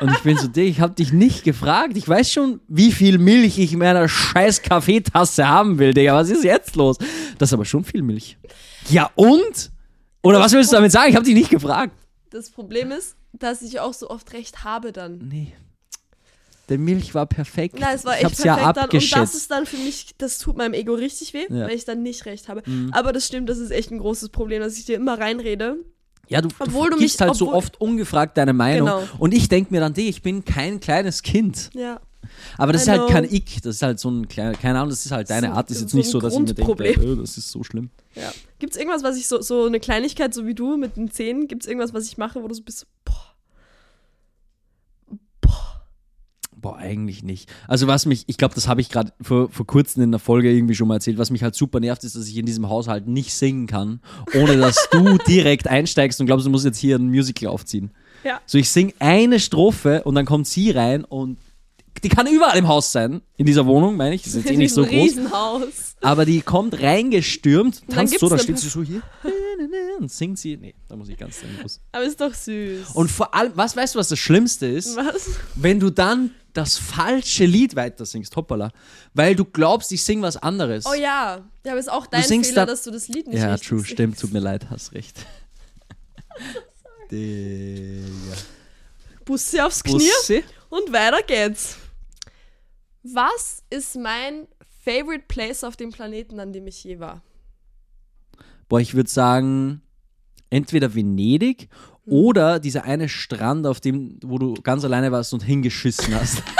und 0.00 0.10
ich 0.10 0.18
bin 0.22 0.36
so, 0.36 0.48
Digga, 0.48 0.68
ich 0.68 0.80
habe 0.80 0.94
dich 0.94 1.12
nicht 1.12 1.44
gefragt. 1.44 1.96
Ich 1.96 2.08
weiß 2.08 2.30
schon, 2.32 2.60
wie 2.68 2.92
viel 2.92 3.18
Milch 3.18 3.58
ich 3.58 3.72
in 3.72 3.78
meiner 3.78 4.08
scheiß 4.08 4.62
Kaffeetasse 4.62 5.46
haben 5.48 5.78
will, 5.78 5.94
Digga. 5.94 6.14
Was 6.14 6.30
ist 6.30 6.44
jetzt 6.44 6.76
los? 6.76 6.96
Das 7.38 7.48
ist 7.50 7.52
aber 7.54 7.64
schon 7.64 7.84
viel 7.84 8.02
Milch. 8.02 8.36
Ja 8.90 9.10
und? 9.14 9.70
Oder 10.22 10.40
was 10.40 10.52
willst 10.52 10.72
du 10.72 10.76
damit 10.76 10.92
sagen? 10.92 11.10
Ich 11.10 11.16
habe 11.16 11.24
dich 11.24 11.34
nicht 11.34 11.50
gefragt. 11.50 11.92
Das 12.30 12.50
Problem 12.50 12.90
ist, 12.90 13.16
dass 13.32 13.62
ich 13.62 13.78
auch 13.80 13.94
so 13.94 14.10
oft 14.10 14.32
recht 14.32 14.64
habe 14.64 14.92
dann. 14.92 15.18
Nee. 15.28 15.52
Der 16.70 16.78
Milch 16.78 17.14
war 17.14 17.26
perfekt. 17.26 17.78
Nein, 17.78 17.94
es 17.94 18.04
war 18.06 18.12
ich 18.14 18.20
echt 18.20 18.24
hab's 18.24 18.40
perfekt 18.40 18.56
ja 18.66 18.72
dann. 18.72 18.84
Und 18.84 18.94
das 18.94 19.12
abgeschätzt. 19.12 19.34
ist 19.34 19.50
dann 19.50 19.66
für 19.66 19.76
mich, 19.76 20.14
das 20.16 20.38
tut 20.38 20.56
meinem 20.56 20.72
Ego 20.72 20.94
richtig 20.94 21.34
weh, 21.34 21.42
Ja. 21.42 21.50
Mhm. 21.50 21.60
weil 21.68 21.74
ich 21.74 21.84
dann 21.84 22.02
nicht 22.02 22.24
recht 22.24 22.48
habe. 22.48 22.62
Aber 22.92 23.12
das 23.12 23.26
stimmt, 23.26 23.48
das 23.50 23.58
ist 23.58 23.70
echt 23.70 23.90
ein 23.90 23.98
großes 23.98 24.30
Problem, 24.30 24.62
dass 24.62 24.78
ich 24.78 24.86
dir 24.86 24.96
immer 24.96 25.18
reinrede. 25.18 25.76
Ja, 26.28 26.40
du, 26.40 26.48
Obwohl 26.58 26.90
du 26.90 26.96
du 26.96 27.00
gibst 27.02 27.20
mich- 27.20 27.26
halt 27.28 27.36
so 27.36 27.46
obwohl- 27.46 27.58
oft 27.58 27.80
ungefragt 27.80 28.36
deine 28.36 28.52
Meinung. 28.52 28.88
Genau. 28.88 29.02
Und 29.18 29.34
ich 29.34 29.48
denke 29.48 29.72
mir 29.72 29.80
dann, 29.80 29.92
ich 29.96 30.22
bin 30.22 30.44
kein 30.44 30.80
kleines 30.80 31.22
Kind. 31.22 31.70
Ja. 31.74 32.00
Aber 32.56 32.72
das 32.72 32.82
I 32.82 32.84
ist 32.84 32.88
halt 32.90 33.00
know. 33.02 33.10
kein 33.12 33.24
Ick. 33.32 33.62
Das 33.62 33.76
ist 33.76 33.82
halt 33.82 34.00
so 34.00 34.10
ein 34.10 34.26
kleiner, 34.28 34.52
keine 34.54 34.78
Ahnung, 34.78 34.90
das 34.90 35.04
ist 35.04 35.12
halt 35.12 35.28
deine 35.30 35.48
So- 35.48 35.52
Art. 35.52 35.68
Das 35.70 35.76
ist 35.76 35.82
jetzt 35.82 35.90
so 35.92 35.96
nicht 35.98 36.08
so, 36.10 36.20
dass 36.20 36.32
ich 36.32 36.38
mir 36.40 36.54
denke, 36.54 36.84
äh, 36.84 37.16
das 37.16 37.36
ist 37.36 37.50
so 37.50 37.62
schlimm. 37.62 37.90
ja. 38.14 38.32
Gibt 38.58 38.72
es 38.72 38.78
irgendwas, 38.78 39.02
was 39.02 39.16
ich 39.18 39.28
so, 39.28 39.42
so 39.42 39.66
eine 39.66 39.78
Kleinigkeit, 39.78 40.32
so 40.32 40.46
wie 40.46 40.54
du 40.54 40.76
mit 40.78 40.96
den 40.96 41.10
Zähnen, 41.10 41.48
gibt 41.48 41.62
es 41.64 41.68
irgendwas, 41.68 41.92
was 41.92 42.06
ich 42.06 42.16
mache, 42.16 42.42
wo 42.42 42.48
du 42.48 42.54
so 42.54 42.62
bist, 42.62 42.78
so, 42.80 42.86
boah. 43.04 43.33
Boah, 46.64 46.78
eigentlich 46.78 47.22
nicht. 47.22 47.52
Also 47.68 47.88
was 47.88 48.06
mich, 48.06 48.24
ich 48.26 48.38
glaube, 48.38 48.54
das 48.54 48.68
habe 48.68 48.80
ich 48.80 48.88
gerade 48.88 49.12
vor, 49.20 49.50
vor 49.50 49.66
kurzem 49.66 50.02
in 50.02 50.10
der 50.10 50.18
Folge 50.18 50.50
irgendwie 50.50 50.74
schon 50.74 50.88
mal 50.88 50.94
erzählt, 50.94 51.18
was 51.18 51.28
mich 51.28 51.42
halt 51.42 51.54
super 51.54 51.78
nervt, 51.78 52.04
ist, 52.04 52.16
dass 52.16 52.26
ich 52.26 52.38
in 52.38 52.46
diesem 52.46 52.70
Haushalt 52.70 53.06
nicht 53.06 53.34
singen 53.34 53.66
kann, 53.66 54.00
ohne 54.32 54.56
dass 54.56 54.88
du 54.90 55.18
direkt 55.28 55.68
einsteigst 55.68 56.20
und 56.20 56.26
glaubst, 56.26 56.46
du 56.46 56.50
musst 56.50 56.64
jetzt 56.64 56.78
hier 56.78 56.96
ein 56.96 57.10
Musical 57.10 57.50
aufziehen. 57.50 57.90
Ja. 58.24 58.40
So, 58.46 58.56
ich 58.56 58.70
sing 58.70 58.94
eine 58.98 59.40
Strophe 59.40 60.04
und 60.04 60.14
dann 60.14 60.24
kommt 60.24 60.46
sie 60.46 60.70
rein 60.70 61.04
und 61.04 61.36
die 62.02 62.08
kann 62.08 62.26
überall 62.26 62.56
im 62.56 62.66
Haus 62.66 62.92
sein, 62.92 63.20
in 63.36 63.44
dieser 63.44 63.66
Wohnung, 63.66 63.98
meine 63.98 64.14
ich. 64.14 64.22
Das 64.22 64.32
ist 64.32 64.44
jetzt 64.44 64.46
eh 64.50 64.54
In 64.54 64.60
nicht 64.60 64.72
so 64.72 64.84
diesem 64.84 64.98
groß. 64.98 65.10
Riesenhaus. 65.10 65.96
Aber 66.00 66.24
die 66.24 66.40
kommt 66.40 66.80
reingestürmt, 66.80 67.82
tanzt 67.88 68.18
so, 68.18 68.30
dann 68.30 68.38
steht 68.38 68.58
sie 68.58 68.70
so 68.70 68.82
hier 68.82 69.02
und 69.98 70.10
singt 70.10 70.38
sie. 70.38 70.56
Nee, 70.56 70.74
da 70.88 70.96
muss 70.96 71.08
ich 71.08 71.16
ganz 71.16 71.42
nervös. 71.42 71.80
Aber 71.92 72.04
ist 72.04 72.20
doch 72.20 72.34
süß. 72.34 72.90
Und 72.94 73.10
vor 73.10 73.34
allem, 73.34 73.52
was 73.54 73.76
weißt 73.76 73.94
du, 73.94 73.98
was 73.98 74.08
das 74.08 74.18
Schlimmste 74.18 74.66
ist? 74.66 74.96
was? 74.96 75.30
Wenn 75.54 75.80
du 75.80 75.90
dann 75.90 76.30
das 76.54 76.78
falsche 76.78 77.44
Lied 77.44 77.76
weiter 77.76 78.06
singst, 78.06 78.34
hoppala, 78.36 78.70
weil 79.12 79.36
du 79.36 79.44
glaubst, 79.44 79.92
ich 79.92 80.02
sing 80.02 80.22
was 80.22 80.36
anderes. 80.38 80.86
Oh 80.86 80.94
ja. 80.94 81.44
Ja, 81.64 81.72
aber 81.72 81.78
ist 81.80 81.90
auch 81.90 82.06
dein 82.06 82.22
Fehler, 82.22 82.54
da- 82.54 82.66
dass 82.66 82.82
du 82.84 82.90
das 82.90 83.08
Lied 83.08 83.26
nicht 83.26 83.38
Ja, 83.38 83.56
true, 83.58 83.78
singst. 83.80 83.90
stimmt, 83.92 84.18
tut 84.18 84.32
mir 84.32 84.38
leid, 84.40 84.70
hast 84.70 84.92
recht. 84.94 85.26
Digga. 87.10 88.36
Bussi 89.24 89.60
aufs 89.60 89.82
Knie 89.82 89.98
Bussi? 90.18 90.44
und 90.70 90.92
weiter 90.92 91.22
geht's. 91.22 91.76
Was 93.02 93.62
ist 93.70 93.96
mein 93.96 94.46
favorite 94.84 95.24
place 95.28 95.64
auf 95.64 95.76
dem 95.76 95.90
Planeten, 95.90 96.40
an 96.40 96.52
dem 96.52 96.66
ich 96.66 96.82
je 96.84 96.98
war? 97.00 97.22
Boah, 98.68 98.80
ich 98.80 98.94
würde 98.94 99.10
sagen, 99.10 99.82
entweder 100.50 100.94
Venedig 100.94 101.68
oder 102.06 102.58
dieser 102.60 102.84
eine 102.84 103.08
Strand, 103.08 103.66
auf 103.66 103.80
dem, 103.80 104.18
wo 104.22 104.38
du 104.38 104.54
ganz 104.54 104.84
alleine 104.84 105.10
warst 105.12 105.32
und 105.32 105.42
hingeschissen 105.42 106.14
hast. 106.14 106.42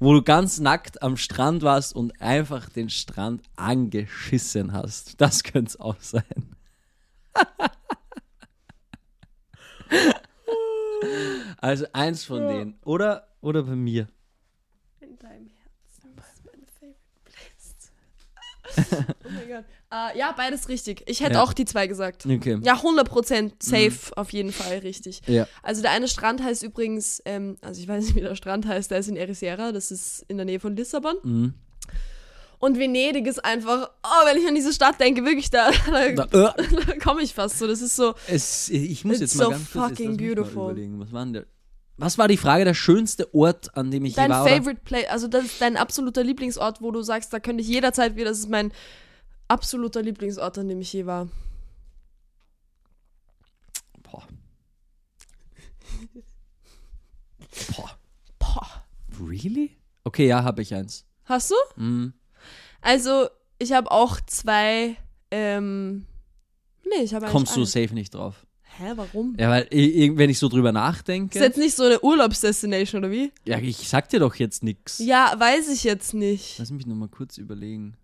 wo 0.00 0.12
du 0.12 0.22
ganz 0.22 0.58
nackt 0.60 1.02
am 1.02 1.16
Strand 1.16 1.62
warst 1.62 1.94
und 1.94 2.20
einfach 2.20 2.68
den 2.68 2.90
Strand 2.90 3.42
angeschissen 3.56 4.72
hast. 4.72 5.20
Das 5.20 5.42
könnte 5.42 5.70
es 5.70 5.80
auch 5.80 6.00
sein. 6.00 6.22
also 11.58 11.86
eins 11.92 12.24
von 12.24 12.42
Ja. 12.42 12.48
denen. 12.48 12.78
Oder, 12.84 13.28
oder 13.40 13.62
bei 13.62 13.76
mir. 13.76 14.08
In 15.00 15.16
deinem 15.18 15.48
Herzen 15.48 16.16
ist 16.18 16.44
meine 16.44 16.66
favorite 16.66 16.98
place. 17.24 19.14
oh 19.28 19.32
mein 19.34 19.48
Gott. 19.48 19.64
Äh, 20.14 20.18
ja, 20.18 20.32
beides 20.36 20.68
richtig. 20.68 21.02
Ich 21.06 21.20
hätte 21.20 21.34
Ja. 21.34 21.42
auch 21.42 21.52
die 21.52 21.64
zwei 21.64 21.86
gesagt. 21.86 22.26
Okay. 22.26 22.58
Ja, 22.62 22.76
100% 22.82 23.52
safe, 23.60 24.16
auf 24.16 24.32
jeden 24.32 24.52
Fall 24.52 24.78
richtig. 24.78 25.20
Ja. 25.26 25.46
Also 25.62 25.82
der 25.82 25.90
eine 25.92 26.08
Strand 26.08 26.42
heißt 26.42 26.62
übrigens, 26.62 27.22
ähm, 27.24 27.56
also 27.60 27.80
ich 27.80 27.88
weiß 27.88 28.04
nicht, 28.04 28.16
wie 28.16 28.20
der 28.20 28.34
Strand 28.34 28.66
heißt, 28.66 28.90
der 28.90 28.98
ist 28.98 29.08
in 29.08 29.16
Ericeira, 29.16 29.72
das 29.72 29.90
ist 29.90 30.24
in 30.28 30.36
der 30.36 30.46
Nähe 30.46 30.60
von 30.60 30.76
Lissabon. 30.76 31.16
Mhm. 31.22 31.54
Und 32.60 32.76
Venedig 32.76 33.26
ist 33.28 33.44
einfach, 33.44 33.88
oh, 34.02 34.26
wenn 34.26 34.36
ich 34.36 34.46
an 34.48 34.54
diese 34.56 34.72
Stadt 34.72 34.98
denke, 35.00 35.24
wirklich, 35.24 35.48
da, 35.50 35.70
da, 35.86 36.26
Da, 36.26 36.48
äh, 36.58 36.84
da 36.86 36.96
komme 37.02 37.22
ich 37.22 37.32
fast 37.32 37.58
so. 37.58 37.66
Das 37.68 37.80
ist 37.80 37.94
so, 37.94 38.14
es, 38.26 38.68
ich 38.68 39.04
muss 39.04 39.20
jetzt 39.20 39.36
mal 39.36 39.44
so 39.44 39.50
ganz 39.50 39.70
kurz 39.70 39.88
fucking 39.90 40.16
beautiful. 40.16 40.72
überlegen. 40.72 40.98
Was 40.98 41.12
war 41.12 41.24
denn 41.24 41.32
der? 41.34 41.46
Was 42.00 42.16
war 42.16 42.28
die 42.28 42.36
Frage, 42.36 42.64
der 42.64 42.74
schönste 42.74 43.32
Ort, 43.34 43.76
an 43.76 43.90
dem 43.90 44.04
ich 44.04 44.14
dein 44.14 44.30
war? 44.30 44.44
Oder? 44.44 44.54
favorite 44.56 44.80
place, 44.84 45.06
also 45.08 45.26
das 45.26 45.44
ist 45.46 45.60
dein 45.60 45.76
absoluter 45.76 46.22
Lieblingsort, 46.22 46.80
wo 46.80 46.92
du 46.92 47.02
sagst, 47.02 47.32
da 47.32 47.40
könnte 47.40 47.60
ich 47.62 47.68
jederzeit 47.68 48.14
wieder, 48.14 48.26
das 48.30 48.38
ist 48.38 48.48
mein 48.48 48.70
absoluter 49.48 50.02
Lieblingsort, 50.02 50.58
an 50.58 50.68
dem 50.68 50.80
ich 50.80 50.92
je 50.92 51.06
war. 51.06 51.28
Boah. 54.02 54.22
Boah. 57.76 57.98
Boah. 58.38 58.84
Really? 59.20 59.76
Okay, 60.04 60.28
ja, 60.28 60.44
habe 60.44 60.62
ich 60.62 60.74
eins. 60.74 61.04
Hast 61.24 61.50
du? 61.50 61.54
Mhm. 61.76 62.12
Also, 62.80 63.28
ich 63.58 63.72
habe 63.72 63.90
auch 63.90 64.20
zwei, 64.26 64.96
ähm, 65.30 66.06
nee, 66.84 67.02
ich 67.02 67.12
habe 67.14 67.26
Kommst 67.26 67.56
du 67.56 67.62
eins. 67.62 67.72
safe 67.72 67.92
nicht 67.92 68.14
drauf. 68.14 68.46
Hä, 68.78 68.92
warum? 68.94 69.34
Ja, 69.38 69.50
weil 69.50 69.66
wenn 69.70 70.30
ich 70.30 70.38
so 70.38 70.48
drüber 70.48 70.68
Ist 70.68 70.74
nachdenke, 70.74 71.40
jetzt 71.40 71.58
nicht 71.58 71.74
so 71.74 71.82
eine 71.82 72.00
Urlaubsdestination, 72.00 73.02
oder 73.02 73.10
wie? 73.10 73.32
ja, 73.44 73.58
ich 73.58 73.88
sag 73.88 74.08
dir 74.08 74.20
doch 74.20 74.36
jetzt 74.36 74.62
nichts. 74.62 75.00
Ja, 75.00 75.34
weiß 75.36 75.68
ich 75.68 75.82
jetzt 75.82 76.14
nicht. 76.14 76.58
Lass 76.58 76.70
mich 76.70 76.86
noch 76.86 76.94
mal 76.94 77.08
kurz 77.08 77.38
überlegen. 77.38 77.96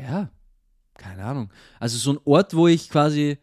Ja, 0.00 0.30
keine 0.94 1.24
Ahnung. 1.24 1.50
Also 1.80 1.96
so 1.98 2.12
ein 2.12 2.18
Ort, 2.24 2.54
wo 2.54 2.66
ich 2.68 2.88
quasi, 2.90 3.38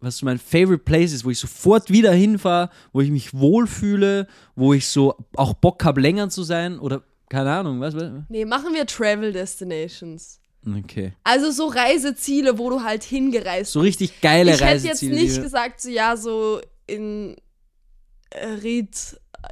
was 0.00 0.18
so 0.18 0.26
mein 0.26 0.38
Favorite 0.38 0.78
Place 0.84 1.12
ist, 1.12 1.24
wo 1.24 1.30
ich 1.30 1.38
sofort 1.38 1.90
wieder 1.90 2.12
hinfahre, 2.12 2.70
wo 2.92 3.00
ich 3.00 3.10
mich 3.10 3.32
wohlfühle, 3.34 4.26
wo 4.54 4.74
ich 4.74 4.88
so 4.88 5.14
auch 5.36 5.54
Bock 5.54 5.84
habe, 5.84 6.00
länger 6.00 6.28
zu 6.30 6.42
sein 6.42 6.78
oder 6.78 7.02
keine 7.28 7.52
Ahnung, 7.52 7.80
was? 7.80 7.94
was? 7.94 8.10
Nee, 8.28 8.44
machen 8.44 8.74
wir 8.74 8.86
Travel 8.86 9.32
Destinations. 9.32 10.40
Okay. 10.66 11.12
Also 11.24 11.50
so 11.50 11.66
Reiseziele, 11.66 12.58
wo 12.58 12.70
du 12.70 12.82
halt 12.82 13.02
hingereist 13.02 13.72
So 13.72 13.80
richtig 13.80 14.20
geile 14.22 14.54
Ich 14.54 14.60
hätte 14.62 14.72
jetzt 14.72 14.84
Reiseziele. 14.86 15.14
nicht 15.16 15.36
die- 15.36 15.40
gesagt, 15.42 15.80
so 15.80 15.90
ja, 15.90 16.16
so 16.16 16.60
in 16.86 17.36
Ried 18.62 18.96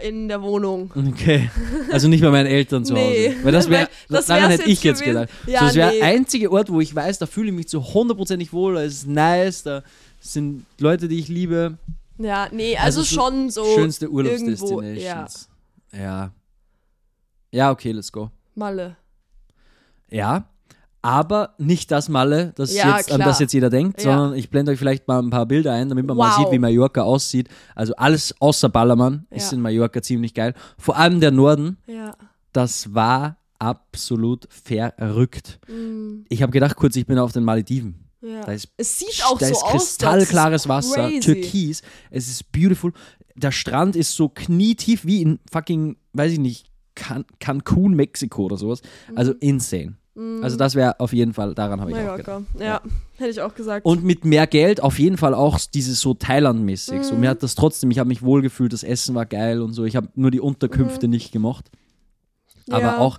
in 0.02 0.28
der 0.28 0.42
Wohnung. 0.42 0.90
Okay. 0.94 1.50
Also 1.90 2.08
nicht 2.08 2.22
bei 2.22 2.30
meinen 2.30 2.46
Eltern 2.46 2.84
zu 2.84 2.94
Hause. 2.94 3.04
Nee. 3.04 3.36
Weil 3.42 3.52
das 3.52 3.68
wäre, 3.68 3.88
das 4.08 4.26
daran 4.26 4.50
hätte 4.50 4.64
ich 4.64 4.82
jetzt 4.82 5.00
gewesen. 5.02 5.26
gedacht. 5.26 5.30
Ja, 5.46 5.60
so, 5.60 5.66
das 5.66 5.74
wäre 5.74 5.90
nee. 5.90 5.98
der 5.98 6.06
einzige 6.06 6.52
Ort, 6.52 6.70
wo 6.70 6.80
ich 6.80 6.94
weiß, 6.94 7.18
da 7.18 7.26
fühle 7.26 7.48
ich 7.48 7.54
mich 7.54 7.68
zu 7.68 7.94
hundertprozentig 7.94 8.52
wohl, 8.52 8.74
da 8.74 8.82
ist 8.82 9.06
nice, 9.06 9.62
da 9.62 9.82
sind 10.20 10.64
Leute, 10.78 11.08
die 11.08 11.18
ich 11.18 11.28
liebe. 11.28 11.78
Ja, 12.18 12.48
nee, 12.52 12.76
also, 12.76 13.00
Also 13.00 13.02
so 13.02 13.14
schon 13.14 13.50
so 13.50 13.64
Schönste 13.74 14.06
irgendwo, 14.06 14.22
ja, 14.22 14.30
Urlaubsdestinations. 14.38 15.48
Ja. 15.92 16.30
Ja, 17.50 17.70
okay, 17.70 17.92
let's 17.92 18.10
go. 18.10 18.30
Malle. 18.54 18.96
Ja, 20.10 20.46
aber 21.02 21.54
nicht 21.58 21.90
das 21.90 22.08
Malle, 22.08 22.52
das 22.56 22.72
Ja, 22.74 22.96
jetzt, 22.96 23.10
an 23.12 23.20
das 23.20 23.40
jetzt 23.40 23.52
jeder 23.52 23.70
denkt, 23.70 24.02
Ja. 24.02 24.16
sondern 24.16 24.38
ich 24.38 24.48
blende 24.50 24.72
euch 24.72 24.78
vielleicht 24.78 25.08
mal 25.08 25.18
ein 25.20 25.30
paar 25.30 25.46
Bilder 25.46 25.72
ein, 25.72 25.88
damit 25.88 26.06
man 26.06 26.16
mal 26.16 26.30
Wow. 26.30 26.36
sieht, 26.44 26.52
wie 26.52 26.58
Mallorca 26.60 27.02
aussieht. 27.02 27.48
Also 27.74 27.94
alles 27.96 28.34
außer 28.40 28.68
Ballermann 28.68 29.26
ist 29.30 29.50
Ja. 29.50 29.56
in 29.56 29.62
Mallorca 29.62 30.00
ziemlich 30.00 30.32
geil. 30.34 30.54
Vor 30.78 30.96
allem 30.96 31.20
der 31.20 31.32
Norden, 31.32 31.76
das 32.52 32.94
war 32.94 33.36
absolut 33.58 34.48
verrückt. 34.50 35.58
Mm, 35.68 36.24
Ich 36.28 36.42
habe 36.42 36.52
gedacht 36.52 36.76
kurz, 36.76 36.96
ich 36.96 37.06
bin 37.06 37.18
auf 37.18 37.32
den 37.32 37.44
Malediven. 37.44 37.96
Da 38.20 38.52
ist, 38.52 38.68
es 38.76 39.00
sieht 39.00 39.24
auch 39.24 39.36
da 39.38 39.46
so 39.46 39.52
ist 39.52 39.62
aus. 39.64 39.70
kristallklares 39.72 40.62
ist 40.62 40.68
Wasser, 40.68 41.10
türkis, 41.20 41.82
es 42.12 42.28
ist 42.28 42.52
beautiful. 42.52 42.92
Der 43.34 43.50
Strand 43.50 43.96
ist 43.96 44.14
so 44.14 44.28
knietief 44.28 45.04
wie 45.04 45.22
in 45.22 45.40
fucking, 45.50 45.96
weiß 46.12 46.32
ich 46.32 46.38
nicht, 46.38 46.70
Can 46.94 47.24
Cancun, 47.40 47.94
Mexiko 47.94 48.44
oder 48.44 48.56
sowas. 48.56 48.80
Also 49.16 49.32
insane. 49.40 49.96
Also 50.14 50.56
das 50.58 50.74
wäre 50.74 51.00
auf 51.00 51.14
jeden 51.14 51.32
Fall, 51.32 51.54
daran 51.54 51.80
habe 51.80 51.90
ich 51.90 51.96
auch 51.96 52.16
gedacht. 52.16 52.44
Mallorca. 52.54 52.62
Ja, 52.62 52.82
hätte 53.16 53.30
ich 53.30 53.40
auch 53.40 53.54
gesagt. 53.54 53.86
Und 53.86 54.04
mit 54.04 54.26
mehr 54.26 54.46
Geld 54.46 54.82
auf 54.82 54.98
jeden 54.98 55.16
Fall 55.16 55.32
auch 55.32 55.58
dieses 55.72 56.00
so 56.00 56.12
Thailand-mäßig. 56.12 57.02
So, 57.02 57.14
Mhm. 57.14 57.20
mir 57.20 57.30
hat 57.30 57.42
das 57.42 57.54
trotzdem, 57.54 57.90
ich 57.90 57.98
habe 57.98 58.08
mich 58.08 58.20
wohlgefühlt, 58.22 58.74
das 58.74 58.82
Essen 58.82 59.14
war 59.14 59.24
geil 59.24 59.62
und 59.62 59.72
so. 59.72 59.84
Ich 59.84 59.96
habe 59.96 60.08
nur 60.14 60.30
die 60.30 60.40
Unterkünfte 60.40 61.08
nicht 61.08 61.32
gemocht. 61.32 61.70
Aber. 62.68 62.82
Ja. 62.82 62.98
auch, 62.98 63.18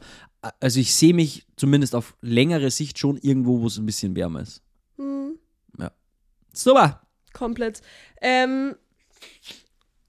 also 0.59 0.79
ich 0.79 0.93
sehe 0.93 1.15
mich 1.15 1.47
zumindest 1.55 1.95
auf 1.95 2.15
längere 2.21 2.69
Sicht 2.69 2.99
schon 2.99 3.17
irgendwo, 3.17 3.61
wo 3.61 3.67
es 3.67 3.77
ein 3.79 3.85
bisschen 3.87 4.15
wärmer 4.15 4.41
ist. 4.41 4.61
Mhm. 4.97 5.39
Super. 6.55 7.01
Komplett. 7.33 7.81
Ähm, 8.21 8.75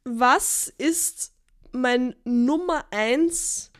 was 0.04 0.70
ist 0.76 1.32
mein 1.72 2.14
Nummer 2.24 2.84
eins 2.90 3.70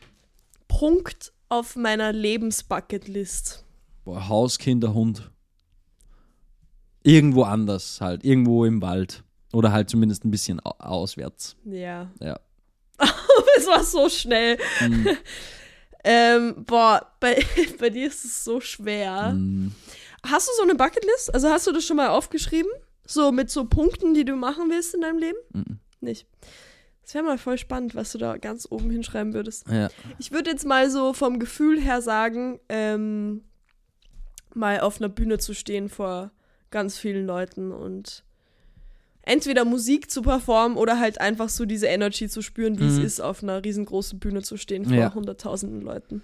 Punkt 0.67 1.31
auf 1.49 1.75
meiner 1.75 2.11
Lebensbucketlist? 2.11 3.63
Boah, 4.03 4.27
Haus, 4.27 4.57
Kinder, 4.57 4.93
Hund. 4.93 5.31
Irgendwo 7.03 7.43
anders 7.43 8.01
halt. 8.01 8.23
Irgendwo 8.23 8.65
im 8.65 8.81
Wald. 8.81 9.23
Oder 9.53 9.71
halt 9.71 9.89
zumindest 9.89 10.25
ein 10.25 10.31
bisschen 10.31 10.59
au- 10.65 10.75
auswärts. 10.79 11.55
Ja. 11.65 12.11
Ja. 12.19 12.39
Es 13.57 13.67
war 13.67 13.83
so 13.85 14.09
schnell. 14.09 14.57
Mhm. 14.81 15.07
ähm, 16.03 16.65
boah, 16.65 17.09
bei, 17.21 17.41
bei 17.79 17.89
dir 17.89 18.07
ist 18.07 18.25
es 18.25 18.43
so 18.43 18.59
schwer. 18.59 19.31
Mm. 19.33 19.71
Hast 20.25 20.47
du 20.49 20.51
so 20.57 20.63
eine 20.63 20.75
Bucketlist? 20.75 21.33
Also 21.33 21.49
hast 21.49 21.65
du 21.67 21.71
das 21.71 21.85
schon 21.85 21.95
mal 21.97 22.09
aufgeschrieben? 22.09 22.69
So 23.07 23.31
mit 23.31 23.49
so 23.49 23.65
Punkten, 23.65 24.13
die 24.13 24.25
du 24.25 24.35
machen 24.35 24.69
willst 24.69 24.93
in 24.93 25.01
deinem 25.01 25.19
Leben? 25.19 25.37
Mhm. 25.53 25.79
Nicht. 26.01 26.27
Das 27.05 27.13
wäre 27.13 27.23
mal 27.23 27.37
voll 27.37 27.59
spannend, 27.59 27.93
was 27.93 28.11
du 28.13 28.17
da 28.17 28.37
ganz 28.37 28.67
oben 28.67 28.89
hinschreiben 28.89 29.33
würdest. 29.35 29.67
Ja. 29.69 29.89
Ich 30.17 30.31
würde 30.31 30.49
jetzt 30.49 30.65
mal 30.65 30.89
so 30.89 31.13
vom 31.13 31.37
Gefühl 31.37 31.79
her 31.79 32.01
sagen, 32.01 32.59
ähm, 32.67 33.41
mal 34.55 34.79
auf 34.79 34.99
einer 34.99 35.09
Bühne 35.09 35.37
zu 35.37 35.53
stehen 35.53 35.87
vor 35.87 36.31
ganz 36.71 36.97
vielen 36.97 37.27
Leuten 37.27 37.71
und 37.71 38.23
entweder 39.21 39.65
Musik 39.65 40.09
zu 40.09 40.23
performen 40.23 40.77
oder 40.79 40.99
halt 40.99 41.21
einfach 41.21 41.49
so 41.49 41.65
diese 41.65 41.85
Energy 41.85 42.27
zu 42.27 42.41
spüren, 42.41 42.79
wie 42.79 42.87
es 42.87 42.97
Mhm. 42.97 43.05
ist, 43.05 43.21
auf 43.21 43.43
einer 43.43 43.63
riesengroßen 43.63 44.17
Bühne 44.17 44.41
zu 44.41 44.57
stehen 44.57 44.85
vor 44.85 44.95
Ja. 44.95 45.13
hunderttausenden 45.13 45.81
Leuten. 45.81 46.23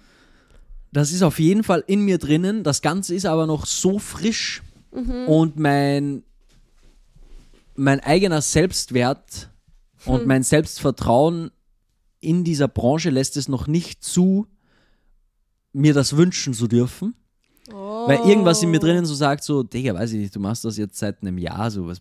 Das 0.92 1.12
ist 1.12 1.22
auf 1.22 1.38
jeden 1.38 1.62
Fall 1.62 1.84
in 1.86 2.00
mir 2.04 2.18
drinnen. 2.18 2.64
Das 2.64 2.82
Ganze 2.82 3.14
ist 3.14 3.24
aber 3.26 3.46
noch 3.46 3.66
so 3.66 4.00
frisch. 4.00 4.62
Mhm. 4.92 5.28
Und 5.28 5.56
mein, 5.60 6.24
mein 7.76 8.00
eigener 8.00 8.42
Selbstwert 8.42 9.48
Hm. 10.04 10.12
und 10.14 10.26
mein 10.26 10.42
Selbstvertrauen 10.42 11.50
in 12.20 12.44
dieser 12.44 12.68
Branche 12.68 13.10
lässt 13.10 13.36
es 13.36 13.48
noch 13.48 13.66
nicht 13.66 14.04
zu, 14.04 14.46
mir 15.72 15.94
das 15.94 16.16
wünschen 16.16 16.54
zu 16.54 16.68
dürfen. 16.68 17.14
Oh. 17.72 18.08
Weil 18.08 18.18
irgendwas 18.28 18.62
in 18.62 18.70
mir 18.70 18.80
drinnen 18.80 19.06
so 19.06 19.14
sagt, 19.14 19.44
so, 19.44 19.62
Digga, 19.62 19.94
weiß 19.94 20.12
ich 20.12 20.18
nicht, 20.18 20.34
du 20.34 20.40
machst 20.40 20.64
das 20.64 20.76
jetzt 20.76 20.98
seit 20.98 21.22
einem 21.22 21.38
Jahr, 21.38 21.70
so, 21.70 21.86
was, 21.86 22.00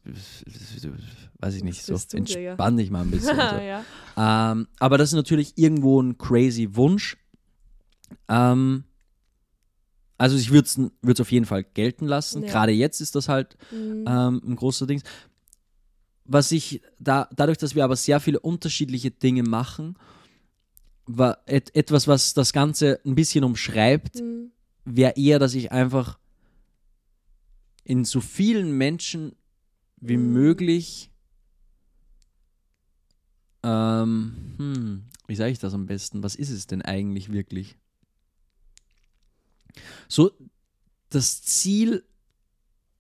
weiß 1.39 1.55
ich 1.55 1.63
nicht, 1.63 1.83
so, 1.83 1.95
du, 1.95 2.17
entspann 2.17 2.77
dich 2.77 2.89
mal 2.89 3.01
ein 3.01 3.11
bisschen. 3.11 3.35
so. 3.35 3.41
ja. 3.41 3.83
ähm, 4.17 4.67
aber 4.79 4.97
das 4.97 5.09
ist 5.09 5.15
natürlich 5.15 5.57
irgendwo 5.57 6.01
ein 6.01 6.17
crazy 6.17 6.75
Wunsch. 6.75 7.17
Ähm, 8.27 8.83
also 10.17 10.37
ich 10.37 10.51
würde 10.51 10.67
es 10.67 11.19
auf 11.19 11.31
jeden 11.31 11.45
Fall 11.45 11.63
gelten 11.63 12.05
lassen. 12.05 12.43
Ja. 12.43 12.49
Gerade 12.49 12.71
jetzt 12.71 13.01
ist 13.01 13.15
das 13.15 13.27
halt 13.27 13.57
Mhm. 13.71 14.05
ähm, 14.07 14.41
ein 14.45 14.55
großer 14.55 14.85
Ding. 14.85 15.01
Was 16.34 16.54
ich 16.54 16.82
da, 16.98 17.28
dadurch, 17.36 17.58
dass 17.58 17.76
wir 17.76 17.84
aber 17.84 17.98
sehr 17.98 18.22
viele 18.22 18.39
unterschiedliche 18.39 19.12
Dinge 19.12 19.44
machen, 19.44 19.98
war 21.06 21.39
et, 21.46 21.76
etwas, 21.76 22.08
was 22.08 22.34
das 22.34 22.54
Ganze 22.54 23.02
ein 23.06 23.15
bisschen 23.15 23.44
umschreibt, 23.44 24.22
Mhm. 24.22 24.52
wäre 24.86 25.17
eher, 25.17 25.39
dass 25.39 25.54
ich 25.56 25.74
einfach 25.74 26.17
in 27.84 28.06
so 28.06 28.22
vielen 28.22 28.78
Menschen 28.78 29.36
wie 29.98 30.15
Mhm. 30.15 30.32
möglich, 30.32 31.12
ähm, 33.63 34.54
hm, 34.58 35.04
wie 35.27 35.36
sage 35.36 35.52
ich 35.52 35.60
das 35.60 35.73
am 35.73 35.86
besten? 35.86 36.23
Was 36.23 36.36
ist 36.36 36.50
es 36.50 36.65
denn 36.65 36.82
eigentlich 36.82 37.34
wirklich? 37.34 37.75
So, 40.08 40.32
das 41.10 41.42
Ziel 41.42 42.06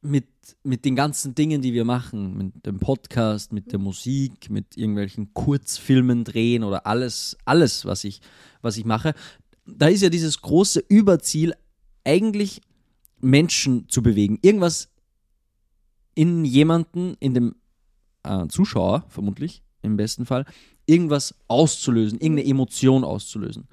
mit, 0.01 0.27
mit 0.63 0.83
den 0.85 0.95
ganzen 0.95 1.35
Dingen, 1.35 1.61
die 1.61 1.73
wir 1.73 1.85
machen, 1.85 2.37
mit 2.37 2.65
dem 2.65 2.79
Podcast, 2.79 3.53
mit 3.53 3.71
der 3.71 3.79
Musik, 3.79 4.49
mit 4.49 4.75
irgendwelchen 4.75 5.33
Kurzfilmen 5.33 6.23
drehen 6.23 6.63
oder 6.63 6.87
alles, 6.87 7.37
alles, 7.45 7.85
was 7.85 8.03
ich, 8.03 8.21
was 8.61 8.77
ich 8.77 8.85
mache, 8.85 9.13
da 9.65 9.87
ist 9.87 10.01
ja 10.01 10.09
dieses 10.09 10.41
große 10.41 10.83
Überziel, 10.87 11.53
eigentlich 12.03 12.61
Menschen 13.19 13.87
zu 13.89 14.01
bewegen. 14.01 14.39
Irgendwas 14.41 14.89
in 16.15 16.43
jemanden, 16.45 17.15
in 17.19 17.33
dem 17.33 17.55
äh, 18.23 18.47
Zuschauer, 18.47 19.05
vermutlich, 19.07 19.63
im 19.83 19.97
besten 19.97 20.25
Fall, 20.25 20.45
irgendwas 20.85 21.35
auszulösen, 21.47 22.19
irgendeine 22.19 22.49
Emotion 22.49 23.03
auszulösen. 23.03 23.67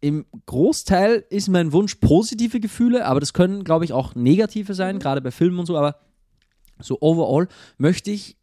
Im 0.00 0.26
Großteil 0.46 1.24
ist 1.30 1.48
mein 1.48 1.72
Wunsch 1.72 1.96
positive 1.96 2.60
Gefühle, 2.60 3.04
aber 3.06 3.20
das 3.20 3.32
können, 3.32 3.64
glaube 3.64 3.84
ich, 3.84 3.92
auch 3.92 4.14
negative 4.14 4.74
sein, 4.74 4.96
Mhm. 4.96 5.00
gerade 5.00 5.20
bei 5.20 5.30
Filmen 5.30 5.58
und 5.58 5.66
so. 5.66 5.76
Aber 5.76 5.98
so 6.80 6.98
overall 7.00 7.48
möchte 7.78 8.10
ich, 8.10 8.36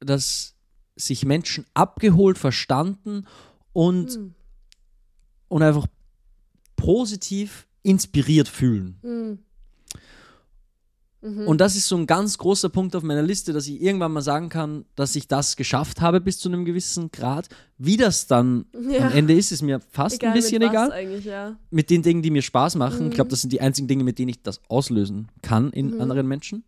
dass 0.00 0.56
sich 0.96 1.24
Menschen 1.24 1.66
abgeholt, 1.74 2.36
verstanden 2.38 3.26
und, 3.72 4.16
Mhm. 4.18 4.34
und 5.48 5.62
einfach 5.62 5.86
positiv 6.76 7.66
inspiriert 7.82 8.48
fühlen. 8.48 8.98
Mhm. 9.02 9.38
Mhm. 11.22 11.46
Und 11.46 11.60
das 11.60 11.76
ist 11.76 11.86
so 11.86 11.96
ein 11.96 12.06
ganz 12.06 12.38
großer 12.38 12.70
Punkt 12.70 12.96
auf 12.96 13.02
meiner 13.02 13.22
Liste, 13.22 13.52
dass 13.52 13.66
ich 13.66 13.80
irgendwann 13.82 14.12
mal 14.12 14.22
sagen 14.22 14.48
kann, 14.48 14.86
dass 14.94 15.14
ich 15.16 15.28
das 15.28 15.56
geschafft 15.56 16.00
habe 16.00 16.20
bis 16.20 16.38
zu 16.38 16.48
einem 16.48 16.64
gewissen 16.64 17.10
Grad. 17.10 17.48
Wie 17.76 17.96
das 17.98 18.26
dann 18.26 18.64
Ja. 18.90 19.06
am 19.08 19.12
Ende 19.12 19.34
ist, 19.34 19.52
ist 19.52 19.60
mir 19.62 19.80
fast 19.90 20.16
egal 20.16 20.28
ein 20.30 20.34
bisschen 20.34 20.60
mit 20.60 20.70
egal. 20.70 20.92
eigentlich, 20.92 21.24
ja. 21.26 21.56
Mit 21.70 21.90
den 21.90 22.02
Dingen, 22.02 22.22
die 22.22 22.30
mir 22.30 22.42
Spaß 22.42 22.76
machen. 22.76 23.04
Mhm. 23.04 23.08
Ich 23.10 23.14
glaube, 23.14 23.28
das 23.30 23.42
sind 23.42 23.52
die 23.52 23.60
einzigen 23.60 23.86
Dinge, 23.88 24.02
mit 24.04 24.18
denen 24.18 24.30
ich 24.30 24.42
das 24.42 24.60
auslösen 24.68 25.28
kann 25.42 25.70
in 25.72 25.94
Mhm. 25.94 26.00
anderen 26.00 26.26
Menschen. 26.26 26.64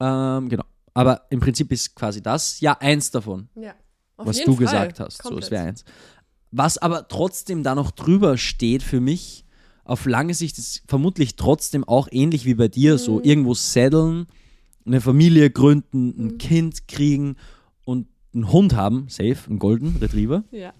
Ähm, 0.00 0.48
genau. 0.48 0.64
Aber 0.94 1.22
im 1.30 1.38
Prinzip 1.40 1.70
ist 1.72 1.94
quasi 1.94 2.20
das 2.22 2.60
ja 2.60 2.76
eins 2.80 3.10
davon, 3.10 3.48
Ja. 3.54 3.74
Was 4.16 4.38
du 4.38 4.46
Fall. 4.56 4.64
gesagt 4.64 4.98
hast. 5.00 5.18
So, 5.18 5.28
Komplett. 5.28 5.44
es 5.44 5.50
wäre 5.52 5.64
eins. 5.64 5.84
Was 6.50 6.78
aber 6.78 7.06
trotzdem 7.06 7.62
da 7.62 7.76
noch 7.76 7.92
drüber 7.92 8.36
steht 8.36 8.82
für 8.82 9.00
mich, 9.00 9.44
auf 9.88 10.04
lange 10.06 10.34
Sicht 10.34 10.58
ist 10.58 10.82
vermutlich 10.86 11.36
trotzdem 11.36 11.84
auch 11.84 12.08
ähnlich 12.10 12.44
wie 12.44 12.54
bei 12.54 12.68
dir, 12.68 12.94
Mhm. 12.94 12.98
so 12.98 13.20
irgendwo 13.22 13.54
setteln, 13.54 14.26
eine 14.86 15.00
Familie 15.00 15.50
gründen, 15.50 16.08
ein 16.18 16.24
Mhm. 16.34 16.38
Kind 16.38 16.88
kriegen 16.88 17.36
und 17.84 18.06
einen 18.34 18.52
Hund 18.52 18.74
haben, 18.76 19.06
safe, 19.08 19.36
einen 19.48 19.58
Golden 19.58 19.96
Retriever. 20.00 20.44
Ja. 20.50 20.72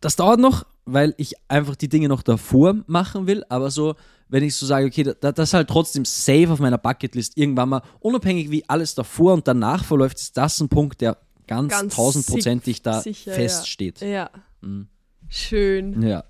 Das 0.00 0.16
dauert 0.16 0.40
noch, 0.40 0.64
weil 0.84 1.14
ich 1.16 1.34
einfach 1.48 1.76
die 1.76 1.88
Dinge 1.88 2.08
noch 2.08 2.22
davor 2.22 2.76
machen 2.86 3.26
will, 3.26 3.44
aber 3.48 3.70
so, 3.70 3.94
wenn 4.28 4.42
ich 4.42 4.56
so 4.56 4.66
sage, 4.66 4.86
okay, 4.86 5.04
da, 5.20 5.32
das 5.32 5.50
ist 5.50 5.54
halt 5.54 5.68
trotzdem 5.68 6.04
safe 6.04 6.50
auf 6.50 6.58
meiner 6.58 6.78
Bucketlist 6.78 7.36
irgendwann 7.36 7.68
mal, 7.68 7.82
unabhängig 8.00 8.50
wie 8.50 8.68
alles 8.68 8.94
davor 8.94 9.34
und 9.34 9.46
danach 9.46 9.84
verläuft, 9.84 10.18
ist 10.18 10.36
das 10.36 10.60
ein 10.60 10.68
Punkt, 10.68 11.00
der 11.00 11.18
ganz, 11.46 11.70
Ganz 11.72 11.94
tausendprozentig 11.94 12.82
da 12.82 13.00
sicher, 13.00 13.30
ja. 13.30 13.36
feststeht. 13.36 14.00
Ja. 14.00 14.30
Mhm. 14.60 14.88
Schön. 15.28 16.02
Ja. 16.02 16.24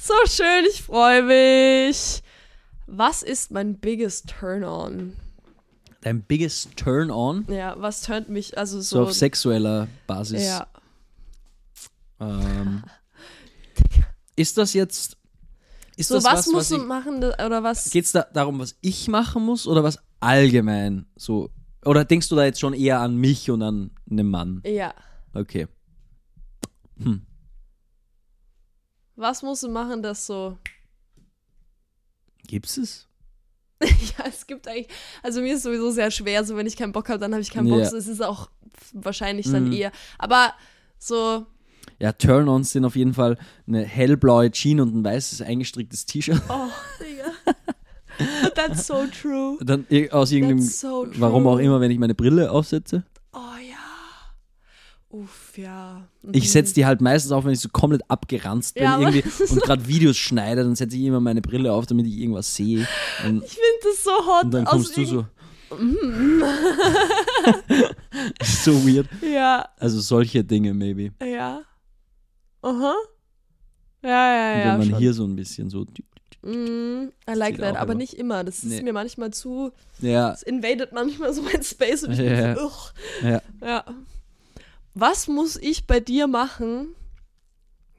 So 0.00 0.14
schön, 0.26 0.64
ich 0.70 0.82
freue 0.82 1.22
mich. 1.22 2.22
Was 2.86 3.22
ist 3.22 3.50
mein 3.50 3.78
biggest 3.78 4.28
Turn-on? 4.28 5.16
Dein 6.00 6.22
biggest 6.22 6.76
Turn-on, 6.76 7.44
Ja, 7.48 7.74
was 7.78 8.02
turnt 8.02 8.28
mich, 8.28 8.56
also 8.56 8.80
so, 8.80 8.96
so. 8.98 9.02
auf 9.02 9.12
sexueller 9.12 9.88
Basis. 10.06 10.44
ja. 10.44 10.66
Ähm, 12.20 12.84
ist 14.36 14.56
das 14.56 14.72
jetzt. 14.74 15.16
Ist 15.96 16.08
So, 16.08 16.14
das 16.14 16.24
was, 16.24 16.32
was, 16.32 16.46
musst 16.46 16.70
was 16.70 16.78
du 16.78 16.84
machen, 16.86 17.16
oder 17.24 17.62
was? 17.62 17.90
Geht 17.90 18.04
es 18.04 18.12
da 18.12 18.22
darum, 18.32 18.60
was 18.60 18.76
ich 18.80 19.08
machen 19.08 19.44
muss 19.44 19.66
oder 19.66 19.82
was 19.82 19.98
allgemein 20.20 21.06
so? 21.16 21.50
Oder 21.84 22.04
denkst 22.04 22.28
du 22.28 22.36
da 22.36 22.44
jetzt 22.44 22.60
schon 22.60 22.74
eher 22.74 23.00
an 23.00 23.16
mich 23.16 23.50
und 23.50 23.62
an 23.62 23.90
einen 24.10 24.28
Mann? 24.30 24.62
Ja. 24.64 24.94
Okay. 25.34 25.66
Hm. 27.02 27.22
Was 29.18 29.42
musst 29.42 29.64
du 29.64 29.68
machen, 29.68 30.00
dass 30.00 30.26
so. 30.26 30.56
Gibt's 32.46 32.76
es? 32.76 33.04
Ja, 33.84 34.24
es 34.26 34.46
gibt 34.46 34.66
eigentlich. 34.66 34.88
Also 35.22 35.40
mir 35.40 35.54
ist 35.54 35.62
sowieso 35.62 35.90
sehr 35.90 36.10
schwer, 36.10 36.44
so 36.44 36.56
wenn 36.56 36.66
ich 36.66 36.76
keinen 36.76 36.92
Bock 36.92 37.08
habe, 37.08 37.18
dann 37.20 37.32
habe 37.32 37.42
ich 37.42 37.50
keinen 37.50 37.68
Bock. 37.68 37.78
Ja. 37.80 37.84
So, 37.84 37.96
es 37.96 38.08
ist 38.08 38.22
auch 38.22 38.48
wahrscheinlich 38.92 39.50
dann 39.50 39.66
Mhm. 39.66 39.72
eher. 39.72 39.92
Aber 40.18 40.52
so. 40.98 41.46
Ja, 42.00 42.12
Turn-ons 42.12 42.72
sind 42.72 42.84
auf 42.84 42.96
jeden 42.96 43.14
Fall 43.14 43.38
eine 43.66 43.84
hellblaue 43.84 44.50
Jeans 44.52 44.80
und 44.82 44.94
ein 44.96 45.04
weißes 45.04 45.42
eingestricktes 45.42 46.06
T-Shirt. 46.06 46.40
Oh, 46.48 46.68
Digga. 47.00 47.32
That's 48.54 48.86
so 48.86 49.04
true. 49.06 49.58
Dann 49.60 49.84
aus 50.10 50.30
irgendeinem, 50.32 50.58
That's 50.60 50.80
so 50.80 51.04
true. 51.06 51.14
warum 51.20 51.46
auch 51.46 51.58
immer, 51.58 51.80
wenn 51.80 51.90
ich 51.90 51.98
meine 51.98 52.14
Brille 52.16 52.50
aufsetze. 52.50 53.04
Ja. 55.10 55.18
Uff, 55.18 55.56
ja. 55.56 56.06
Ich 56.32 56.44
Mhm. 56.44 56.48
setze 56.48 56.74
die 56.74 56.84
halt 56.84 57.00
meistens 57.00 57.32
auf, 57.32 57.42
wenn 57.44 57.52
ich 57.52 57.60
so 57.60 57.70
komplett 57.70 58.02
abgeranzt 58.08 58.74
bin 58.74 58.82
Ja, 58.84 58.98
irgendwie 59.00 59.22
und 59.50 59.62
gerade 59.62 59.86
Videos 59.88 60.16
schneide, 60.18 60.62
dann 60.64 60.74
setze 60.76 60.96
ich 60.96 61.02
immer 61.04 61.20
meine 61.20 61.40
Brille 61.40 61.72
auf, 61.72 61.86
damit 61.86 62.06
ich 62.06 62.18
irgendwas 62.18 62.54
sehe. 62.54 62.86
Und, 63.26 63.42
Ich 63.44 63.52
finde 63.52 63.78
das 63.84 64.04
so 64.04 64.10
hot. 64.10 64.44
und 64.44 64.50
dann 64.52 64.66
aus 64.66 64.72
kommst 64.72 64.96
du 64.98 65.04
so. 65.06 65.24
so 68.42 68.86
weird. 68.86 69.06
Ja, 69.22 69.68
Also 69.78 70.00
solche 70.00 70.44
Dinge, 70.44 70.74
maybe. 70.74 71.10
ja. 71.24 71.62
Aha. 72.62 72.94
Ja, 74.02 74.10
ja, 74.10 74.52
Und 74.52 74.58
ja. 74.58 74.64
wenn 74.72 74.78
man 74.78 74.90
schon. 74.90 74.98
hier 74.98 75.14
so 75.14 75.24
ein 75.24 75.36
bisschen 75.36 75.70
so. 75.70 75.86
Mm, 76.42 77.08
I 77.28 77.32
like 77.34 77.56
that, 77.58 77.70
aber 77.70 77.80
aber- 77.80 77.94
nicht 77.94 78.14
immer. 78.14 78.44
Das 78.44 78.58
ist 78.58 78.64
Nee. 78.66 78.82
mir 78.82 78.92
manchmal 78.92 79.32
zu. 79.32 79.72
Ja, 80.00 80.32
Es 80.32 80.42
invadet 80.42 80.92
manchmal 80.92 81.32
so 81.34 81.42
mein 81.42 81.62
Space 81.62 82.04
und 82.04 82.12
ich 82.12 82.18
bin 82.18 82.26
Ja. 82.30 82.54
so, 82.56 82.66
ugh. 82.66 82.92
ja. 83.22 83.42
Ja. 83.62 83.84
Was 85.00 85.28
muss 85.28 85.56
ich 85.56 85.86
bei 85.86 86.00
dir 86.00 86.26
machen? 86.26 86.94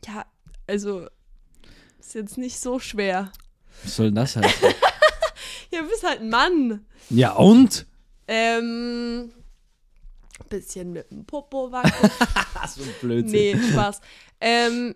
Ja, 0.05 0.25
also 0.67 1.07
ist 1.99 2.13
jetzt 2.13 2.37
nicht 2.37 2.59
so 2.59 2.79
schwer. 2.79 3.31
Was 3.83 3.95
soll 3.95 4.07
denn 4.07 4.15
das 4.15 4.35
heißen? 4.35 4.73
Ja, 5.71 5.83
du 5.83 5.87
bist 5.87 6.03
halt 6.03 6.21
ein 6.21 6.29
Mann. 6.31 6.83
ja, 7.11 7.33
und? 7.33 7.85
Ähm, 8.27 9.31
bisschen 10.49 10.93
mit 10.93 11.11
dem 11.11 11.25
Popo 11.25 11.71
wackeln. 11.71 12.11
so 12.75 12.81
ein 12.81 12.93
Blödsinn. 12.99 13.31
nee, 13.31 13.55
Spaß. 13.71 14.01
Ähm, 14.41 14.95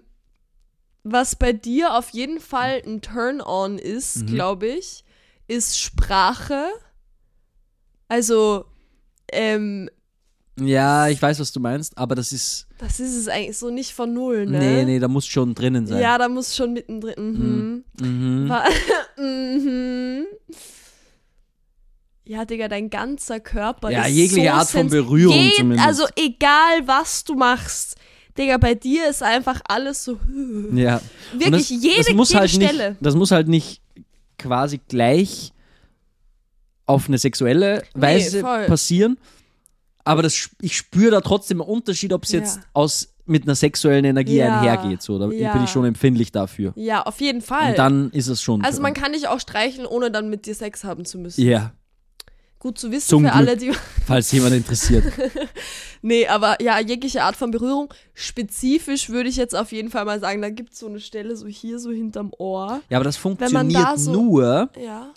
was 1.04 1.36
bei 1.36 1.54
dir 1.54 1.94
auf 1.96 2.10
jeden 2.10 2.40
Fall 2.40 2.82
ein 2.88 3.02
Turn-on 3.02 3.78
ist, 3.78 4.24
Mhm. 4.24 4.26
glaube 4.28 4.66
ich, 4.68 5.04
ist 5.48 5.80
Sprache. 5.80 6.66
Also, 8.08 8.66
ähm, 9.32 9.92
Ja, 10.60 11.08
ich 11.10 11.20
weiß, 11.22 11.40
was 11.40 11.52
du 11.52 11.60
meinst, 11.60 11.98
aber 11.98 12.14
das 12.16 12.32
ist. 12.32 12.68
das 12.78 13.00
ist 13.00 13.16
es 13.16 13.28
eigentlich 13.28 13.58
so 13.58 13.72
nicht 13.72 13.92
von 13.94 14.14
null, 14.14 14.46
ne? 14.46 14.60
Nee, 14.60 14.86
nee, 14.86 15.00
da 15.00 15.08
muss 15.08 15.26
schon 15.26 15.56
drinnen 15.56 15.88
sein. 15.88 16.00
Ja, 16.02 16.18
da 16.18 16.30
muss 16.30 16.56
schon 16.56 16.74
mittendrin. 16.74 17.84
Mhm. 18.00 18.06
Mhm. 18.08 18.50
Wa- 18.50 18.66
mhm. 19.22 20.26
Ja, 22.26 22.46
Digga, 22.46 22.68
dein 22.70 22.90
ganzer 22.90 23.40
Körper 23.40 23.90
Ja, 23.92 24.04
ist 24.04 24.14
jegliche 24.16 24.48
so 24.48 24.54
Art 24.54 24.70
von 24.70 24.90
Berührung 24.90 25.36
Jed- 25.36 25.56
zumindest. 25.58 25.86
Also 25.88 26.06
egal, 26.16 26.86
was 26.88 27.24
du 27.24 27.36
machst. 27.36 27.96
Digga, 28.38 28.58
bei 28.58 28.76
dir 28.76 29.10
ist 29.10 29.22
einfach 29.22 29.60
alles 29.68 30.04
so. 30.06 30.20
Ja. 30.74 31.02
Wirklich 31.34 31.68
das, 31.70 31.70
jede, 31.70 32.16
das 32.16 32.30
jede 32.30 32.40
halt 32.40 32.50
Stelle. 32.52 32.90
Nicht, 32.92 33.06
das 33.06 33.16
muss 33.16 33.32
halt 33.32 33.48
nicht 33.48 33.82
quasi 34.40 34.80
gleich 34.88 35.52
auf 36.86 37.08
eine 37.08 37.18
sexuelle 37.18 37.84
Weise 37.94 38.42
voll. 38.42 38.66
passieren. 38.66 39.18
Aber 40.06 40.22
das, 40.22 40.50
ich 40.62 40.76
spüre 40.76 41.12
da 41.12 41.22
trotzdem 41.22 41.62
einen 41.62 41.70
Unterschied, 41.70 42.12
ob 42.14 42.24
es 42.24 42.32
Ja. 42.32 42.40
jetzt 42.40 42.60
aus 42.74 43.10
mit 43.26 43.44
einer 43.44 43.56
sexuellen 43.56 44.04
Energie 44.04 44.36
Ja. 44.38 44.60
einhergeht. 44.60 45.02
So. 45.02 45.18
Da 45.18 45.30
Ja. 45.32 45.54
bin 45.54 45.64
ich 45.64 45.70
schon 45.70 45.86
empfindlich 45.86 46.32
dafür. 46.34 46.74
Ja, 46.76 47.04
auf 47.04 47.22
jeden 47.22 47.42
Fall. 47.42 47.70
Und 47.72 47.78
dann 47.78 48.12
ist 48.12 48.28
es 48.28 48.42
schon. 48.42 48.62
also 48.64 48.78
so. 48.78 48.82
man 48.82 48.94
kann 48.94 49.14
dich 49.14 49.28
auch 49.30 49.40
streicheln, 49.40 49.86
ohne 49.88 50.12
dann 50.12 50.30
mit 50.30 50.46
dir 50.46 50.56
Sex 50.56 50.84
haben 50.84 51.06
zu 51.06 51.18
müssen. 51.18 51.42
Ja, 51.42 51.72
Gut 52.60 52.78
zu 52.80 52.92
wissen 52.92 53.10
Zum 53.10 53.24
für 53.26 53.30
Glück. 53.30 53.36
alle, 53.36 53.58
die. 53.58 53.72
falls 54.08 54.32
jemand 54.32 54.56
interessiert. 54.56 55.04
Nee, 56.06 56.28
aber 56.28 56.62
ja, 56.62 56.80
jegliche 56.82 57.24
Art 57.24 57.36
von 57.38 57.50
Berührung. 57.52 57.94
Spezifisch 58.14 59.10
würde 59.10 59.30
ich 59.30 59.38
jetzt 59.38 59.56
auf 59.56 59.72
jeden 59.72 59.90
Fall 59.90 60.04
mal 60.04 60.20
sagen, 60.20 60.42
da 60.42 60.50
gibt 60.50 60.74
es 60.74 60.80
so 60.80 60.88
eine 60.88 61.00
Stelle 61.00 61.36
so 61.38 61.48
hier, 61.48 61.80
so 61.80 61.92
hinterm 61.92 62.32
Ohr. 62.38 62.82
Ja, 62.90 62.98
aber 62.98 63.06
das 63.06 63.16
man 63.24 63.38
funktioniert 63.38 63.82
da 63.84 63.98
so- 63.98 64.12
nur, 64.12 64.70
Ja. 64.82 65.12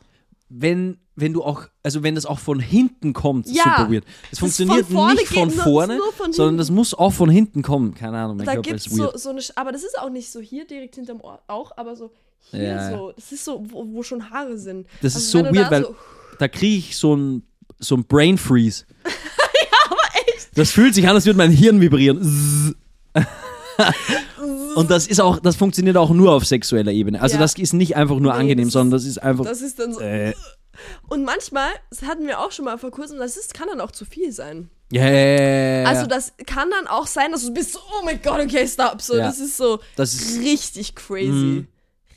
Wenn, 0.48 0.98
wenn 1.16 1.32
du 1.32 1.42
auch, 1.42 1.62
also 1.82 2.02
wenn 2.02 2.14
das 2.14 2.24
auch 2.26 2.38
von 2.38 2.60
hinten 2.60 3.12
kommt, 3.12 3.46
ist 3.46 3.56
Ja. 3.56 3.62
super 3.78 3.92
weird. 3.92 4.04
Es 4.30 4.38
funktioniert 4.38 4.86
von 4.86 5.14
nicht 5.14 5.26
von 5.26 5.50
vorne, 5.50 5.98
von 6.16 6.32
sondern 6.32 6.58
das 6.58 6.70
muss 6.70 6.94
auch 6.94 7.12
von 7.12 7.28
hinten 7.30 7.62
kommen. 7.62 7.94
Keine 7.94 8.18
Ahnung, 8.18 8.36
mein 8.36 8.46
da 8.46 8.52
Körper 8.54 8.74
ist 8.74 8.96
weird. 8.96 9.12
so, 9.12 9.18
so 9.18 9.30
eine, 9.30 9.40
aber 9.56 9.72
das 9.72 9.82
ist 9.82 9.98
auch 9.98 10.10
nicht 10.10 10.30
so 10.30 10.40
hier 10.40 10.66
direkt 10.66 10.94
hinterm 10.94 11.20
Ohr 11.20 11.40
auch, 11.48 11.72
aber 11.76 11.96
so 11.96 12.12
hier 12.50 12.62
Ja, 12.62 12.90
so, 12.96 13.12
das 13.16 13.32
ist 13.32 13.44
so, 13.44 13.64
wo, 13.70 13.86
wo 13.92 14.02
schon 14.04 14.30
Haare 14.30 14.56
sind. 14.58 14.86
Das 15.02 15.16
Also 15.16 15.18
ist 15.18 15.30
so 15.32 15.44
weird, 15.54 15.66
da 15.66 15.70
weil 15.72 15.82
so- 15.82 15.96
da 16.38 16.48
kriege 16.48 16.76
ich 16.76 16.96
so 16.96 17.16
ein, 17.16 17.42
so 17.78 17.96
ein 17.96 18.04
Brain 18.04 18.38
Freeze. 18.38 18.84
ja, 19.04 19.78
aber 19.90 20.32
echt. 20.32 20.56
Das 20.56 20.70
fühlt 20.70 20.94
sich 20.94 21.08
an, 21.08 21.14
als 21.16 21.26
würde 21.26 21.38
mein 21.38 21.50
Hirn 21.50 21.80
vibrieren. 21.80 22.20
Und 24.76 24.90
das 24.90 25.06
ist 25.06 25.20
auch, 25.20 25.40
das 25.40 25.56
funktioniert 25.56 25.96
auch 25.96 26.10
nur 26.10 26.32
auf 26.32 26.44
sexueller 26.44 26.92
Ebene. 26.92 27.20
Also 27.20 27.34
Ja. 27.36 27.40
das 27.40 27.54
ist 27.56 27.72
nicht 27.72 27.96
einfach 27.96 28.18
nur 28.18 28.32
Nee, 28.34 28.38
angenehm, 28.40 28.66
das 28.66 28.72
sondern 28.74 28.92
das 28.92 29.04
ist 29.04 29.18
einfach. 29.18 29.44
Das 29.44 29.60
ist 29.62 29.78
dann 29.78 29.92
so. 29.94 30.00
äh, 30.00 30.34
Und 31.08 31.24
manchmal, 31.24 31.70
das 31.90 32.02
hatten 32.02 32.26
wir 32.26 32.38
auch 32.40 32.52
schon 32.52 32.64
mal 32.66 32.76
vor 32.78 32.90
kurzem, 32.90 33.18
das 33.18 33.36
ist, 33.36 33.54
kann 33.54 33.68
dann 33.68 33.80
auch 33.80 33.90
zu 33.90 34.04
viel 34.04 34.30
sein. 34.32 34.68
ja, 34.92 35.08
ja. 35.08 35.84
Also 35.88 36.06
das 36.06 36.32
kann 36.46 36.70
dann 36.70 36.86
auch 36.86 37.06
sein, 37.06 37.32
dass 37.32 37.44
du 37.46 37.52
bist 37.54 37.72
so, 37.72 37.78
oh 37.80 38.04
mein 38.04 38.20
Gott, 38.22 38.40
okay, 38.40 38.66
stop. 38.68 39.00
So, 39.02 39.16
Ja. 39.16 39.24
das 39.26 39.38
ist 39.40 39.56
so 39.56 39.80
das 39.96 40.14
ist. 40.14 40.40
richtig 40.40 40.94
crazy. 40.94 41.30
Mhm. 41.32 41.68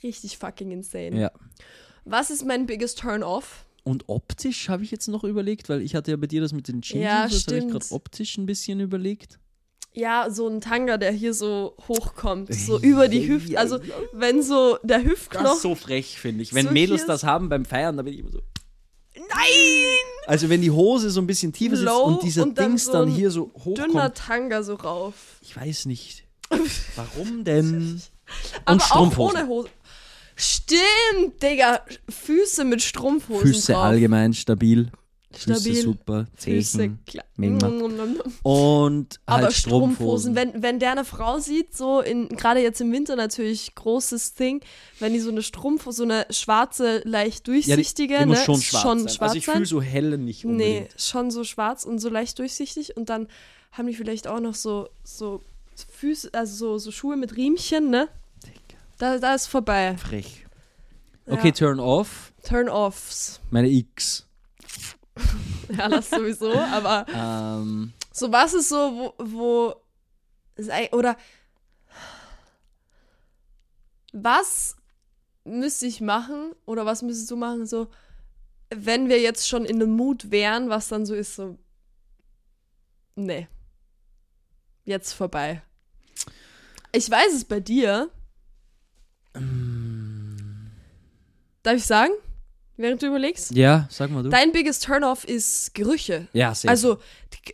Richtig 0.03 0.38
fucking 0.38 0.72
insane. 0.72 1.20
Ja. 1.20 1.32
Was 2.05 2.30
ist 2.30 2.45
mein 2.45 2.66
biggest 2.66 2.99
Turn-off? 2.99 3.66
Und 3.84 4.03
optisch 4.07 4.70
habe 4.70 4.84
ich 4.84 4.91
jetzt 4.91 5.07
noch 5.07 5.24
überlegt, 5.24 5.70
weil 5.70 5.82
ich 5.82 5.95
hatte 5.95 6.12
ja 6.12 6.18
bei 6.18 6.28
dir 6.28 6.41
das 6.41 6.51
mit 6.53 6.68
den 6.68 6.82
Jeans, 6.82 7.03
Ja, 7.03 7.24
das 7.28 7.45
habe 7.47 7.57
ich 7.57 7.68
gerade 7.68 7.86
optisch 7.91 8.38
ein 8.38 8.45
bisschen 8.45 8.80
überlegt. 8.82 9.39
Ja, 9.94 10.30
so 10.30 10.48
ein 10.48 10.62
Tanga, 10.62 10.98
der 10.98 11.12
hier 11.12 11.34
so 11.34 11.76
hochkommt, 11.88 12.54
so 12.54 12.80
über 12.82 13.08
die 13.08 13.28
Hüfte. 13.28 13.58
Also, 13.58 13.80
wenn 14.14 14.42
so 14.44 14.78
der 14.84 15.00
Das 15.00 15.08
Hüftknochen. 15.08 15.48
ist 15.48 15.62
so 15.62 15.76
frech, 15.76 16.20
finde 16.20 16.44
ich. 16.44 16.54
Wenn 16.54 16.68
So 16.68 16.72
Mädels 16.72 17.06
das 17.06 17.24
haben 17.24 17.50
beim 17.50 17.66
Feiern, 17.66 17.98
da 17.98 18.04
bin 18.04 18.14
ich 18.14 18.20
immer 18.20 18.32
so. 18.32 18.40
Nein! 19.16 19.26
Also 20.28 20.48
wenn 20.50 20.62
die 20.62 20.70
Hose 20.72 21.10
so 21.10 21.20
ein 21.22 21.28
bisschen 21.28 21.52
tiefer 21.54 21.76
sitzt 21.76 21.88
Low 21.90 22.04
und 22.04 22.24
dieser 22.24 22.44
und 22.44 22.58
dann 22.58 22.70
Dings 22.70 22.86
so 22.86 22.92
dann 22.94 23.08
ein 23.10 23.16
hier 23.16 23.32
so 23.32 23.46
Dünner 23.66 23.86
hochkommt. 23.88 24.16
Tanga 24.16 24.62
so 24.64 24.76
rauf. 24.76 25.14
Ich 25.42 25.58
weiß 25.58 25.86
nicht. 25.88 26.24
Warum 26.96 27.44
denn? 27.44 28.00
Aber 28.66 28.74
Und 28.76 28.82
auch 28.82 28.86
Strumpfhosen. 28.86 29.38
ohne 29.40 29.48
Hose. 29.48 29.70
Stimmt, 30.36 31.42
Digga. 31.44 31.82
Füße 32.08 32.64
mit 32.64 32.82
Strumpfhosen 32.82 33.48
Füße 33.48 33.74
drauf. 33.74 33.84
allgemein 33.84 34.34
stabil. 34.34 34.92
Füße 35.32 35.60
Stabil. 35.62 35.82
super. 35.82 36.26
Zechen. 36.38 37.00
klar. 37.06 37.24
Mega. 37.38 37.70
Mm, 37.70 38.20
Und 38.42 39.20
Aber 39.28 39.44
halt 39.44 39.54
Strumpfhosen, 39.54 40.34
Strumpfhosen. 40.34 40.36
wenn, 40.36 40.64
wenn 40.64 40.80
der 40.80 40.92
eine 40.94 41.06
Frau 41.06 41.38
sieht, 41.40 41.76
so 41.78 42.02
in 42.02 42.30
gerade 42.30 42.62
jetzt 42.62 42.82
im 42.82 42.92
Winter 42.92 43.16
natürlich 43.16 43.76
großes 43.76 44.34
Ding, 44.34 44.62
wenn 45.00 45.14
die 45.14 45.20
so 45.20 45.30
eine 45.30 45.44
Strumpfhose, 45.44 45.98
so 45.98 46.04
eine 46.04 46.26
schwarze, 46.32 47.02
leicht 47.06 47.48
ja, 47.48 47.54
die, 47.54 47.64
durchsichtige, 47.66 48.18
die 48.20 48.26
muss 48.26 48.40
ne, 48.40 48.44
schon 48.46 48.62
schwarz 48.62 48.82
schon 48.82 49.00
sein. 49.00 49.10
schwarz 49.10 49.30
also 49.30 49.38
ich 49.38 49.46
fühle 49.46 49.66
so 49.68 49.82
helle 49.82 50.18
nicht 50.18 50.46
Nee, 50.46 50.52
unbedingt. 50.80 50.96
schon 51.00 51.30
so 51.32 51.44
schwarz 51.44 51.86
und 51.86 52.00
so 52.00 52.10
leicht 52.10 52.40
durchsichtig 52.40 52.98
und 52.98 53.10
dann 53.10 53.28
haben 53.72 53.88
die 53.88 53.94
vielleicht 53.94 54.28
auch 54.28 54.40
noch 54.40 54.56
so, 54.56 54.90
so 55.04 55.44
Füße, 55.92 56.32
also 56.34 56.56
so, 56.56 56.78
so 56.80 56.92
Schuhe 56.92 57.16
mit 57.18 57.38
Riemchen, 57.38 57.90
ne? 57.92 58.10
Da, 58.98 59.18
da 59.20 59.36
ist 59.36 59.46
vorbei. 59.48 59.96
Frech. 59.98 60.46
Ja. 61.28 61.34
Okay, 61.36 61.52
turn 61.52 61.80
off. 61.80 62.34
Turn-offs. 62.44 63.40
Meine 63.52 63.70
X. 63.70 64.26
Ja, 65.78 65.88
das 65.88 66.09
sowieso, 66.09 66.51
aber 66.51 67.05
Ähm, 67.13 67.93
so 68.11 68.32
was 68.32 68.53
ist 68.53 68.70
so, 68.70 68.76
wo, 68.76 69.13
wo 69.24 69.76
oder 70.91 71.15
was 74.11 74.76
müsste 75.45 75.86
ich 75.86 76.01
machen 76.01 76.53
oder 76.65 76.86
was 76.86 77.01
müsstest 77.01 77.32
du 77.32 77.36
machen, 77.36 77.65
so 77.65 77.88
wenn 78.70 79.09
wir 79.09 79.20
jetzt 79.20 79.47
schon 79.47 79.65
in 79.65 79.82
einem 79.82 79.91
Mut 79.95 80.32
wären, 80.32 80.70
was 80.70 80.88
dann 80.88 81.05
so 81.05 81.15
ist, 81.15 81.36
so 81.36 81.57
nee, 83.15 83.47
jetzt 84.86 85.13
vorbei. 85.13 85.61
Ich 86.91 87.09
weiß 87.09 87.34
es 87.34 87.45
bei 87.45 87.59
dir. 87.59 88.09
Darf 91.63 91.76
ich 91.76 91.86
sagen, 91.86 92.11
während 92.80 93.02
du 93.02 93.08
überlegst? 93.08 93.52
ja, 93.52 93.88
sag 93.92 94.10
mal 94.12 94.24
du. 94.24 94.30
Dein 94.30 94.52
biggest 94.52 94.84
Turn-off 94.86 95.24
ist 95.26 95.74
Gerüche. 95.76 96.28
ja, 96.34 96.54
safe. 96.56 96.70
Also 96.70 96.98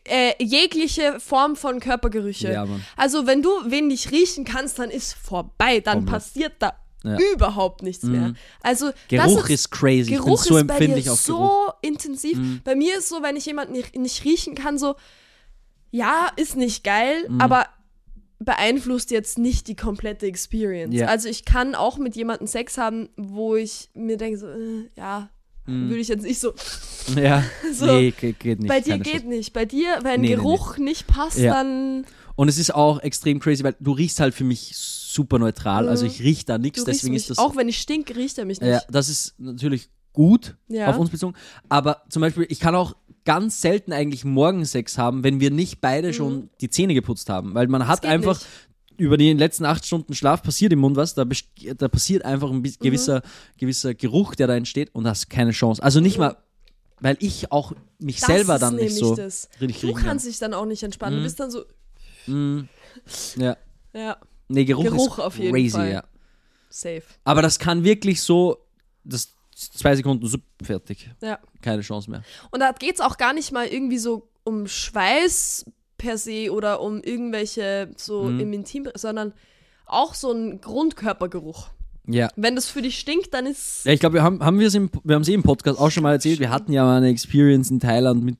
äh, 0.05 0.33
jegliche 0.43 1.19
Form 1.19 1.55
von 1.55 1.79
Körpergerüche. 1.79 2.51
Ja, 2.51 2.65
Mann. 2.65 2.83
Also 2.97 3.27
wenn 3.27 3.41
du 3.41 3.49
wen 3.67 3.87
nicht 3.87 4.11
riechen 4.11 4.45
kannst, 4.45 4.79
dann 4.79 4.89
ist 4.89 5.13
vorbei. 5.13 5.79
Dann 5.81 5.99
Komplett. 6.05 6.13
passiert 6.13 6.53
da 6.59 6.73
Ja. 7.03 7.17
überhaupt 7.33 7.83
nichts 7.83 8.03
mehr. 8.03 8.29
Mhm. 8.29 8.35
Also 8.61 8.91
Geruch 9.09 9.41
das 9.41 9.49
ist 9.49 9.71
crazy. 9.71 10.11
Geruch 10.11 10.43
ich 10.43 10.49
bin 10.49 10.53
so 10.53 10.57
ist 10.57 10.67
bei 10.67 10.73
empfindlich 10.73 11.09
auf 11.09 11.19
so 11.21 11.37
Geruch. 11.37 11.73
intensiv. 11.81 12.37
Mhm. 12.37 12.61
Bei 12.63 12.75
mir 12.75 12.97
ist 12.97 13.09
so, 13.09 13.21
wenn 13.21 13.35
ich 13.35 13.45
jemanden 13.45 13.73
nicht, 13.73 13.95
nicht 13.95 14.23
riechen 14.23 14.55
kann, 14.55 14.77
so 14.79 14.95
ja, 15.91 16.29
ist 16.35 16.55
nicht 16.57 16.83
geil, 16.83 17.25
Mhm. 17.29 17.39
aber 17.41 17.67
beeinflusst 18.45 19.11
jetzt 19.11 19.37
nicht 19.37 19.67
die 19.67 19.75
komplette 19.75 20.25
Experience. 20.27 20.93
Ja. 20.95 21.07
Also 21.07 21.27
ich 21.29 21.45
kann 21.45 21.75
auch 21.75 21.97
mit 21.97 22.15
jemandem 22.15 22.47
Sex 22.47 22.77
haben, 22.77 23.09
wo 23.17 23.55
ich 23.55 23.89
mir 23.93 24.17
denke 24.17 24.37
so, 24.37 24.47
äh, 24.47 24.89
ja, 24.97 25.29
Mhm. 25.67 25.89
würde 25.89 25.99
ich 26.01 26.07
jetzt 26.09 26.21
nicht 26.21 26.39
so 26.39 26.53
Ja, 27.15 27.43
So, 27.73 27.87
nee, 27.87 28.11
geht, 28.11 28.43
nicht. 28.59 28.67
bei 28.67 28.81
dir 28.81 28.99
geht 28.99 29.13
Chance. 29.13 29.27
nicht. 29.27 29.51
Bei 29.51 29.65
dir, 29.65 29.97
wenn 30.03 30.21
Nee, 30.21 30.29
nee, 30.29 30.35
Geruch 30.35 30.77
nicht 30.77 31.07
passt, 31.07 31.39
Ja. 31.39 31.53
dann 31.55 32.05
Und 32.35 32.49
es 32.49 32.59
ist 32.59 32.75
auch 32.75 32.99
extrem 33.01 33.39
crazy, 33.39 33.63
weil 33.63 33.75
du 33.79 33.91
riechst 33.93 34.19
halt 34.19 34.35
für 34.35 34.43
mich 34.43 34.73
super 34.75 35.39
neutral. 35.39 35.83
Mhm. 35.85 35.89
Also 35.89 36.05
ich 36.05 36.21
riech 36.21 36.45
da 36.45 36.57
nichts, 36.59 36.83
deswegen 36.83 37.13
mich. 37.13 37.23
ist 37.23 37.29
das. 37.31 37.37
Auch 37.39 37.55
wenn 37.55 37.67
ich 37.67 37.79
stink, 37.79 38.15
riecht 38.15 38.37
er 38.37 38.45
mich 38.45 38.61
nicht. 38.61 38.69
ja, 38.69 38.81
das 38.91 39.09
ist 39.09 39.33
natürlich 39.39 39.89
gut 40.13 40.55
Ja. 40.67 40.87
auf 40.91 40.99
uns 40.99 41.09
bezogen. 41.09 41.33
Aber 41.67 42.03
zum 42.09 42.21
Beispiel, 42.21 42.45
ich 42.49 42.59
kann 42.59 42.75
auch 42.75 42.95
ganz 43.25 43.59
selten 43.61 43.91
eigentlich 43.91 44.23
Morgensex 44.23 44.97
haben, 44.97 45.23
wenn 45.23 45.39
wir 45.39 45.51
nicht 45.51 45.81
beide 45.81 46.13
schon 46.13 46.49
die 46.61 46.69
Zähne 46.69 46.93
geputzt 46.93 47.29
haben. 47.29 47.53
Weil 47.55 47.67
man 47.67 47.87
hat 47.87 48.03
Mhm. 48.03 48.09
einfach 48.09 48.39
nicht. 48.39 48.47
über 48.97 49.17
die 49.17 49.33
letzten 49.33 49.65
acht 49.65 49.85
Stunden 49.85 50.13
Schlaf 50.15 50.41
passiert 50.41 50.71
im 50.71 50.79
Mund 50.79 50.95
was, 50.95 51.13
da, 51.15 51.25
da 51.77 51.87
passiert 51.89 52.23
einfach 52.23 52.49
ein 52.49 52.59
Mhm. 52.59 52.75
gewisser, 52.79 53.23
gewisser 53.57 53.93
Geruch, 53.93 54.35
der 54.35 54.47
da 54.47 54.55
entsteht 54.55 54.93
und 54.95 55.03
das 55.03 55.19
ist 55.19 55.29
keine 55.29 55.51
Chance. 55.51 55.83
Also 55.83 55.99
nicht 55.99 56.17
mal, 56.17 56.37
weil 57.01 57.17
ich 57.19 57.51
auch 57.51 57.73
mich 57.99 58.15
Mhm. 58.17 58.19
Das 58.21 58.27
selber 58.27 58.57
dann 58.57 58.75
nicht 58.77 58.95
so 58.95 59.13
das. 59.13 59.49
richtig 59.59 59.81
Du 59.81 59.93
kannst 59.93 60.25
dich 60.25 60.39
dann 60.39 60.53
auch 60.53 60.65
nicht 60.65 60.81
entspannen. 60.81 61.17
Mhm. 61.19 61.23
Du 61.23 61.25
bist 61.25 61.39
dann 61.41 61.51
so, 61.51 61.65
Mm, 62.27 62.61
ja. 63.35 63.57
ja, 63.93 64.17
Nee, 64.47 64.63
Geruch, 64.65 64.83
Geruch 64.85 65.17
ist 65.19 65.23
auf 65.25 65.37
jeden 65.39 65.53
crazy, 65.53 65.69
Fall. 65.71 65.91
ja. 65.91 66.03
safe. 66.69 67.03
Aber 67.25 67.41
das 67.41 67.59
kann 67.59 67.83
wirklich 67.83 68.21
so, 68.21 68.57
das 69.03 69.34
zwei 69.55 69.95
Sekunden, 69.95 70.27
so, 70.27 70.37
fertig. 70.61 71.09
Ja. 71.21 71.39
Keine 71.61 71.81
Chance 71.81 72.11
mehr. 72.11 72.23
Und 72.51 72.59
da 72.59 72.71
geht 72.73 72.95
es 72.95 73.01
auch 73.01 73.17
gar 73.17 73.33
nicht 73.33 73.51
mal 73.51 73.65
irgendwie 73.67 73.97
so 73.97 74.27
um 74.43 74.67
Schweiß 74.67 75.65
per 75.97 76.17
se 76.17 76.51
oder 76.51 76.81
um 76.81 77.01
irgendwelche 77.01 77.89
so 77.97 78.23
Mhm. 78.23 78.39
im 78.41 78.53
Intim, 78.53 78.89
sondern 78.95 79.33
auch 79.85 80.13
so 80.13 80.31
ein 80.31 80.59
Grundkörpergeruch. 80.61 81.69
Ja. 82.07 82.29
Wenn 82.35 82.55
das 82.55 82.67
für 82.67 82.81
dich 82.83 82.99
stinkt, 82.99 83.33
dann 83.33 83.45
ist 83.47 83.85
Ja, 83.85 83.91
ich 83.93 83.99
glaube, 83.99 84.15
wir 84.15 84.23
haben, 84.23 84.43
haben 84.43 84.59
wir 84.59 84.67
es 84.67 84.75
im, 84.75 84.91
wir 85.03 85.15
haben 85.15 85.23
es 85.23 85.27
eh 85.29 85.33
im 85.33 85.41
Podcast 85.41 85.79
auch 85.79 85.89
schon 85.89 86.03
mal 86.03 86.11
erzählt. 86.11 86.39
Wir 86.39 86.49
hatten 86.51 86.71
ja 86.71 86.83
mal 86.83 86.97
eine 86.97 87.09
Experience 87.09 87.71
in 87.71 87.79
Thailand 87.79 88.23
mit 88.23 88.37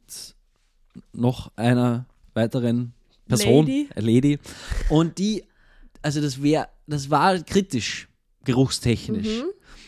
noch 1.13 1.51
einer 1.55 2.05
weiteren 2.34 2.93
Person, 3.28 3.66
Lady. 3.66 3.89
äh, 3.95 4.01
Lady. 4.01 4.39
Und 4.89 5.18
die, 5.18 5.43
also 6.03 6.22
das 6.22 6.43
wäre, 6.43 6.68
das 6.86 7.09
war 7.09 7.39
kritisch, 7.39 8.07
geruchstechnisch. 8.43 9.43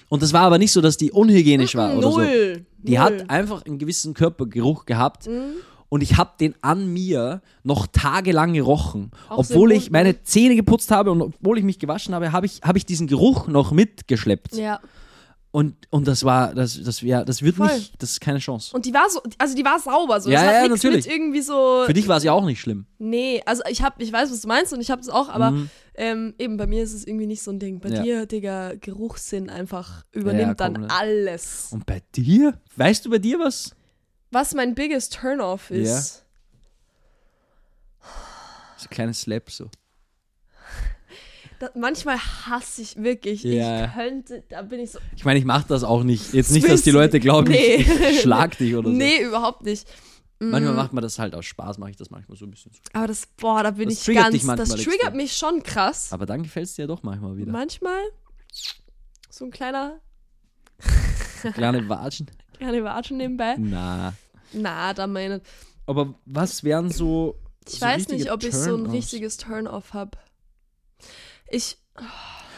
Und 0.10 0.22
das 0.22 0.34
war 0.34 0.42
aber 0.42 0.58
nicht 0.58 0.72
so, 0.72 0.82
dass 0.82 0.98
die 0.98 1.12
unhygienisch 1.12 1.76
war 1.76 1.98
oder 1.98 2.12
so. 2.12 2.18
Null. 2.20 2.66
Die 2.80 2.92
null. 2.94 3.00
hat 3.00 3.30
einfach 3.30 3.66
einen 3.66 3.78
gewissen 3.78 4.14
Körpergeruch 4.14 4.86
gehabt. 4.86 5.28
Mhm. 5.28 5.54
Und 5.90 6.04
ich 6.04 6.18
habe 6.18 6.32
den 6.40 6.54
an 6.62 6.92
mir 6.92 7.42
noch 7.64 7.88
tagelang 7.88 8.54
gerochen. 8.54 9.12
Auch 9.30 9.44
so 9.44 9.54
obwohl 9.54 9.72
ich 9.72 9.84
Mund, 9.84 9.92
meine 9.94 10.10
ne? 10.10 10.24
Zähne 10.24 10.56
geputzt 10.56 10.92
habe 10.92 11.12
und 11.12 11.22
obwohl 11.22 11.58
ich 11.58 11.64
mich 11.64 11.80
gewaschen 11.80 12.14
habe, 12.14 12.32
habe 12.34 12.46
ich, 12.46 12.62
hab 12.62 12.76
ich 12.76 12.86
diesen 12.86 13.08
Geruch 13.08 13.48
noch 13.48 13.72
mitgeschleppt. 13.72 14.56
Ja. 14.58 14.82
Und, 15.52 15.76
und 15.90 16.08
das 16.08 16.24
war, 16.24 16.54
das, 16.54 16.80
das 16.84 17.02
wäre, 17.02 17.24
das 17.26 17.42
wird 17.42 17.56
Voll. 17.56 17.68
nicht, 17.74 17.94
das 18.02 18.12
ist 18.12 18.22
keine 18.22 18.38
Chance. 18.40 18.76
Und 18.76 18.86
die 18.86 18.94
war 18.94 19.10
so, 19.10 19.22
also 19.38 19.56
die 19.56 19.64
war 19.66 19.80
sauber, 19.80 20.20
so. 20.22 20.30
Ja, 20.30 20.40
das 20.42 20.48
hat 20.48 20.54
ja, 20.54 20.62
nichts 20.68 20.84
natürlich. 20.84 21.06
mit 21.06 21.14
irgendwie 21.16 21.42
so. 21.42 21.84
Für 21.86 21.94
dich 21.94 22.08
war 22.08 22.18
es 22.18 22.24
ja 22.24 22.34
auch 22.34 22.46
nicht 22.46 22.60
schlimm. 22.60 22.86
Nee, 23.00 23.42
also 23.46 23.64
ich 23.70 23.82
hab, 23.82 24.00
ich 24.02 24.12
weiß, 24.12 24.30
was 24.30 24.42
du 24.42 24.48
meinst 24.50 24.74
und 24.74 24.82
ich 24.82 24.92
habe 24.92 25.02
es 25.02 25.10
auch, 25.10 25.30
aber 25.30 25.52
Mhm. 25.52 25.70
ähm, 25.96 26.36
eben 26.38 26.58
bei 26.58 26.68
mir 26.68 26.84
ist 26.84 26.94
es 26.94 27.08
irgendwie 27.08 27.26
nicht 27.28 27.42
so 27.42 27.50
ein 27.52 27.60
Ding. 27.60 27.80
Bei 27.80 27.90
Ja. 27.90 28.04
dir, 28.04 28.26
Digga, 28.28 28.74
Geruchssinn 28.76 29.50
einfach 29.50 30.04
übernimmt 30.12 30.60
dann 30.60 30.74
komplett. 30.74 30.92
alles. 31.00 31.70
Und 31.72 31.86
bei 31.86 32.04
dir? 32.14 32.62
Weißt 32.76 33.06
du 33.06 33.10
bei 33.10 33.18
dir 33.20 33.40
was? 33.40 33.72
Was 34.32 34.54
mein 34.54 34.76
biggest 34.76 35.14
Turn-off 35.14 35.72
ist. 35.72 36.26
So 38.78 38.86
ein 38.86 38.90
kleines 38.90 39.22
Slap 39.22 39.50
so. 39.50 39.70
Da, 41.60 41.70
manchmal 41.76 42.18
hasse 42.20 42.82
ich 42.84 42.98
wirklich. 42.98 43.44
Ja. 43.44 43.86
Ich 43.86 43.94
könnte, 43.94 44.44
da 44.50 44.62
bin 44.62 44.80
ich 44.80 44.92
so. 44.92 45.00
Ich 45.16 45.26
meine, 45.26 45.40
ich 45.40 45.46
mache 45.46 45.66
das 45.68 45.84
auch 45.84 46.04
nicht. 46.04 46.34
Jetzt 46.34 46.52
nicht, 46.52 46.66
Das 46.66 46.72
dass 46.72 46.82
die 46.84 46.92
Leute 46.92 47.20
glauben, 47.20 47.50
Nee. 47.50 47.76
ich, 47.78 47.90
ich 48.10 48.22
schlag 48.22 48.58
dich 48.58 48.76
oder 48.76 48.90
so. 48.90 48.96
Nee, 48.96 49.22
überhaupt 49.24 49.64
nicht. 49.64 49.88
Manchmal 50.40 50.74
Mm, 50.74 50.76
macht 50.76 50.94
man 50.94 51.02
das 51.02 51.18
halt 51.18 51.34
aus 51.34 51.46
Spaß, 51.46 51.80
mache 51.80 51.90
ich 51.90 51.96
das 51.98 52.12
manchmal 52.12 52.38
so 52.38 52.46
ein 52.46 52.52
bisschen. 52.52 52.72
Aber 52.94 53.08
das, 53.08 53.26
boah, 53.38 53.64
da 53.64 53.72
bin 53.72 53.90
Das 53.90 54.08
ich 54.08 54.16
ganz. 54.16 54.34
manchmal 54.36 54.56
das 54.56 54.70
triggert 54.70 54.94
extrem. 55.00 55.18
mich 55.18 55.36
schon 55.36 55.64
krass. 55.64 56.14
Aber 56.14 56.28
dann 56.28 56.44
gefällt 56.44 56.68
es 56.68 56.76
dir 56.76 56.84
ja 56.84 56.88
doch 56.88 57.02
manchmal 57.02 57.38
wieder. 57.38 57.52
Manchmal 57.52 58.02
so 59.32 59.46
ein 59.46 59.52
kleiner, 59.52 60.00
Kleine 61.54 61.90
Watschen. 61.90 62.28
kleine 62.60 62.84
Watschen 62.84 63.18
nebenbei. 63.18 63.56
Na. 63.58 64.14
Na, 64.54 64.94
da 64.94 65.08
meine. 65.08 65.42
Aber 65.88 66.14
was 66.26 66.64
wären 66.64 66.92
so. 66.92 67.40
Ich 67.68 67.80
so 67.80 67.82
weiß 67.86 68.10
nicht, 68.10 68.32
ob 68.32 68.44
ich 68.44 68.54
so 68.56 68.76
ein 68.76 68.86
richtiges 68.86 69.38
Turn-off 69.38 69.94
habe. 69.94 70.18
Ich. 71.50 71.78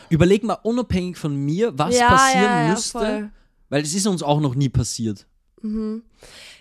Überleg 0.09 0.43
mal 0.43 0.57
unabhängig 0.63 1.17
von 1.17 1.35
mir, 1.35 1.77
was 1.77 1.95
ja, 1.95 2.07
passieren 2.09 2.43
ja, 2.43 2.63
ja, 2.65 2.71
müsste. 2.71 2.99
Voll. 2.99 3.29
Weil 3.69 3.83
es 3.83 3.93
ist 3.93 4.07
uns 4.07 4.23
auch 4.23 4.39
noch 4.39 4.55
nie 4.55 4.69
passiert. 4.69 5.27
Mhm. 5.61 6.03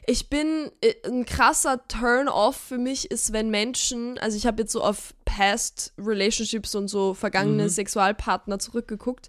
Ich 0.07 0.29
bin 0.29 0.71
äh, 0.81 0.95
ein 1.07 1.25
krasser 1.25 1.87
Turn-off 1.89 2.57
für 2.57 2.79
mich 2.79 3.11
ist, 3.11 3.33
wenn 3.33 3.51
Menschen, 3.51 4.19
also 4.19 4.37
ich 4.37 4.47
habe 4.47 4.63
jetzt 4.63 4.73
so 4.73 4.83
auf 4.83 5.15
Past 5.25 5.93
Relationships 5.99 6.75
und 6.75 6.89
so 6.89 7.15
vergangene 7.15 7.65
Mhm. 7.65 7.69
Sexualpartner 7.69 8.59
zurückgeguckt, 8.59 9.29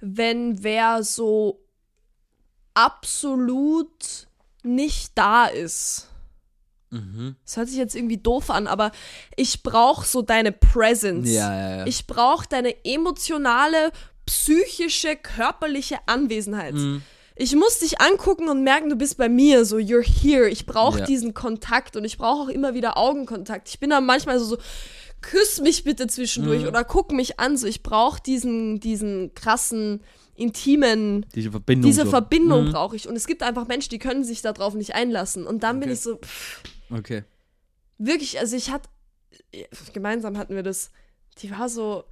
wenn 0.00 0.62
wer 0.62 1.02
so 1.04 1.60
absolut 2.74 4.28
nicht 4.62 5.12
da 5.16 5.46
ist. 5.46 6.08
Mhm. 6.92 7.36
Das 7.44 7.56
hört 7.56 7.68
sich 7.68 7.78
jetzt 7.78 7.96
irgendwie 7.96 8.18
doof 8.18 8.50
an, 8.50 8.66
aber 8.66 8.92
ich 9.36 9.62
brauche 9.62 10.06
so 10.06 10.22
deine 10.22 10.52
Presence. 10.52 11.28
Ja, 11.30 11.52
ja, 11.54 11.76
ja. 11.78 11.86
Ich 11.86 12.06
brauche 12.06 12.46
deine 12.48 12.84
emotionale, 12.84 13.90
psychische, 14.26 15.16
körperliche 15.16 15.96
Anwesenheit. 16.06 16.74
Mhm. 16.74 17.02
ich 17.34 17.56
muss 17.56 17.78
dich 17.78 18.00
angucken 18.00 18.48
und 18.48 18.62
merken, 18.62 18.90
du 18.90 18.94
bist 18.94 19.16
bei 19.16 19.28
mir, 19.28 19.64
so 19.64 19.76
you're 19.78 20.04
here. 20.06 20.48
Ich 20.48 20.66
brauche 20.66 21.00
Ja. 21.00 21.04
diesen 21.06 21.32
Kontakt 21.34 21.96
und 21.96 22.04
ich 22.04 22.18
brauche 22.18 22.42
auch 22.42 22.48
immer 22.48 22.74
wieder 22.74 22.96
Augenkontakt. 22.98 23.68
Ich 23.70 23.80
bin 23.80 23.88
dann 23.90 24.04
manchmal 24.06 24.38
so, 24.38 24.44
so 24.44 24.58
küss 25.22 25.60
mich 25.60 25.82
bitte 25.82 26.06
zwischendurch 26.08 26.62
Mhm. 26.62 26.68
oder 26.68 26.84
guck 26.84 27.10
mich 27.10 27.40
an. 27.40 27.56
So, 27.56 27.66
ich 27.66 27.82
brauche 27.82 28.20
diesen, 28.22 28.80
diesen 28.80 29.34
krassen, 29.34 30.02
intimen, 30.36 31.24
Diese 31.34 31.50
Verbindung. 31.50 31.90
diese 31.90 32.04
so. 32.04 32.10
Verbindung 32.10 32.66
Mhm. 32.66 32.72
brauche 32.72 32.96
ich. 32.96 33.08
Und 33.08 33.16
es 33.16 33.26
gibt 33.26 33.42
einfach 33.42 33.66
Menschen, 33.66 33.90
die 33.90 33.98
können 33.98 34.24
sich 34.24 34.42
darauf 34.42 34.74
nicht 34.74 34.94
einlassen. 34.94 35.46
Und 35.46 35.62
dann 35.62 35.80
bin 35.80 35.88
Okay. 35.88 35.94
ich 35.94 36.00
so, 36.00 36.16
pff, 36.16 36.62
Okay. 36.92 37.24
wirklich, 37.98 38.38
also 38.38 38.56
ich 38.56 38.70
hatte, 38.70 38.88
gemeinsam 39.92 40.36
hatten 40.38 40.54
wir 40.54 40.62
das, 40.62 40.90
die 41.38 41.50
war 41.50 41.68
so 41.68 42.04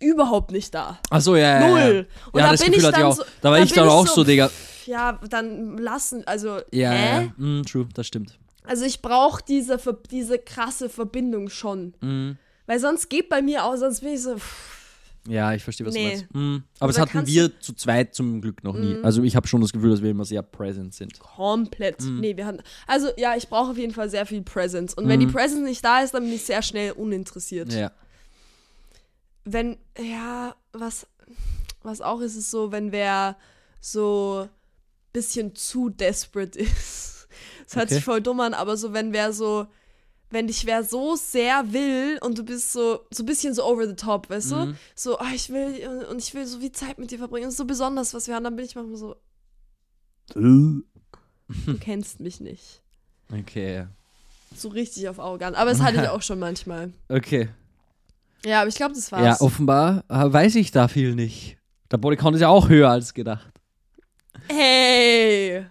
überhaupt 0.00 0.50
nicht 0.52 0.74
da. 0.74 0.98
Achso, 1.10 1.34
ja, 1.36 1.60
ja. 1.60 1.60
Ja. 1.60 1.68
Null. 1.68 2.08
Und 2.32 2.40
ja, 2.40 2.46
da 2.46 2.52
das 2.52 2.60
bin 2.62 2.72
Gefühl 2.72 2.84
ich 2.84 2.88
ich 2.90 2.94
dann 2.94 3.04
auch. 3.10 3.16
so, 3.16 3.24
da 3.40 3.50
war 3.50 3.58
ich 3.60 3.70
bin 3.70 3.76
dann 3.82 3.88
auch 3.88 4.06
so, 4.06 4.24
Digga. 4.24 4.48
pff, 4.48 4.86
Ja, 4.86 5.18
dann 5.28 5.76
lassen, 5.78 6.24
also, 6.26 6.60
Ja, 6.72 6.90
hä? 6.90 7.24
ja. 7.36 7.44
Mm, 7.44 7.62
true, 7.64 7.88
das 7.94 8.06
stimmt. 8.06 8.38
Also 8.64 8.84
ich 8.84 9.00
brauche 9.02 9.42
diese, 9.46 9.78
diese 10.10 10.38
krasse 10.38 10.88
Verbindung 10.88 11.48
schon. 11.48 11.94
Mm. 12.00 12.32
Weil 12.66 12.78
sonst 12.80 13.08
geht 13.08 13.28
bei 13.28 13.40
mir 13.42 13.64
auch, 13.64 13.76
sonst 13.76 14.00
bin 14.00 14.12
ich 14.14 14.22
so, 14.22 14.36
pff, 14.36 14.77
Ja, 15.28 15.52
ich 15.52 15.62
verstehe, 15.62 15.86
was 15.86 15.94
Nee. 15.94 16.04
du 16.04 16.08
meinst. 16.10 16.34
Mm. 16.34 16.56
Aber 16.80 16.88
das 16.88 16.96
da 16.96 17.02
hatten 17.02 17.26
wir 17.26 17.60
zu 17.60 17.72
zweit 17.74 18.14
zum 18.14 18.40
Glück 18.40 18.64
noch 18.64 18.74
nie. 18.74 18.94
Mhm. 18.94 19.04
Also 19.04 19.22
ich 19.22 19.36
habe 19.36 19.46
schon 19.46 19.60
das 19.60 19.72
Gefühl, 19.72 19.90
dass 19.90 20.02
wir 20.02 20.10
immer 20.10 20.24
sehr 20.24 20.42
present 20.42 20.94
sind. 20.94 21.18
komplett. 21.18 22.00
Mhm. 22.00 22.20
Nee, 22.20 22.36
wir 22.36 22.46
hatten, 22.46 22.62
also 22.86 23.08
ja, 23.16 23.36
ich 23.36 23.48
brauche 23.48 23.70
auf 23.72 23.78
jeden 23.78 23.92
Fall 23.92 24.08
sehr 24.10 24.24
viel 24.26 24.42
Presence. 24.42 24.94
Und 24.94 25.06
wenn 25.08 25.20
die 25.20 25.26
Mhm. 25.26 25.32
Presence 25.32 25.62
nicht 25.64 25.84
da 25.84 26.00
ist, 26.00 26.14
dann 26.14 26.24
bin 26.24 26.32
ich 26.32 26.44
sehr 26.44 26.62
schnell 26.62 26.92
uninteressiert. 26.92 27.72
Ja. 27.72 27.90
wenn, 29.44 29.78
ja, 29.98 30.54
was, 30.72 31.06
was 31.82 32.00
auch 32.00 32.20
ist, 32.20 32.36
ist 32.36 32.50
so, 32.50 32.70
wenn 32.72 32.92
wer 32.92 33.36
so 33.80 34.48
bisschen 35.12 35.54
zu 35.54 35.88
desperate 35.88 36.58
ist. 36.58 37.28
Das 37.66 37.76
hört 37.76 37.86
Okay. 37.86 37.94
sich 37.94 38.04
voll 38.04 38.20
dumm 38.20 38.40
an, 38.40 38.54
aber 38.54 38.76
so, 38.76 38.92
wenn 38.92 39.12
wer 39.12 39.32
so, 39.32 39.66
wenn 40.30 40.46
dich 40.46 40.66
wer 40.66 40.84
so 40.84 41.16
sehr 41.16 41.72
will 41.72 42.18
und 42.22 42.36
du 42.38 42.44
bist 42.44 42.72
so, 42.72 43.00
so 43.10 43.22
ein 43.22 43.26
bisschen 43.26 43.54
so 43.54 43.64
over 43.64 43.86
the 43.86 43.94
top, 43.96 44.28
weißt 44.30 44.50
du? 44.50 44.56
Mhm. 44.56 44.76
So, 44.94 45.18
ah, 45.18 45.30
ich 45.34 45.48
will, 45.50 45.86
und- 45.88 46.04
und 46.06 46.18
ich 46.22 46.34
will 46.34 46.46
so 46.46 46.58
viel 46.60 46.72
Zeit 46.72 46.98
mit 46.98 47.10
dir 47.10 47.18
verbringen, 47.18 47.46
und 47.46 47.52
so 47.52 47.64
besonders, 47.64 48.12
was 48.14 48.26
wir 48.28 48.34
haben, 48.34 48.44
dann 48.44 48.56
bin 48.56 48.64
ich 48.66 48.74
manchmal 48.74 48.96
so, 48.98 49.16
du 50.34 50.82
kennst 51.80 52.20
mich 52.20 52.40
nicht. 52.40 52.82
Okay. 53.32 53.86
So 54.56 54.68
richtig 54.68 55.08
auf 55.08 55.18
arrogant. 55.20 55.56
Aber 55.56 55.70
das 55.70 55.80
hatte 55.80 56.02
ich 56.02 56.08
auch 56.08 56.22
schon 56.22 56.38
manchmal. 56.38 56.92
Okay. 57.08 57.48
Ja, 58.44 58.60
aber 58.60 58.68
ich 58.68 58.76
glaube, 58.76 58.94
das 58.94 59.10
war's. 59.12 59.24
Ja, 59.40 59.40
offenbar 59.44 60.04
äh, 60.08 60.32
weiß 60.32 60.54
ich 60.56 60.70
da 60.70 60.88
viel 60.88 61.14
nicht. 61.14 61.56
Der 61.90 61.96
Bodycount 61.98 62.36
ist 62.36 62.42
ja 62.42 62.48
auch 62.48 62.68
höher 62.68 62.90
als 62.90 63.14
gedacht. 63.14 63.50
Hey! 64.48 65.66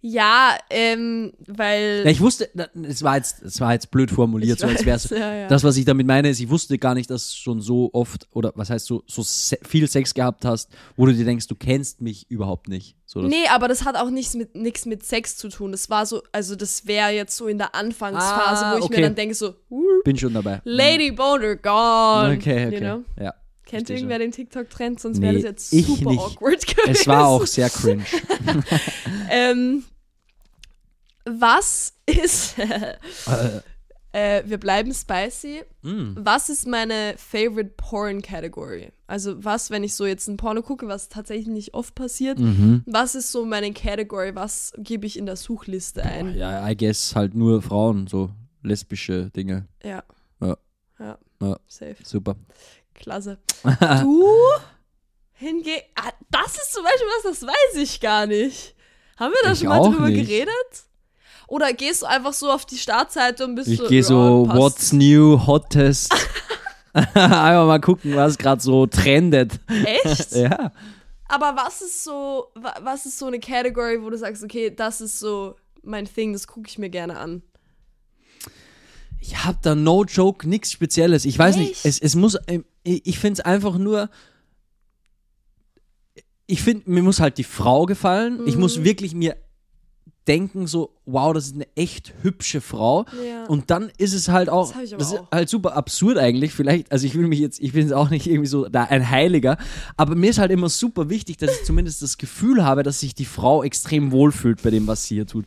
Ja, 0.00 0.56
ähm, 0.70 1.32
weil. 1.46 2.02
Ja, 2.04 2.10
ich 2.10 2.20
wusste, 2.20 2.48
es 2.88 3.02
war 3.02 3.16
jetzt, 3.16 3.42
es 3.42 3.60
war 3.60 3.72
jetzt 3.72 3.90
blöd 3.90 4.10
formuliert, 4.10 4.60
so 4.60 4.66
als 4.66 4.84
wäre 4.84 4.94
weiß, 4.96 5.10
ja, 5.10 5.34
ja. 5.34 5.48
Das, 5.48 5.64
was 5.64 5.76
ich 5.76 5.84
damit 5.84 6.06
meine, 6.06 6.28
ist, 6.28 6.38
ich 6.38 6.48
wusste 6.48 6.78
gar 6.78 6.94
nicht, 6.94 7.10
dass 7.10 7.30
du 7.30 7.36
schon 7.36 7.60
so 7.60 7.90
oft, 7.92 8.28
oder 8.32 8.52
was 8.54 8.70
heißt 8.70 8.86
so, 8.86 9.02
so 9.06 9.22
se 9.22 9.58
viel 9.62 9.88
Sex 9.88 10.14
gehabt 10.14 10.44
hast, 10.44 10.70
wo 10.96 11.06
du 11.06 11.12
dir 11.12 11.24
denkst, 11.24 11.48
du 11.48 11.54
kennst 11.54 12.00
mich 12.00 12.30
überhaupt 12.30 12.68
nicht. 12.68 12.96
So, 13.04 13.20
Nee, 13.20 13.46
aber 13.50 13.68
das 13.68 13.84
hat 13.84 13.96
auch 13.96 14.10
nichts 14.10 14.34
mit, 14.34 14.54
nichts 14.54 14.84
mit 14.84 15.04
Sex 15.04 15.36
zu 15.36 15.48
tun. 15.48 15.72
Das 15.72 15.88
war 15.90 16.06
so, 16.06 16.22
also 16.32 16.56
das 16.56 16.86
wäre 16.86 17.10
jetzt 17.10 17.36
so 17.36 17.46
in 17.46 17.58
der 17.58 17.74
Anfangsphase, 17.74 18.66
Ah, 18.66 18.72
wo 18.74 18.78
ich 18.78 18.84
okay. 18.84 18.96
mir 18.96 19.02
dann 19.02 19.14
denke, 19.14 19.34
so, 19.34 19.54
uh, 19.70 20.02
Bin 20.04 20.16
schon 20.18 20.34
dabei. 20.34 20.60
Lady 20.64 21.10
Boner 21.10 21.56
gone. 21.56 22.36
Okay, 22.36 22.66
okay. 22.66 22.74
You 22.74 22.80
know? 22.80 23.04
Ja. 23.20 23.34
Kennt 23.66 23.90
irgendwer 23.90 24.18
den 24.18 24.32
TikTok-Trend? 24.32 25.00
Sonst 25.00 25.18
Nee, 25.18 25.24
wäre 25.26 25.34
das 25.34 25.42
jetzt 25.42 25.70
super 25.86 26.10
nicht. 26.10 26.20
awkward 26.20 26.66
gewesen. 26.66 26.90
Es 26.90 27.06
war 27.06 27.26
auch 27.26 27.46
sehr 27.46 27.68
cringe. 27.68 28.04
Ähm, 29.28 29.84
was 31.24 31.94
ist. 32.06 32.54
äh, 34.12 34.42
wir 34.46 34.58
bleiben 34.58 34.94
spicy. 34.94 35.62
Mm. 35.82 36.12
Was 36.16 36.48
ist 36.48 36.66
meine 36.66 37.14
favorite 37.18 37.72
Porn 37.76 38.22
Category? 38.22 38.92
Also, 39.08 39.44
was, 39.44 39.70
wenn 39.70 39.82
ich 39.84 39.94
so 39.94 40.06
jetzt 40.06 40.28
ein 40.28 40.36
Porno 40.36 40.62
gucke, 40.62 40.86
was 40.88 41.08
tatsächlich 41.08 41.48
nicht 41.48 41.74
oft 41.74 41.94
passiert, 41.94 42.38
Mhm. 42.38 42.82
was 42.86 43.14
ist 43.14 43.32
so 43.32 43.44
meine 43.44 43.72
Category? 43.72 44.34
Was 44.34 44.72
gebe 44.78 45.06
ich 45.06 45.18
in 45.18 45.26
der 45.26 45.36
Suchliste 45.36 46.02
ein? 46.04 46.34
Ja, 46.36 46.68
I 46.68 46.76
guess 46.76 47.14
halt 47.16 47.34
nur 47.34 47.62
Frauen, 47.62 48.06
so 48.06 48.30
lesbische 48.62 49.30
Dinge. 49.30 49.66
Ja. 49.82 50.02
Ja. 50.40 50.56
Ja. 50.98 51.18
Ja. 51.42 51.58
Safe. 51.66 51.96
Super. 52.04 52.36
Klasse. 52.98 53.38
Du 54.02 54.26
hinge. 55.34 55.82
Ah, 55.96 56.10
das 56.30 56.54
ist 56.56 56.72
zum 56.72 56.82
Beispiel 56.84 57.06
was, 57.16 57.38
das 57.38 57.42
weiß 57.48 57.82
ich 57.82 58.00
gar 58.00 58.26
nicht. 58.26 58.74
Haben 59.18 59.32
wir 59.32 59.40
da 59.48 59.52
Ich 59.52 59.58
schon 59.60 59.68
mal 59.68 59.80
drüber 59.82 60.08
nicht. 60.08 60.26
geredet? 60.28 60.52
Oder 61.48 61.72
gehst 61.72 62.02
du 62.02 62.06
einfach 62.06 62.32
so 62.32 62.50
auf 62.50 62.64
die 62.66 62.78
Startseite 62.78 63.44
und 63.44 63.54
bist 63.54 63.68
Ich 63.68 63.78
so. 63.78 63.86
gehe 63.86 64.02
so, 64.02 64.44
passt. 64.46 64.58
what's 64.58 64.92
new, 64.92 65.38
hottest. 65.46 66.12
Einfach 66.92 67.66
mal 67.66 67.80
gucken, 67.80 68.16
was 68.16 68.38
gerade 68.38 68.60
so 68.62 68.86
trendet. 68.86 69.52
Echt? 69.68 70.32
Ja. 70.32 70.72
Aber 71.28 71.54
was 71.54 71.82
ist 71.82 72.02
so, 72.04 72.46
wa- 72.54 72.74
was 72.80 73.04
ist 73.04 73.18
so 73.18 73.26
eine 73.26 73.38
Category, 73.38 74.02
wo 74.02 74.08
du 74.08 74.16
sagst, 74.16 74.42
okay, 74.42 74.70
das 74.74 75.02
ist 75.02 75.18
so 75.20 75.56
mein 75.82 76.06
Thing, 76.06 76.32
das 76.32 76.46
gucke 76.46 76.68
ich 76.68 76.78
mir 76.78 76.88
gerne 76.88 77.18
an. 77.18 77.42
Ich 79.20 79.44
hab 79.44 79.62
da 79.62 79.74
no 79.74 80.04
joke 80.04 80.48
nichts 80.48 80.70
Spezielles. 80.72 81.24
Ich 81.24 81.38
weiß 81.38 81.56
nicht, 81.56 81.72
Echt? 81.72 81.84
es, 81.86 81.98
es 82.00 82.14
muss, 82.14 82.36
ähm, 82.46 82.64
ich 82.82 83.06
ich 83.06 83.18
find's 83.18 83.40
einfach 83.40 83.76
nur, 83.78 84.08
ich 86.46 86.62
finde, 86.62 86.88
mir 86.90 87.02
muss 87.02 87.20
halt 87.20 87.38
die 87.38 87.44
Frau 87.44 87.86
gefallen. 87.86 88.40
Ich 88.46 88.54
Mhm. 88.54 88.60
muss 88.60 88.84
wirklich 88.84 89.14
mir 89.14 89.36
denken 90.28 90.66
so, 90.66 90.90
wow, 91.04 91.32
das 91.32 91.46
ist 91.46 91.54
eine 91.54 91.66
echt 91.76 92.12
hübsche 92.22 92.60
Frau. 92.60 93.04
Ja. 93.26 93.44
Und 93.46 93.70
dann 93.70 93.90
ist 93.96 94.12
es 94.12 94.28
halt 94.28 94.48
auch, 94.48 94.72
Das 94.72 94.90
das 94.90 95.12
ist 95.12 95.18
auch. 95.20 95.30
halt 95.30 95.48
super 95.48 95.76
absurd 95.76 96.18
eigentlich. 96.18 96.52
Vielleicht, 96.52 96.90
also 96.90 97.06
ich 97.06 97.14
will 97.14 97.28
mich 97.28 97.38
jetzt, 97.38 97.60
ich 97.60 97.72
bin 97.72 97.82
jetzt 97.82 97.92
auch 97.92 98.10
nicht 98.10 98.26
irgendwie 98.26 98.48
so 98.48 98.68
da 98.68 98.84
ein 98.84 99.08
Heiliger, 99.08 99.56
aber 99.96 100.14
mir 100.16 100.30
ist 100.30 100.38
halt 100.38 100.50
immer 100.50 100.68
super 100.68 101.08
wichtig, 101.08 101.36
dass 101.36 101.52
ich 101.60 101.64
zumindest 101.64 102.02
das 102.02 102.18
Gefühl 102.18 102.64
habe, 102.64 102.82
dass 102.82 103.00
sich 103.00 103.14
die 103.14 103.24
Frau 103.24 103.62
extrem 103.62 104.10
wohlfühlt 104.10 104.62
bei 104.62 104.70
dem, 104.70 104.86
was 104.86 105.04
sie 105.04 105.14
hier 105.14 105.26
tut. 105.26 105.46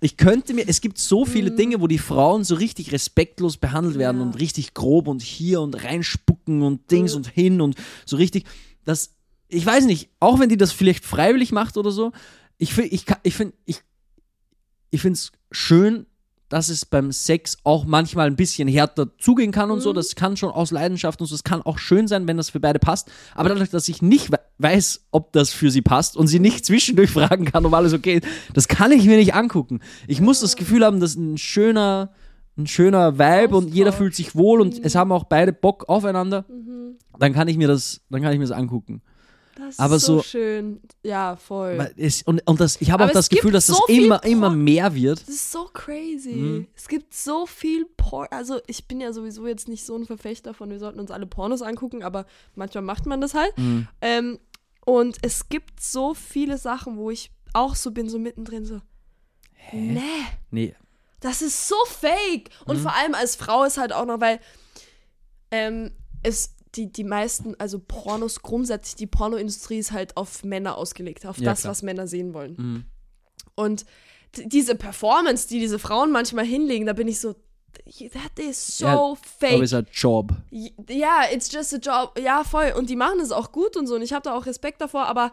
Ich 0.00 0.16
könnte 0.16 0.52
mir, 0.54 0.68
es 0.68 0.80
gibt 0.80 0.98
so 0.98 1.24
viele 1.24 1.50
Dinge, 1.50 1.80
wo 1.80 1.86
die 1.86 1.98
Frauen 1.98 2.44
so 2.44 2.54
richtig 2.54 2.92
respektlos 2.92 3.56
behandelt 3.56 3.98
werden 3.98 4.16
Mhm. 4.18 4.22
Ja. 4.22 4.26
und 4.28 4.40
richtig 4.40 4.74
grob 4.74 5.08
und 5.08 5.22
hier 5.22 5.60
und 5.60 5.82
reinspucken 5.84 6.62
und 6.62 6.90
Dings 6.90 7.12
Mhm. 7.12 7.16
und 7.16 7.28
hin 7.28 7.60
und 7.60 7.76
so 8.04 8.16
richtig, 8.16 8.44
das, 8.84 9.14
ich 9.48 9.64
weiß 9.64 9.86
nicht, 9.86 10.10
auch 10.20 10.38
wenn 10.38 10.48
die 10.50 10.56
das 10.58 10.72
vielleicht 10.72 11.04
freiwillig 11.04 11.50
macht 11.52 11.76
oder 11.76 11.90
so, 11.90 12.12
ich 12.58 12.74
finde, 12.74 12.90
ich, 12.90 13.04
ich 13.22 13.34
finde, 13.34 13.54
ich 13.64 13.78
ich 14.90 15.00
finde 15.00 15.14
es 15.14 15.32
schön, 15.50 16.06
dass 16.48 16.70
es 16.70 16.86
beim 16.86 17.12
Sex 17.12 17.58
auch 17.64 17.84
manchmal 17.84 18.26
ein 18.26 18.36
bisschen 18.36 18.68
härter 18.68 19.08
zugehen 19.18 19.52
kann 19.52 19.70
und 19.70 19.80
so. 19.80 19.92
Das 19.92 20.14
kann 20.14 20.36
schon 20.36 20.50
aus 20.50 20.70
Leidenschaft 20.70 21.20
und 21.20 21.26
so. 21.26 21.34
Das 21.34 21.44
kann 21.44 21.62
auch 21.62 21.78
schön 21.78 22.08
sein, 22.08 22.26
wenn 22.26 22.36
das 22.36 22.50
für 22.50 22.60
beide 22.60 22.78
passt. 22.78 23.10
Aber 23.34 23.50
dadurch, 23.50 23.70
dass 23.70 23.88
ich 23.88 24.02
nicht 24.02 24.32
we 24.32 24.38
weiß, 24.60 25.04
ob 25.12 25.32
das 25.32 25.50
für 25.52 25.70
sie 25.70 25.82
passt 25.82 26.16
und 26.16 26.26
sie 26.26 26.40
nicht 26.40 26.64
zwischendurch 26.66 27.10
fragen 27.10 27.44
kann, 27.44 27.64
ob 27.64 27.74
alles 27.74 27.92
okay 27.92 28.14
ist, 28.14 28.26
das 28.54 28.66
kann 28.66 28.90
ich 28.92 29.04
mir 29.04 29.16
nicht 29.16 29.34
angucken. 29.34 29.80
Ich 30.06 30.20
muss 30.20 30.40
das 30.40 30.56
Gefühl 30.56 30.84
haben, 30.84 31.00
dass 31.00 31.14
ein 31.14 31.38
schöner, 31.38 32.10
ein 32.56 32.66
schöner 32.66 33.18
Vibe 33.18 33.56
und 33.56 33.72
jeder 33.72 33.92
fühlt 33.92 34.14
sich 34.14 34.34
wohl 34.34 34.60
und 34.60 34.84
es 34.84 34.94
haben 34.94 35.12
auch 35.12 35.24
beide 35.24 35.52
Bock 35.52 35.88
aufeinander. 35.88 36.44
Mhm. 36.48 36.96
Dann 37.18 37.34
kann 37.34 37.46
ich 37.46 37.56
mir 37.56 37.68
das, 37.68 38.00
dann 38.10 38.22
kann 38.22 38.32
ich 38.32 38.38
mir 38.38 38.46
das 38.46 38.56
angucken. 38.56 39.02
Das 39.58 39.78
Aber 39.78 39.96
ist 39.96 40.04
so, 40.06 40.18
so- 40.18 40.22
schön. 40.22 40.80
Ja, 41.02 41.34
voll. 41.36 41.90
Es, 41.96 42.22
und, 42.22 42.40
und 42.46 42.60
das, 42.60 42.80
ich 42.80 42.90
habe 42.92 43.02
Aber 43.02 43.10
auch 43.10 43.14
das 43.14 43.28
Gefühl, 43.28 43.50
dass 43.52 43.66
das 43.66 43.76
so 43.76 43.82
viel 43.86 44.04
immer, 44.04 44.22
immer 44.24 44.50
mehr 44.50 44.94
wird. 44.94 45.20
Das 45.22 45.28
ist 45.28 45.50
so 45.50 45.64
crazy. 45.72 46.32
Mhm. 46.32 46.66
Es 46.76 46.86
gibt 46.86 47.12
so 47.12 47.44
viel 47.46 47.84
Porn. 47.96 48.28
Also, 48.30 48.60
ich 48.68 48.86
bin 48.86 49.00
ja 49.00 49.12
sowieso 49.12 49.46
jetzt 49.48 49.66
nicht 49.66 49.84
so 49.84 49.96
ein 49.96 50.06
Verfechter 50.06 50.54
von, 50.54 50.70
wir 50.70 50.78
sollten 50.78 51.00
uns 51.00 51.10
alle 51.10 51.26
Pornos 51.26 51.60
angucken, 51.62 52.02
aber 52.04 52.24
manchmal 52.54 52.82
macht 52.82 53.04
man 53.06 53.20
das 53.20 53.34
halt. 53.34 53.56
Mhm. 53.58 53.88
Ähm, 54.00 54.38
und 54.86 55.16
es 55.22 55.48
gibt 55.48 55.80
so 55.82 56.14
viele 56.14 56.56
Sachen, 56.56 56.96
wo 56.96 57.10
ich 57.10 57.30
auch 57.52 57.74
so 57.74 57.90
bin, 57.90 58.08
so 58.08 58.18
mittendrin, 58.18 58.64
so. 58.64 58.80
Nee, 59.72 60.00
Nee, 60.50 60.74
das 61.20 61.42
ist 61.42 61.66
so 61.68 61.74
fake. 61.86 62.50
Und 62.64 62.76
Mhm. 62.78 62.82
vor 62.82 62.94
allem 62.94 63.14
als 63.14 63.34
Frau 63.36 63.64
ist 63.64 63.76
halt 63.76 63.92
auch 63.92 64.06
noch, 64.06 64.20
weil 64.20 64.38
ähm, 65.50 65.90
es. 66.22 66.54
Die, 66.78 66.90
die 66.90 67.04
meisten, 67.04 67.54
also 67.58 67.78
Pornos 67.78 68.40
grundsätzlich, 68.40 68.94
die 68.96 69.06
Pornoindustrie 69.06 69.78
ist 69.78 69.92
halt 69.92 70.16
auf 70.16 70.44
Männer 70.44 70.78
ausgelegt, 70.78 71.26
auf 71.26 71.36
Ja, 71.38 71.50
das, 71.50 71.60
klar. 71.62 71.72
was 71.72 71.82
Männer 71.82 72.06
sehen 72.06 72.32
wollen. 72.32 72.54
Mhm. 72.56 72.84
Und 73.56 73.84
diese 74.36 74.74
Performance, 74.76 75.48
die 75.48 75.58
diese 75.58 75.78
Frauen 75.78 76.12
manchmal 76.12 76.44
hinlegen, 76.44 76.86
da 76.86 76.92
bin 76.92 77.08
ich 77.08 77.18
so, 77.18 77.34
that 78.12 78.38
is 78.38 78.78
so 78.78 78.84
Ja, 78.86 78.92
Aber 78.94 79.16
fake. 79.16 79.56
es 79.62 79.72
ist 79.72 79.74
ein 79.74 79.86
Job. 79.92 80.32
Ja, 80.88 81.22
it's 81.32 81.50
just 81.52 81.74
a 81.74 81.78
job. 81.78 82.18
Ja, 82.18 82.44
voll. 82.44 82.72
Und 82.76 82.88
die 82.90 82.96
machen 82.96 83.18
das 83.18 83.32
auch 83.32 83.50
gut 83.52 83.76
und 83.76 83.86
so. 83.86 83.96
Und 83.96 84.02
ich 84.02 84.12
habe 84.12 84.22
da 84.22 84.34
auch 84.34 84.46
Respekt 84.46 84.80
davor, 84.80 85.06
aber 85.06 85.32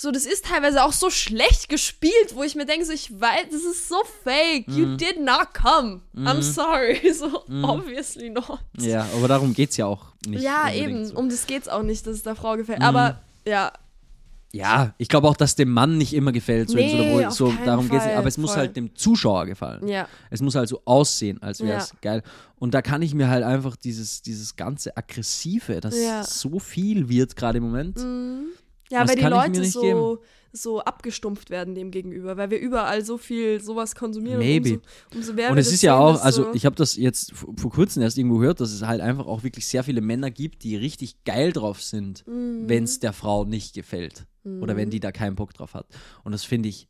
so, 0.00 0.10
das 0.10 0.24
ist 0.24 0.46
teilweise 0.46 0.82
auch 0.82 0.94
so 0.94 1.10
schlecht 1.10 1.68
gespielt, 1.68 2.34
wo 2.34 2.42
ich 2.42 2.54
mir 2.54 2.64
denke, 2.64 2.86
so, 2.86 2.92
ich 2.92 3.20
weiß, 3.20 3.48
das 3.52 3.62
ist 3.64 3.86
so 3.88 3.96
fake. 4.24 4.66
Mhm. 4.66 4.76
You 4.78 4.96
did 4.96 5.20
not 5.20 5.52
come. 5.52 6.00
I'm 6.16 6.40
sorry. 6.40 6.98
So, 7.14 7.44
obviously 7.62 8.30
not. 8.30 8.60
Ja, 8.78 9.06
aber 9.14 9.28
darum 9.28 9.52
geht 9.52 9.70
es 9.72 9.76
ja 9.76 9.84
auch 9.84 10.06
nicht. 10.26 10.42
Ja, 10.42 10.72
eben. 10.72 11.04
So. 11.04 11.16
Um 11.16 11.28
das 11.28 11.46
geht's 11.46 11.68
auch 11.68 11.82
nicht, 11.82 12.06
dass 12.06 12.14
es 12.16 12.22
der 12.22 12.34
Frau 12.34 12.56
gefällt. 12.56 12.78
Mhm. 12.78 12.84
Aber 12.86 13.20
ja, 13.46 13.72
Ja, 14.52 14.94
ich 14.98 15.08
glaube 15.08 15.28
auch, 15.28 15.36
dass 15.36 15.54
dem 15.54 15.70
Mann 15.70 15.98
nicht 15.98 16.12
immer 16.14 16.32
gefällt. 16.32 16.70
So, 16.70 16.76
so, 16.78 16.82
Nee, 16.82 17.26
so 17.30 17.46
keinen 17.50 17.66
darum 17.66 17.88
geht's. 17.90 18.04
Fall, 18.04 18.16
Aber 18.16 18.26
es 18.28 18.38
muss 18.38 18.50
voll. 18.52 18.58
halt 18.60 18.76
dem 18.76 18.96
Zuschauer 18.96 19.44
gefallen. 19.46 19.86
Ja. 19.86 20.08
Es 20.30 20.40
muss 20.40 20.54
halt 20.54 20.68
so 20.70 20.80
aussehen, 20.86 21.42
als 21.42 21.60
wäre 21.60 21.78
es 21.78 21.90
Ja. 21.90 21.96
geil. 22.00 22.22
Und 22.58 22.72
da 22.74 22.80
kann 22.82 23.00
ich 23.02 23.14
mir 23.14 23.28
halt 23.28 23.44
einfach 23.44 23.76
dieses, 23.76 24.22
dieses 24.22 24.56
ganze 24.56 24.96
Aggressive, 24.96 25.80
das 25.80 25.96
Ja. 25.96 26.24
so 26.24 26.58
viel 26.58 27.08
wird 27.08 27.36
gerade 27.36 27.58
im 27.58 27.64
Moment. 27.64 27.98
Ja, 28.90 29.00
Das 29.00 29.10
weil 29.10 29.16
die 29.16 29.24
Leute 29.24 29.64
so, 29.64 30.22
so 30.52 30.80
abgestumpft 30.80 31.50
werden 31.50 31.74
dem 31.76 31.90
gegenüber, 31.92 32.36
weil 32.36 32.50
wir 32.50 32.58
überall 32.58 33.04
so 33.04 33.18
viel 33.18 33.60
sowas 33.62 33.94
konsumieren. 33.94 34.38
Maybe. 34.40 34.70
Und 34.74 34.74
umso, 34.74 35.16
umso 35.16 35.32
mehr 35.34 35.50
Und 35.52 35.58
es 35.58 35.72
ist 35.72 35.82
ja 35.82 35.94
sehen, 35.96 36.02
auch, 36.16 36.22
also 36.24 36.52
ich 36.54 36.66
habe 36.66 36.74
das 36.76 36.96
jetzt 36.96 37.32
vor 37.34 37.70
kurzem 37.70 38.02
erst 38.02 38.18
irgendwo 38.18 38.38
gehört, 38.38 38.60
dass 38.60 38.72
es 38.72 38.82
halt 38.82 39.00
einfach 39.00 39.26
auch 39.26 39.42
wirklich 39.44 39.66
sehr 39.68 39.84
viele 39.84 40.00
Männer 40.00 40.30
gibt, 40.32 40.64
die 40.64 40.76
richtig 40.76 41.22
geil 41.24 41.52
drauf 41.52 41.80
sind, 41.82 42.26
Mhm. 42.26 42.68
wenn 42.68 42.84
es 42.84 42.98
der 42.98 43.12
Frau 43.12 43.44
nicht 43.44 43.74
gefällt. 43.74 44.26
Oder 44.44 44.74
wenn 44.74 44.88
die 44.90 45.00
da 45.00 45.12
keinen 45.12 45.36
Bock 45.36 45.52
drauf 45.52 45.74
hat. 45.74 45.86
Und 46.24 46.32
das 46.32 46.44
finde 46.44 46.70
ich 46.70 46.88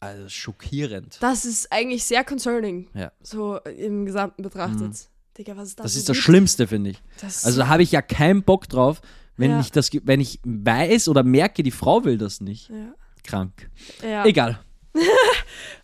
also 0.00 0.28
schockierend. 0.28 1.16
Das 1.20 1.44
ist 1.44 1.70
eigentlich 1.72 2.02
sehr 2.04 2.24
concerning, 2.24 2.88
Ja. 2.92 3.12
so 3.22 3.58
im 3.58 4.04
Gesamten 4.04 4.42
betrachtet. 4.42 5.08
Digga, 5.38 5.56
was 5.56 5.68
ist 5.68 5.78
das? 5.78 5.84
Das 5.84 5.96
ist 5.96 6.08
das? 6.08 6.16
Schlimmste, 6.16 6.66
finde 6.66 6.90
ich. 6.90 7.02
Das 7.20 7.44
Also 7.46 7.60
da 7.60 7.68
habe 7.68 7.82
ich 7.84 7.92
ja 7.92 8.02
keinen 8.02 8.42
Bock 8.42 8.68
drauf, 8.68 9.00
wenn 9.36 9.50
Ja. 9.52 9.60
ich 9.60 9.70
das, 9.72 9.90
wenn 10.04 10.20
ich 10.20 10.40
weiß 10.44 11.08
oder 11.08 11.22
merke, 11.22 11.62
die 11.62 11.70
Frau 11.70 12.04
will 12.04 12.18
das 12.18 12.40
nicht. 12.40 12.68
ja. 12.70 12.94
Krank. 13.24 13.70
ja. 14.02 14.24
Egal. 14.26 14.58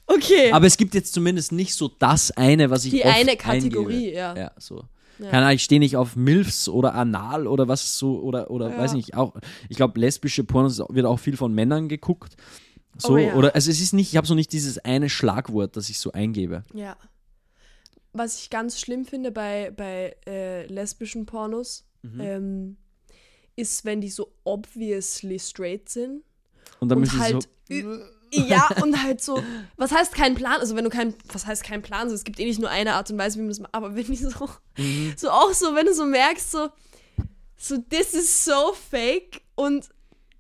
Okay. 0.07 0.53
Aber 0.53 0.67
es 0.67 0.77
gibt 0.79 0.95
jetzt 0.95 1.13
zumindest 1.13 1.53
nicht 1.53 1.75
so 1.75 1.89
das 1.89 2.31
eine, 2.31 2.71
was 2.71 2.85
ich 2.85 2.93
die 2.93 3.05
eine 3.05 3.37
Kategorie, 3.37 3.97
eingebe. 3.97 4.17
ja. 4.17 4.37
Ja, 4.37 4.51
so. 4.59 4.85
Ja. 5.19 5.31
Keine 5.31 5.45
Ahnung, 5.47 5.57
ich 5.57 5.65
stehe 5.65 5.81
nicht 5.81 5.97
auf 5.97 6.17
Milfs 6.17 6.69
oder 6.69 6.95
Anal 6.95 7.47
oder 7.47 7.69
was 7.69 7.99
so 7.99 8.21
oder 8.21 8.51
oder 8.51 8.71
Ja. 8.71 8.79
weiß 8.79 8.95
nicht 8.95 9.15
auch. 9.15 9.35
Ich 9.69 9.77
glaube, 9.77 10.01
lesbische 10.01 10.45
Pornos 10.45 10.79
wird 10.89 11.05
auch 11.07 11.19
viel 11.19 11.37
von 11.37 11.53
Männern 11.55 11.89
geguckt. 11.89 12.37
So 12.97 13.15
Oh 13.15 13.17
ja. 13.19 13.35
oder 13.35 13.55
also 13.55 13.71
es 13.71 13.81
ist 13.81 13.93
nicht, 13.93 14.09
ich 14.11 14.17
habe 14.17 14.27
so 14.27 14.35
nicht 14.35 14.53
dieses 14.53 14.79
eine 14.79 15.09
Schlagwort, 15.11 15.77
das 15.77 15.91
ich 15.91 15.99
so 15.99 16.13
eingebe. 16.13 16.63
Ja. 16.73 16.97
Was 18.13 18.41
ich 18.41 18.49
ganz 18.51 18.81
schlimm 18.81 19.05
finde 19.05 19.31
bei, 19.31 19.73
bei 19.77 20.17
äh, 20.27 20.67
lesbischen 20.67 21.27
Pornos, 21.27 21.85
Mhm. 22.03 22.21
ähm, 22.21 22.77
ist, 23.59 23.85
wenn 23.85 24.01
die 24.01 24.11
so 24.11 24.33
obviously 24.45 25.39
straight 25.39 25.89
sind. 25.89 26.23
Und 26.81 26.89
dann 26.89 26.99
und 26.99 27.01
müssen 27.01 27.19
halt. 27.19 27.43
so 27.43 27.49
ja, 28.31 28.69
und 28.83 29.03
halt 29.03 29.23
so, 29.23 29.43
was 29.77 29.91
heißt 29.93 30.15
kein 30.15 30.35
Plan? 30.35 30.61
Also 30.61 30.77
wenn 30.77 30.85
du 30.85 30.91
kein, 30.91 31.15
was 31.33 31.47
heißt 31.47 31.65
kein 31.65 31.83
Plan? 31.83 32.09
So, 32.09 32.15
es 32.15 32.25
gibt 32.25 32.39
eh 32.39 32.45
nicht 32.45 32.61
nur 32.61 32.71
eine 32.71 32.95
Art 32.95 33.11
und 33.11 33.19
Weise, 33.19 33.37
wie 33.37 33.43
man 33.43 33.49
das 33.49 33.61
macht, 33.61 33.75
aber 33.75 33.95
wenn 33.95 34.05
die 34.05 34.17
so, 34.17 34.31
Mhm. 34.77 35.15
so 35.17 35.31
auch 35.31 35.53
so, 35.53 35.75
wenn 35.75 35.87
du 35.87 35.95
so 35.95 36.05
merkst, 36.05 36.51
so, 36.51 36.69
so, 37.57 37.79
this 37.89 38.15
is 38.15 38.45
so 38.45 38.75
fake 38.91 39.41
und 39.55 39.89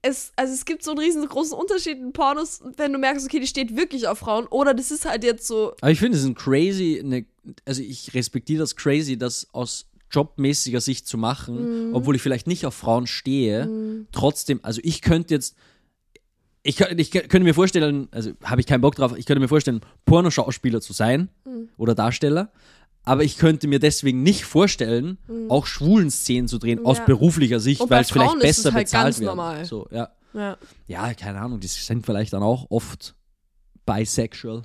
es, 0.03 0.33
also 0.37 0.53
es 0.53 0.64
gibt 0.64 0.85
so 0.85 0.93
einen 0.93 1.01
riesengroßen 1.01 1.57
Unterschied 1.57 1.99
in 1.99 2.12
Pornos, 2.12 2.61
wenn 2.77 2.93
du 2.93 2.99
merkst, 2.99 3.27
okay, 3.27 3.41
die 3.41 3.47
steht 3.47 3.75
wirklich 3.77 4.07
auf 4.07 4.19
Frauen 4.19 4.47
oder 4.47 4.75
das 4.75 4.91
ist 4.91 5.05
halt 5.05 5.25
jetzt 5.25 5.47
so, 5.47 5.75
Aber 5.81 5.91
ich 5.91 5.99
finde 5.99 6.19
es 6.19 6.25
ein 6.25 6.35
crazy, 6.35 7.01
eine, 7.03 7.25
also 7.64 7.83
ich 7.83 8.14
respektiere 8.14 8.61
das 8.61 8.77
crazy, 8.77 9.16
das 9.16 9.49
aus 9.53 9.87
jobmäßiger 10.11 10.80
Sicht 10.80 11.06
zu 11.06 11.18
machen, 11.18 11.88
Mhm. 11.88 11.94
obwohl 11.94 12.16
ich 12.16 12.22
vielleicht 12.22 12.46
nicht 12.46 12.64
auf 12.66 12.74
Frauen 12.74 13.06
stehe. 13.06 14.06
Trotzdem, 14.12 14.61
also 14.62 14.80
ich 14.84 15.02
könnte 15.02 15.34
jetzt, 15.34 15.56
ich, 16.62 16.80
ich 16.80 17.11
kö- 17.12 17.20
könnte 17.28 17.40
mir 17.44 17.54
vorstellen, 17.54 18.09
also 18.11 18.32
habe 18.44 18.61
ich 18.61 18.66
keinen 18.66 18.80
Bock 18.80 18.94
drauf, 18.96 19.14
ich 19.16 19.26
könnte 19.26 19.40
mir 19.40 19.48
vorstellen, 19.48 19.80
Pornoschauspieler 20.06 20.80
zu 20.80 20.92
sein 20.92 21.28
Mhm. 21.44 21.68
oder 21.76 21.94
Darsteller. 21.94 22.50
Aber 23.04 23.24
ich 23.24 23.38
könnte 23.38 23.68
mir 23.68 23.78
deswegen 23.78 24.22
nicht 24.22 24.44
vorstellen, 24.44 25.16
auch 25.48 25.64
schwulen 25.66 26.11
Szenen 26.11 26.46
zu 26.46 26.59
drehen, 26.59 26.84
aus 26.84 26.98
Mhm. 26.98 27.02
Ja. 27.02 27.06
beruflicher 27.06 27.61
Sicht, 27.61 27.80
weil 27.88 28.02
es 28.02 28.11
vielleicht 28.11 28.38
besser 28.40 28.72
halt 28.74 28.84
bezahlt 28.84 29.18
wird. 29.18 29.28
normal. 29.28 29.64
So, 29.64 29.88
ja. 29.90 30.11
ja. 30.34 30.59
ja, 30.86 31.14
keine 31.14 31.40
Ahnung, 31.40 31.59
die 31.61 31.68
sind 31.68 32.04
vielleicht 32.04 32.34
dann 32.34 32.42
auch 32.42 32.66
oft 32.70 33.14
bisexual. 33.86 34.62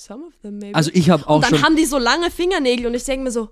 Some 0.00 0.24
of 0.26 0.36
them 0.42 0.58
maybe. 0.58 0.74
Also 0.76 0.90
ich 0.94 1.10
habe 1.10 1.26
auch 1.28 1.36
und 1.36 1.44
dann 1.44 1.50
schon 1.56 1.62
haben 1.64 1.76
die 1.76 1.84
so 1.84 1.98
lange 1.98 2.30
Fingernägel 2.30 2.86
und 2.86 2.94
ich 2.94 3.04
denke 3.04 3.24
mir 3.24 3.30
so, 3.32 3.48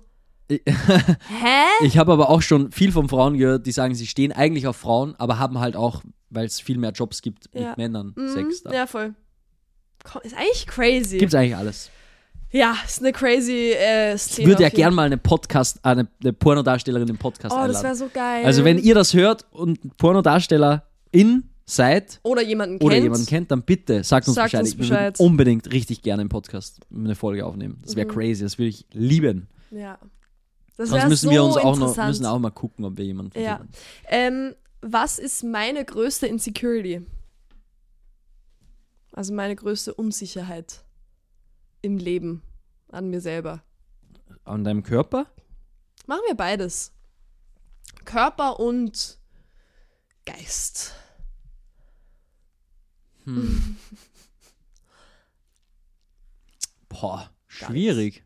Ich- 0.47 0.61
hä? 0.65 1.85
Ich 1.85 1.97
habe 1.97 2.13
aber 2.13 2.29
auch 2.29 2.41
schon 2.41 2.71
viel 2.71 2.91
von 2.93 3.09
Frauen 3.09 3.37
gehört, 3.37 3.65
die 3.65 3.71
sagen, 3.71 3.95
sie 3.95 4.07
stehen 4.07 4.31
eigentlich 4.31 4.65
auf 4.67 4.77
Frauen, 4.77 5.13
aber 5.17 5.39
haben 5.39 5.59
halt 5.59 5.75
auch, 5.75 6.03
weil 6.29 6.45
es 6.45 6.61
viel 6.61 6.77
mehr 6.77 6.91
Jobs 6.91 7.21
gibt, 7.21 7.49
Ja. 7.53 7.69
mit 7.69 7.77
Männern 7.77 8.13
Mhm, 8.15 8.29
Sex 8.33 8.63
da. 8.63 8.71
Ja, 8.73 8.87
voll. 8.87 9.13
Ist 10.23 10.35
eigentlich 10.37 10.67
crazy. 10.67 11.17
Gibt's 11.17 11.35
eigentlich 11.35 11.55
alles. 11.57 11.89
ja, 12.49 12.77
ist 12.85 13.01
eine 13.01 13.11
crazy 13.11 13.73
äh, 13.77 14.15
Ich 14.15 14.21
Szene. 14.21 14.47
würde 14.47 14.61
ja 14.63 14.67
auf 14.67 14.73
jeden 14.73 14.83
gern 14.83 14.93
mal 14.93 15.03
eine 15.07 15.17
Podcast, 15.17 15.77
äh, 15.83 15.89
eine, 15.89 16.07
eine 16.21 16.31
Pornodarstellerin 16.31 17.09
im 17.09 17.17
Podcast 17.17 17.53
Oh, 17.53 17.57
das 17.57 17.77
einladen. 17.77 17.83
wäre 17.83 17.95
so 17.95 18.07
geil. 18.13 18.45
Also 18.45 18.63
wenn 18.63 18.77
ihr 18.77 18.95
das 18.95 19.13
hört 19.13 19.45
und 19.51 19.97
Pornodarstellerin 19.97 21.49
seid 21.69 22.19
oder 22.23 22.41
jemanden 22.41 22.77
oder 22.81 22.93
kennt. 22.95 23.03
jemanden 23.03 23.25
kennt, 23.27 23.51
dann 23.51 23.61
bitte 23.63 24.03
sagt 24.03 24.27
uns 24.27 24.35
Sagt 24.35 24.51
Bescheid. 24.51 24.61
uns 24.63 24.71
Wir 24.71 24.79
würden 24.79 24.89
Bescheid. 24.89 25.19
unbedingt 25.19 25.71
richtig 25.73 26.01
gerne 26.01 26.21
im 26.21 26.29
Podcast 26.29 26.79
eine 26.93 27.13
Folge 27.13 27.45
aufnehmen. 27.45 27.77
Das 27.83 27.95
wäre 27.97 28.07
Mhm. 28.07 28.11
crazy, 28.11 28.43
das 28.43 28.57
würde 28.57 28.69
ich 28.69 28.85
lieben. 28.93 29.47
Ja. 29.71 29.99
Das 30.77 30.89
Sonst 30.89 31.07
müssen 31.09 31.25
so 31.25 31.31
wir 31.31 31.43
uns 31.43 31.57
auch 31.57 31.75
noch 31.77 31.95
müssen 32.07 32.25
auch 32.25 32.39
mal 32.39 32.51
gucken, 32.51 32.85
ob 32.85 32.97
wir 32.97 33.03
jemanden 33.05 33.37
Ja. 33.39 33.57
finden. 33.57 33.71
Ähm, 34.07 34.55
was 34.81 35.19
ist 35.19 35.43
meine 35.43 35.83
größte 35.83 36.25
Insecurity? 36.27 37.05
Also 39.11 39.33
meine 39.33 39.55
größte 39.55 39.93
Unsicherheit 39.93 40.83
im 41.81 41.97
Leben 41.97 42.43
an 42.89 43.09
mir 43.09 43.19
selber. 43.21 43.63
An 44.45 44.63
deinem 44.63 44.83
Körper? 44.83 45.25
Machen 46.05 46.21
wir 46.27 46.35
beides. 46.35 46.93
Körper 48.05 48.59
und 48.59 49.17
Geist. 50.25 50.93
Boah, 56.89 57.29
schwierig. 57.47 58.23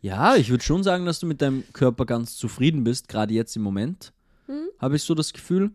Ja, 0.00 0.36
ich 0.36 0.50
würde 0.50 0.62
schon 0.62 0.82
sagen, 0.82 1.06
dass 1.06 1.20
du 1.20 1.26
mit 1.26 1.42
deinem 1.42 1.64
Körper 1.72 2.06
ganz 2.06 2.36
zufrieden 2.36 2.84
bist, 2.84 3.08
gerade 3.08 3.34
jetzt 3.34 3.56
im 3.56 3.62
Moment. 3.62 4.12
Hm? 4.46 4.68
Habe 4.78 4.96
ich 4.96 5.02
so 5.02 5.14
das 5.14 5.32
Gefühl. 5.32 5.72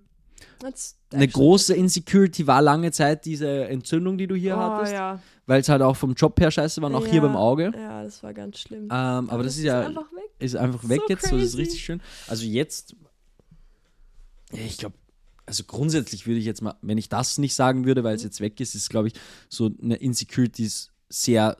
That's 0.59 0.97
Eine 1.11 1.27
große 1.27 1.73
Insecurity 1.75 2.47
war 2.47 2.61
lange 2.61 2.91
Zeit 2.91 3.25
diese 3.25 3.65
Entzündung, 3.67 4.17
die 4.17 4.27
du 4.27 4.35
hier 4.35 4.55
oh, 4.55 4.59
hattest, 4.59 4.93
ja. 4.93 5.19
weil 5.45 5.61
es 5.61 5.69
halt 5.69 5.81
auch 5.81 5.95
vom 5.95 6.13
Job 6.13 6.39
her 6.39 6.51
scheiße 6.51 6.81
war, 6.81 6.89
und 6.89 6.95
auch 6.95 7.05
hier 7.05 7.15
Ja, 7.15 7.21
beim 7.21 7.35
Auge. 7.35 7.71
Ja, 7.75 8.03
das 8.03 8.23
war 8.23 8.33
ganz 8.33 8.59
schlimm. 8.59 8.83
Ähm, 8.85 8.89
aber 9.29 9.43
das 9.43 9.57
ist 9.57 9.63
ja 9.63 9.81
einfach 9.81 10.11
weg. 10.13 10.31
ist 10.39 10.55
einfach 10.55 10.87
weg 10.87 11.01
So 11.01 11.09
jetzt, 11.09 11.27
so, 11.27 11.35
das 11.35 11.45
ist 11.45 11.51
crazy. 11.51 11.61
richtig 11.61 11.83
schön. 11.83 12.01
Also 12.27 12.45
jetzt, 12.45 12.95
ich 14.53 14.77
glaube, 14.77 14.95
also 15.45 15.63
grundsätzlich 15.65 16.27
würde 16.27 16.39
ich 16.39 16.45
jetzt 16.45 16.61
mal, 16.61 16.75
wenn 16.81 16.97
ich 16.97 17.09
das 17.09 17.37
nicht 17.37 17.55
sagen 17.55 17.85
würde, 17.85 18.03
weil 18.03 18.15
es 18.15 18.23
jetzt 18.23 18.39
weg 18.41 18.59
ist, 18.59 18.75
ist 18.75 18.89
glaube 18.89 19.07
ich 19.09 19.13
so 19.49 19.69
eine 19.81 19.95
Insecurity 19.95 20.63
ist 20.65 20.91
sehr 21.09 21.57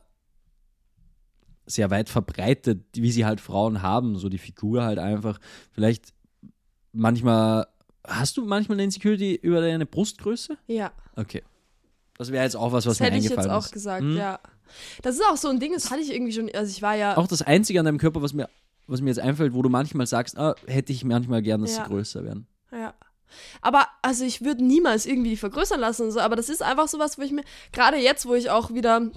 sehr 1.65 1.89
weit 1.89 2.09
verbreitet, 2.09 2.83
wie 2.93 3.11
sie 3.11 3.25
halt 3.25 3.39
Frauen 3.39 3.81
haben, 3.81 4.17
so 4.17 4.29
die 4.29 4.37
Figur 4.39 4.83
halt 4.83 4.99
einfach. 4.99 5.39
Vielleicht 5.71 6.13
manchmal, 6.91 7.67
hast 8.05 8.35
du 8.37 8.45
manchmal 8.45 8.75
eine 8.75 8.83
Insecurity 8.85 9.35
über 9.35 9.61
deine 9.61 9.85
Brustgröße? 9.85 10.57
Ja, 10.67 10.91
Okay. 11.15 11.43
Das 12.17 12.31
wäre 12.31 12.43
jetzt 12.43 12.55
auch 12.55 12.71
was, 12.71 12.85
was 12.85 12.97
das 12.97 12.99
mir 12.99 13.05
hätte 13.07 13.17
ich 13.17 13.23
eingefallen 13.25 13.49
jetzt 13.49 13.57
auch 13.57 13.65
ist. 13.65 13.71
gesagt, 13.71 14.03
Hm? 14.03 14.15
ja. 14.15 14.39
Das 15.01 15.15
ist 15.15 15.23
auch 15.25 15.37
so 15.37 15.47
ein 15.49 15.59
Ding, 15.59 15.73
das 15.73 15.89
hatte 15.89 16.01
ich 16.01 16.11
irgendwie 16.13 16.31
schon, 16.31 16.49
also 16.53 16.69
ich 16.69 16.81
war 16.81 16.95
ja, 16.95 17.17
Auch 17.17 17.25
das 17.27 17.41
Einzige 17.41 17.79
an 17.79 17.85
deinem 17.85 17.97
Körper, 17.97 18.21
was 18.21 18.33
mir, 18.33 18.47
was 18.85 19.01
mir 19.01 19.09
jetzt 19.09 19.19
einfällt, 19.19 19.53
wo 19.53 19.61
du 19.63 19.69
manchmal 19.69 20.05
sagst, 20.05 20.37
ah, 20.37 20.55
hätte 20.67 20.91
ich 20.93 21.03
manchmal 21.03 21.41
gern, 21.41 21.61
dass 21.61 21.75
Ja. 21.75 21.83
sie 21.83 21.89
größer 21.89 22.23
werden. 22.23 22.45
Aber, 23.61 23.87
also 24.01 24.23
ich 24.25 24.43
würde 24.43 24.63
niemals 24.63 25.05
irgendwie 25.05 25.37
vergrößern 25.37 25.79
lassen 25.79 26.03
und 26.03 26.11
so, 26.11 26.19
aber 26.19 26.35
das 26.35 26.49
ist 26.49 26.61
einfach 26.61 26.87
sowas, 26.87 27.17
wo 27.17 27.21
ich 27.21 27.31
mir, 27.31 27.43
gerade 27.71 27.97
jetzt, 27.97 28.25
wo 28.25 28.33
ich 28.35 28.49
auch 28.49 28.73
wieder, 28.73 29.09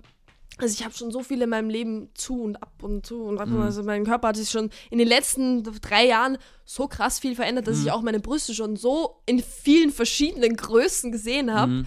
also 0.59 0.73
ich 0.73 0.85
habe 0.85 0.95
schon 0.95 1.11
so 1.11 1.23
viel 1.23 1.43
in 1.43 1.51
meinem 1.51 1.69
Leben 1.71 2.11
zu 2.15 2.41
und 2.43 2.63
ab 2.63 2.73
und 2.83 3.05
zu 3.07 3.23
und 3.25 3.39
ab, 3.41 3.49
Mhm. 3.49 3.61
also 3.63 3.83
mein 3.83 4.05
Körper 4.05 4.29
hat 4.29 4.37
sich 4.37 4.51
schon 4.51 4.71
in 4.91 4.99
den 4.99 5.09
letzten 5.09 5.63
drei 5.81 6.07
Jahren 6.07 6.39
so 6.65 6.87
krass 6.87 7.19
viel 7.19 7.35
verändert, 7.35 7.67
dass 7.67 7.79
Mhm. 7.79 7.87
ich 7.87 7.93
auch 7.93 8.03
meine 8.03 8.21
Brüste 8.21 8.55
schon 8.55 8.77
so 8.77 9.21
in 9.27 9.43
vielen 9.43 9.91
verschiedenen 9.91 10.57
Größen 10.57 11.11
gesehen 11.13 11.53
habe. 11.53 11.73
Mhm. 11.73 11.87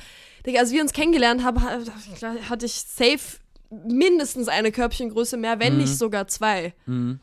Als 0.57 0.71
wir 0.71 0.81
uns 0.81 0.93
kennengelernt 0.93 1.43
haben, 1.43 1.61
ha- 1.61 1.79
hatte 2.49 2.65
ich 2.65 2.73
safe 2.73 3.37
mindestens 3.69 4.47
eine 4.47 4.71
Körbchengröße 4.71 5.35
mehr, 5.37 5.59
wenn 5.59 5.73
Mhm. 5.73 5.79
nicht 5.81 5.97
sogar 5.97 6.27
zwei. 6.27 6.73
Mhm. 6.85 7.19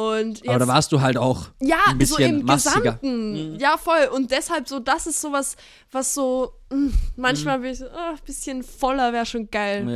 Und 0.00 0.38
jetzt, 0.38 0.48
Aber 0.48 0.58
da 0.60 0.66
warst 0.68 0.92
du 0.92 1.00
halt 1.00 1.16
auch 1.18 1.48
ja, 1.60 1.76
ein 1.88 1.98
bisschen 1.98 2.16
so 2.16 2.22
im 2.40 2.44
massiger. 2.44 2.80
Gesamten. 2.80 3.58
Ja, 3.58 3.76
voll. 3.76 4.08
Und 4.14 4.30
deshalb 4.30 4.68
so, 4.68 4.78
das 4.78 5.06
ist 5.06 5.20
sowas, 5.20 5.56
was 5.92 6.14
so, 6.14 6.52
mh, 6.72 6.92
manchmal 7.16 7.58
bin 7.60 7.72
ich 7.72 7.78
so, 7.78 7.86
oh, 7.86 8.12
ein 8.12 8.18
bisschen 8.24 8.62
voller 8.62 9.12
wäre 9.12 9.26
schon 9.26 9.50
geil. 9.50 9.88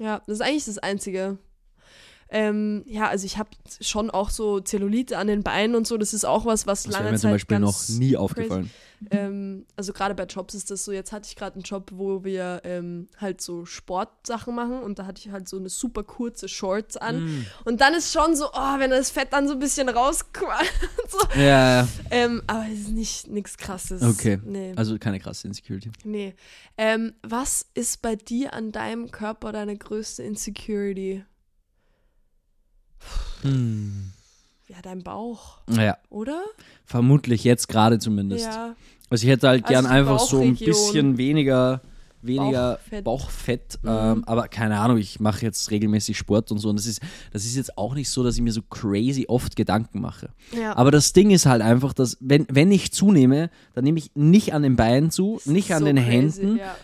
äh, 0.00 0.02
Ja, 0.04 0.20
das 0.26 0.34
ist 0.36 0.40
eigentlich 0.42 0.64
das 0.66 0.78
Einzige. 0.78 1.38
Ähm, 2.32 2.82
ja, 2.86 3.08
also 3.08 3.26
ich 3.26 3.38
habe 3.38 3.48
schon 3.80 4.10
auch 4.10 4.30
so 4.30 4.60
Zellulite 4.60 5.18
an 5.18 5.26
den 5.26 5.42
Beinen 5.42 5.74
und 5.74 5.86
so. 5.86 5.96
Das 5.96 6.14
ist 6.14 6.24
auch 6.24 6.44
was, 6.44 6.66
was 6.66 6.84
Das 6.84 6.92
lange 6.92 7.06
mir 7.06 7.10
Zeit 7.16 7.20
zum 7.22 7.30
Beispiel 7.32 7.58
noch 7.58 7.88
nie 7.88 8.10
crazy- 8.12 8.16
aufgefallen. 8.16 8.70
Ähm, 9.10 9.66
also 9.76 9.92
gerade 9.92 10.14
bei 10.14 10.24
Jobs 10.24 10.54
ist 10.54 10.70
das 10.70 10.84
so, 10.84 10.92
jetzt 10.92 11.12
hatte 11.12 11.26
ich 11.26 11.36
gerade 11.36 11.54
einen 11.54 11.62
Job, 11.62 11.90
wo 11.94 12.22
wir 12.22 12.60
ähm, 12.64 13.08
halt 13.16 13.40
so 13.40 13.64
Sportsachen 13.64 14.54
machen 14.54 14.80
und 14.82 14.98
da 14.98 15.06
hatte 15.06 15.20
ich 15.24 15.32
halt 15.32 15.48
so 15.48 15.56
eine 15.56 15.70
super 15.70 16.04
kurze 16.04 16.48
Shorts 16.48 16.96
an. 16.96 17.24
Mm. 17.24 17.46
Und 17.64 17.80
dann 17.80 17.94
ist 17.94 18.12
schon 18.12 18.36
so, 18.36 18.50
oh, 18.52 18.78
wenn 18.78 18.90
das 18.90 19.10
Fett 19.10 19.32
dann 19.32 19.48
so 19.48 19.54
ein 19.54 19.58
bisschen 19.58 19.88
rausquallt. 19.88 20.72
so. 21.08 21.18
Ja, 21.40 21.82
ja. 21.82 21.88
ähm, 22.10 22.42
aber 22.46 22.66
es 22.70 22.80
ist 22.80 22.90
nicht 22.90 23.28
nichts 23.28 23.56
krasses. 23.56 24.02
Okay. 24.02 24.38
Nee. 24.44 24.74
Also 24.76 24.98
keine 24.98 25.18
krasse 25.18 25.48
Insecurity. 25.48 25.90
nee. 26.04 26.34
Ähm, 26.76 27.14
was 27.22 27.66
ist 27.74 28.02
bei 28.02 28.16
dir 28.16 28.52
an 28.52 28.72
deinem 28.72 29.10
Körper 29.10 29.52
deine 29.52 29.76
größte 29.76 30.22
Insecurity? 30.22 31.24
Hm. 33.42 34.12
Ja, 34.70 34.76
dein 34.82 35.02
Bauch, 35.02 35.58
Naja, 35.66 35.96
oder? 36.10 36.42
vermutlich 36.84 37.42
jetzt 37.44 37.68
gerade 37.68 37.98
zumindest. 37.98 38.46
Ja. 38.46 38.74
Also 39.10 39.24
ich 39.24 39.30
hätte 39.30 39.48
halt 39.48 39.64
Also 39.64 39.72
gern 39.74 39.86
einfach 39.86 40.20
so 40.20 40.40
ein 40.40 40.54
bisschen 40.54 41.18
weniger, 41.18 41.80
weniger 42.22 42.74
Bauchfett. 42.78 43.04
Bauchfett. 43.04 43.78
Mhm. 43.82 43.88
Ähm, 43.90 44.24
aber 44.26 44.46
keine 44.46 44.78
Ahnung, 44.78 44.98
ich 44.98 45.18
mache 45.18 45.42
jetzt 45.44 45.68
regelmäßig 45.72 46.16
Sport 46.16 46.52
und 46.52 46.58
so. 46.58 46.68
Und 46.68 46.76
das 46.78 46.86
ist, 46.86 47.00
das 47.32 47.44
ist 47.44 47.56
jetzt 47.56 47.76
auch 47.76 47.94
nicht 47.94 48.08
so, 48.10 48.22
dass 48.22 48.36
ich 48.36 48.42
mir 48.42 48.52
so 48.52 48.62
crazy 48.62 49.24
oft 49.28 49.56
Gedanken 49.56 50.00
mache. 50.00 50.30
ja. 50.56 50.76
Aber 50.76 50.92
das 50.92 51.12
Ding 51.12 51.30
ist 51.32 51.46
halt 51.46 51.62
einfach, 51.62 51.92
dass 51.92 52.16
wenn, 52.20 52.46
wenn 52.48 52.70
ich 52.70 52.92
zunehme, 52.92 53.50
dann 53.74 53.82
nehme 53.82 53.98
ich 53.98 54.12
nicht 54.14 54.54
an 54.54 54.62
den 54.62 54.76
Beinen 54.76 55.10
zu, 55.10 55.40
nicht 55.46 55.72
an 55.74 55.80
So 55.80 55.86
den 55.86 55.96
crazy, 55.96 56.10
Händen. 56.12 56.56
Ja. 56.58 56.76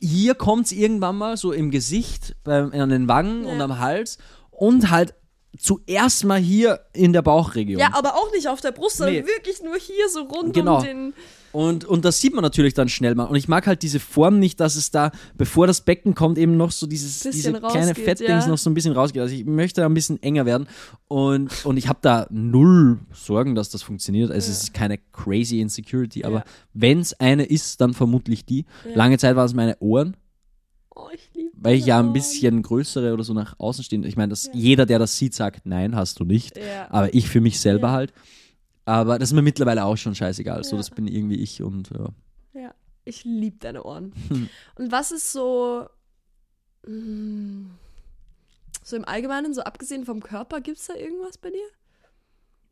Hier 0.00 0.36
kommt 0.36 0.66
es 0.66 0.72
irgendwann 0.72 1.16
mal 1.16 1.36
so 1.36 1.50
im 1.50 1.72
Gesicht, 1.72 2.36
beim, 2.44 2.70
an 2.72 2.90
den 2.90 3.08
Wangen 3.08 3.44
Ja. 3.44 3.52
und 3.52 3.60
am 3.60 3.80
Hals 3.80 4.18
und 4.52 4.90
halt 4.90 5.14
zuerst 5.58 6.24
mal 6.24 6.38
hier 6.40 6.80
in 6.92 7.12
der 7.12 7.22
Bauchregion. 7.22 7.78
ja, 7.80 7.90
aber 7.92 8.14
auch 8.14 8.30
nicht 8.32 8.48
auf 8.48 8.60
der 8.60 8.72
Brust, 8.72 8.96
sondern 8.98 9.16
Nee. 9.16 9.26
wirklich 9.26 9.62
nur 9.62 9.76
hier 9.76 10.08
so 10.08 10.22
rund 10.22 10.54
Genau. 10.54 10.78
um 10.78 10.84
den. 10.84 11.14
Und, 11.50 11.86
und 11.86 12.04
das 12.04 12.20
sieht 12.20 12.34
man 12.34 12.42
natürlich 12.42 12.74
dann 12.74 12.90
schnell 12.90 13.14
mal. 13.14 13.24
Und 13.24 13.34
ich 13.36 13.48
mag 13.48 13.66
halt 13.66 13.82
diese 13.82 14.00
Form 14.00 14.38
nicht, 14.38 14.60
dass 14.60 14.76
es 14.76 14.90
da, 14.90 15.10
bevor 15.38 15.66
das 15.66 15.80
Becken 15.80 16.14
kommt, 16.14 16.36
eben 16.36 16.58
noch 16.58 16.70
so 16.70 16.86
dieses 16.86 17.20
diese 17.20 17.54
kleine 17.54 17.88
rausgeht, 17.88 18.04
Fettdings 18.04 18.44
ja. 18.44 18.48
noch 18.48 18.58
so 18.58 18.68
ein 18.68 18.74
bisschen 18.74 18.92
rausgeht. 18.92 19.22
Also 19.22 19.34
ich 19.34 19.46
möchte 19.46 19.80
da 19.80 19.86
ein 19.86 19.94
bisschen 19.94 20.22
enger 20.22 20.44
werden. 20.44 20.68
Und, 21.08 21.64
und 21.64 21.78
ich 21.78 21.88
habe 21.88 22.00
da 22.02 22.26
null 22.30 22.98
Sorgen, 23.14 23.54
dass 23.54 23.70
das 23.70 23.82
funktioniert. 23.82 24.30
Also 24.30 24.50
es 24.50 24.62
ist 24.64 24.74
keine 24.74 24.98
crazy 25.12 25.60
Insecurity, 25.60 26.24
aber 26.24 26.38
Ja. 26.40 26.44
wenn 26.74 27.00
es 27.00 27.18
eine 27.18 27.44
ist, 27.46 27.80
dann 27.80 27.94
vermutlich 27.94 28.44
die. 28.44 28.66
Lange 28.94 29.16
Zeit 29.16 29.34
waren 29.34 29.46
es 29.46 29.54
meine 29.54 29.76
Ohren, 29.80 30.16
Oh, 30.94 31.08
ich 31.14 31.30
liebe 31.32 31.37
weil 31.60 31.76
ich 31.76 31.86
ja 31.86 31.98
ein 31.98 32.12
bisschen 32.12 32.62
größere 32.62 33.12
oder 33.12 33.24
so 33.24 33.34
nach 33.34 33.54
außen 33.58 33.84
stehen. 33.84 34.04
Ich 34.04 34.16
meine, 34.16 34.30
dass 34.30 34.50
jeder, 34.52 34.86
der 34.86 34.98
das 34.98 35.16
sieht, 35.18 35.34
sagt, 35.34 35.66
nein, 35.66 35.94
hast 35.96 36.20
du 36.20 36.24
nicht. 36.24 36.56
Ja. 36.56 36.90
Aber 36.90 37.12
ich 37.14 37.28
für 37.28 37.40
mich 37.40 37.60
selber 37.60 37.88
Ja. 37.88 37.92
halt. 37.92 38.12
Aber 38.84 39.18
das 39.18 39.30
ist 39.30 39.34
mir 39.34 39.42
mittlerweile 39.42 39.84
auch 39.84 39.96
schon 39.96 40.14
scheißegal. 40.14 40.64
So, 40.64 40.72
Ja. 40.72 40.78
das 40.78 40.90
bin 40.90 41.06
irgendwie 41.06 41.36
ich 41.36 41.62
und 41.62 41.90
ja. 41.90 42.08
Ja, 42.60 42.74
ich 43.04 43.24
liebe 43.24 43.56
deine 43.58 43.82
Ohren. 43.84 44.12
Hm. 44.28 44.48
Und 44.76 44.92
was 44.92 45.10
ist 45.12 45.32
so. 45.32 45.86
mm, 46.86 47.66
So 48.82 48.96
im 48.96 49.04
Allgemeinen, 49.04 49.52
so 49.52 49.60
abgesehen 49.62 50.04
vom 50.06 50.22
Körper, 50.22 50.60
gibt 50.62 50.78
es 50.78 50.86
da 50.86 50.94
irgendwas 50.94 51.36
bei 51.36 51.50
dir? 51.50 51.68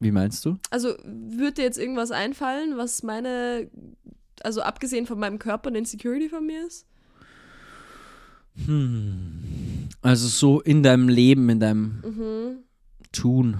Wie 0.00 0.10
meinst 0.12 0.44
du? 0.46 0.56
Also, 0.70 0.94
würde 1.04 1.52
dir 1.56 1.62
jetzt 1.64 1.78
irgendwas 1.78 2.10
einfallen, 2.10 2.76
was 2.78 3.02
meine. 3.02 3.70
Also, 4.42 4.62
abgesehen 4.62 5.06
von 5.06 5.18
meinem 5.18 5.38
Körper, 5.38 5.68
eine 5.68 5.78
Insecurity 5.78 6.28
von 6.30 6.46
mir 6.46 6.66
ist? 6.66 6.86
Hm. 8.64 9.88
Also 10.02 10.28
so 10.28 10.60
in 10.60 10.82
deinem 10.82 11.08
Leben, 11.08 11.48
in 11.48 11.60
deinem 11.60 12.00
Mhm. 12.04 12.58
Tun. 13.12 13.58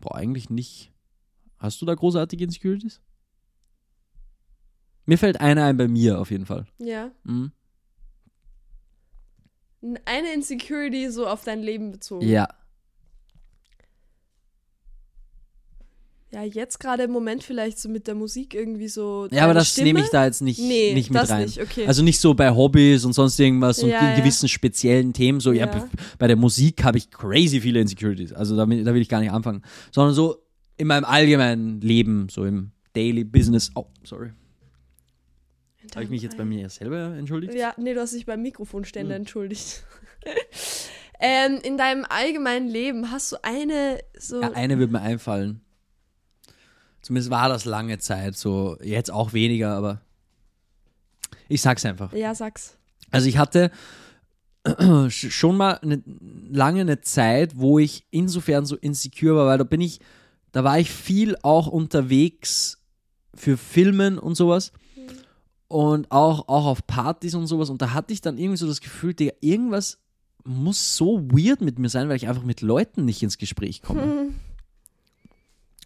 Boah, 0.00 0.16
eigentlich 0.16 0.50
nicht. 0.50 0.92
Hast 1.58 1.80
du 1.82 1.86
da 1.86 1.94
großartige 1.94 2.44
Insecurities? 2.44 3.00
Mir 5.06 5.18
fällt 5.18 5.40
einer 5.40 5.64
ein 5.64 5.76
bei 5.76 5.88
mir 5.88 6.18
auf 6.20 6.30
jeden 6.30 6.46
Fall. 6.46 6.66
Ja. 6.78 7.10
Mhm. 7.24 7.52
Eine 10.04 10.32
Insecurity 10.34 11.10
so 11.10 11.26
auf 11.26 11.44
dein 11.44 11.62
Leben 11.62 11.90
bezogen. 11.90 12.26
Ja. 12.26 12.48
Ja, 16.32 16.44
jetzt 16.44 16.78
gerade 16.78 17.02
im 17.02 17.10
Moment 17.10 17.42
vielleicht 17.42 17.78
so 17.80 17.88
mit 17.88 18.06
der 18.06 18.14
Musik 18.14 18.54
irgendwie 18.54 18.86
so. 18.86 19.26
Ja, 19.32 19.44
aber 19.44 19.54
das 19.54 19.70
Stimme? 19.70 19.86
nehme 19.86 20.00
ich 20.00 20.10
da 20.10 20.24
jetzt 20.26 20.42
nicht, 20.42 20.60
Nee, 20.60 20.94
nicht 20.94 21.10
mit 21.10 21.20
das 21.20 21.30
rein. 21.30 21.42
nicht, 21.46 21.60
okay. 21.60 21.86
Also 21.88 22.04
nicht 22.04 22.20
so 22.20 22.34
bei 22.34 22.50
Hobbys 22.54 23.04
und 23.04 23.14
sonst 23.14 23.38
irgendwas 23.40 23.82
und 23.82 23.88
Ja, 23.90 23.98
in 23.98 24.06
ja. 24.10 24.16
gewissen 24.16 24.48
speziellen 24.48 25.12
Themen. 25.12 25.40
So, 25.40 25.50
ja, 25.50 25.66
Ja. 25.66 25.88
bei 26.20 26.28
der 26.28 26.36
Musik 26.36 26.84
habe 26.84 26.98
ich 26.98 27.10
crazy 27.10 27.60
viele 27.60 27.80
Insecurities. 27.80 28.32
Also 28.32 28.56
da, 28.56 28.68
will- 28.68 28.84
da 28.84 28.94
will 28.94 29.02
ich 29.02 29.08
gar 29.08 29.18
nicht 29.20 29.32
anfangen. 29.32 29.62
Sondern 29.90 30.14
so 30.14 30.36
in 30.76 30.86
meinem 30.86 31.04
allgemeinen 31.04 31.80
Leben, 31.80 32.28
so 32.30 32.44
im 32.44 32.70
Daily 32.92 33.24
Business. 33.24 33.72
Oh, 33.74 33.86
sorry. 34.04 34.30
Habe 35.96 36.04
ich 36.04 36.10
mich 36.10 36.22
jetzt 36.22 36.36
bei 36.36 36.44
mir 36.44 36.68
selber 36.70 37.16
entschuldigt? 37.18 37.54
Ja, 37.54 37.74
nee, 37.76 37.92
du 37.94 38.00
hast 38.00 38.14
dich 38.14 38.24
beim 38.24 38.42
Mikrofonständer 38.42 39.16
Hm. 39.16 39.22
entschuldigt. 39.22 39.82
ähm, 41.20 41.58
in 41.64 41.76
deinem 41.76 42.04
allgemeinen 42.08 42.68
Leben 42.68 43.10
hast 43.10 43.32
du 43.32 43.36
eine 43.42 43.98
so. 44.16 44.40
Ja, 44.40 44.52
eine 44.52 44.78
wird 44.78 44.92
mir 44.92 45.00
einfallen. 45.00 45.62
Zumindest 47.02 47.30
war 47.30 47.48
das 47.48 47.64
lange 47.64 47.98
Zeit 47.98 48.36
so. 48.36 48.76
Jetzt 48.82 49.10
auch 49.10 49.32
weniger, 49.32 49.74
aber 49.74 50.00
ich 51.48 51.62
sag's 51.62 51.84
einfach. 51.84 52.12
Ja, 52.12 52.34
sag's. 52.34 52.76
Also 53.10 53.28
ich 53.28 53.38
hatte 53.38 53.70
sch- 54.64 55.30
schon 55.30 55.56
mal 55.56 55.78
eine, 55.78 56.02
lange 56.50 56.82
eine 56.82 57.00
Zeit, 57.00 57.56
wo 57.58 57.78
ich 57.78 58.06
insofern 58.10 58.66
so 58.66 58.76
insecure 58.76 59.36
war, 59.36 59.46
weil 59.46 59.58
da 59.58 59.64
bin 59.64 59.80
ich, 59.80 60.00
da 60.52 60.62
war 60.64 60.78
ich 60.78 60.90
viel 60.90 61.36
auch 61.42 61.66
unterwegs 61.66 62.78
für 63.34 63.56
Filmen 63.56 64.18
und 64.18 64.34
sowas 64.34 64.72
und 65.68 66.10
auch, 66.10 66.48
auch 66.48 66.66
auf 66.66 66.86
Partys 66.86 67.34
und 67.34 67.46
sowas 67.46 67.70
und 67.70 67.80
da 67.80 67.94
hatte 67.94 68.12
ich 68.12 68.20
dann 68.20 68.36
irgendwie 68.38 68.58
so 68.58 68.66
das 68.66 68.80
Gefühl, 68.80 69.14
Digga, 69.14 69.32
irgendwas 69.40 69.98
muss 70.44 70.96
so 70.96 71.20
weird 71.30 71.60
mit 71.60 71.78
mir 71.78 71.88
sein, 71.88 72.08
weil 72.08 72.16
ich 72.16 72.28
einfach 72.28 72.42
mit 72.42 72.60
Leuten 72.60 73.04
nicht 73.04 73.22
ins 73.22 73.38
Gespräch 73.38 73.80
komme. 73.82 74.28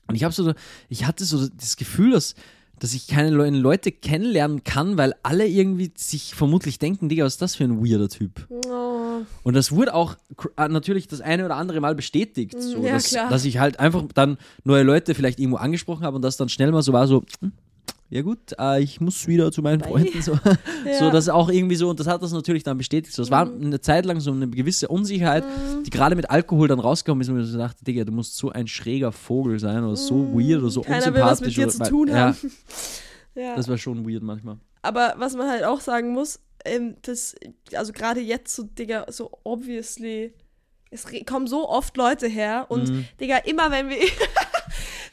Und 0.07 0.15
ich 0.15 0.25
habe 0.25 0.35
so, 0.35 0.53
ich 0.89 1.07
hatte 1.07 1.25
so 1.25 1.47
das 1.49 1.77
Gefühl, 1.77 2.13
dass, 2.13 2.35
dass 2.79 2.93
ich 2.95 3.07
keine 3.07 3.31
Le 3.31 3.51
Leute 3.51 3.93
kennenlernen 3.93 4.65
kann, 4.65 4.97
weil 4.99 5.15
alle 5.23 5.47
irgendwie 5.47 5.93
sich 5.97 6.35
vermutlich 6.35 6.79
denken, 6.79 7.09
Digga, 7.09 7.25
was 7.25 7.35
ist 7.35 7.43
das 7.43 7.55
für 7.57 7.65
ein 7.65 7.85
weirder 7.85 8.09
Typ? 8.09 8.47
Oh, 8.67 9.23
Und 9.43 9.55
das 9.55 9.73
wurde 9.73 9.95
auch 9.95 10.17
äh, 10.57 10.69
natürlich 10.69 11.09
das 11.09 11.21
eine 11.21 11.45
oder 11.45 11.57
andere 11.57 11.81
Mal 11.81 11.95
bestätigt, 11.95 12.61
so, 12.61 12.85
Ja, 12.85 12.93
dass, 12.95 13.11
dass 13.11 13.45
ich 13.45 13.59
halt 13.59 13.81
einfach 13.81 14.05
dann 14.15 14.39
neue 14.65 14.83
Leute 14.83 15.15
vielleicht 15.15 15.39
irgendwo 15.39 15.59
angesprochen 15.59 16.05
habe 16.05 16.17
und 16.17 16.23
das 16.23 16.37
dann 16.37 16.49
schnell 16.49 16.73
mal 16.73 16.83
so 16.83 16.93
war, 16.93 17.07
so, 17.07 17.25
hm, 17.41 17.53
ja 18.15 18.23
gut, 18.23 18.39
äh, 18.61 18.81
ich 18.81 19.01
muss 19.01 19.27
wieder 19.27 19.51
zu 19.51 19.61
meinen 19.61 19.81
Bye. 19.81 19.89
Freunden. 19.89 20.23
So, 20.23 20.33
Ja. 20.87 20.99
so 21.01 21.11
das 21.11 21.25
ist 21.25 21.31
auch 21.31 21.49
irgendwie 21.51 21.75
so, 21.75 21.91
und 21.91 21.99
das 21.99 22.07
hat 22.07 22.23
das 22.23 22.33
natürlich 22.33 22.63
dann 22.63 22.79
bestätigt. 22.79 23.15
So, 23.15 23.23
es 23.23 23.31
war 23.31 23.51
eine 23.51 23.81
Zeit 23.81 24.05
lang 24.07 24.21
so 24.21 24.31
eine 24.31 24.49
gewisse 24.49 24.87
Unsicherheit, 24.89 25.43
die 25.85 25.91
gerade 25.91 26.15
mit 26.15 26.31
Alkohol 26.31 26.69
dann 26.69 26.79
rausgekommen 26.79 27.23
ist, 27.23 27.29
und 27.29 27.41
ich 27.41 27.49
so 27.49 27.59
dachte, 27.59 27.85
Digga, 27.85 28.05
du 28.05 28.13
musst 28.13 28.37
so 28.37 28.51
ein 28.51 28.69
schräger 28.69 29.11
Vogel 29.11 29.59
sein 29.59 29.83
oder 29.83 29.97
so 29.97 30.33
weird 30.33 30.61
oder 30.63 30.71
so 30.71 30.83
keiner 30.83 31.07
will 31.13 31.21
was 31.23 31.41
unsympathisch. 31.41 31.47
mit 31.47 31.57
dir 31.57 31.63
oder, 31.65 31.85
zu 31.85 31.91
tun 31.91 32.09
ja, 32.09 32.15
haben. 32.15 32.37
Ja. 33.37 33.57
das 33.57 33.67
war 33.69 33.77
schon 33.79 34.09
weird 34.09 34.23
manchmal. 34.23 34.59
Aber 34.83 35.15
was 35.17 35.35
man 35.35 35.49
halt 35.49 35.65
auch 35.65 35.81
sagen 35.81 36.13
muss, 36.13 36.39
ähm, 36.65 36.95
das, 37.03 37.35
also 37.75 37.93
gerade 37.93 38.21
jetzt 38.21 38.55
so, 38.55 38.63
Digga, 38.63 39.07
so 39.11 39.29
obviously, 39.43 40.33
es 40.93 41.05
kommen 41.27 41.49
so 41.49 41.69
oft 41.69 41.97
Leute 41.97 42.29
her 42.29 42.67
und, 42.69 42.89
Mhm. 42.89 43.05
Digga, 43.21 43.39
immer 43.39 43.73
wenn 43.73 43.89
wir. 43.89 43.97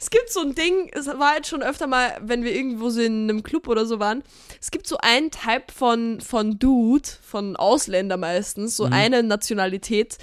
es 0.02 0.10
gibt 0.10 0.32
so 0.32 0.40
ein 0.40 0.54
Ding, 0.56 0.90
es 0.94 1.06
war 1.06 1.36
jetzt 1.36 1.46
schon 1.48 1.62
öfter 1.62 1.86
mal, 1.86 2.18
wenn 2.20 2.42
wir 2.42 2.52
irgendwo 2.52 2.90
so 2.90 3.00
in 3.00 3.30
einem 3.30 3.44
Club 3.44 3.68
oder 3.68 3.86
so 3.86 4.00
waren, 4.00 4.24
es 4.60 4.72
gibt 4.72 4.88
so 4.88 4.96
einen 4.98 5.30
Type 5.30 5.72
von, 5.72 6.20
von 6.20 6.58
Dude, 6.58 7.08
von 7.22 7.54
Ausländer 7.54 8.16
meistens, 8.16 8.72
Mhm. 8.72 8.76
so 8.76 8.84
eine 8.86 9.22
Nationalität. 9.22 10.18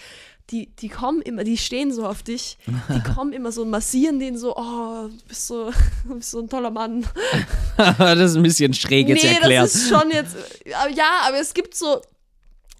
Die, 0.49 0.65
die 0.77 0.89
kommen 0.89 1.21
immer, 1.21 1.43
die 1.43 1.57
stehen 1.57 1.93
so 1.93 2.05
auf 2.07 2.23
dich, 2.23 2.57
die 2.67 3.03
kommen 3.15 3.31
immer 3.33 3.51
so 3.53 3.61
und 3.61 3.69
massieren 3.69 4.19
den 4.19 4.35
so, 4.37 4.55
oh, 4.57 5.07
du 5.07 5.23
bist 5.27 5.47
so, 5.47 5.71
du 6.07 6.15
bist 6.15 6.31
so 6.31 6.39
ein 6.39 6.49
toller 6.49 6.71
Mann. 6.71 7.05
das 7.77 8.31
ist 8.31 8.35
ein 8.35 8.43
bisschen 8.43 8.73
schräg 8.73 9.07
jetzt 9.07 9.23
nee, 9.23 9.29
erklärt. 9.29 9.63
das 9.63 9.75
ist 9.75 9.89
schon 9.89 10.11
jetzt. 10.11 10.35
aber 10.75 10.89
Ja, 10.91 11.21
aber 11.27 11.37
es 11.39 11.53
gibt 11.53 11.73
so, 11.75 12.01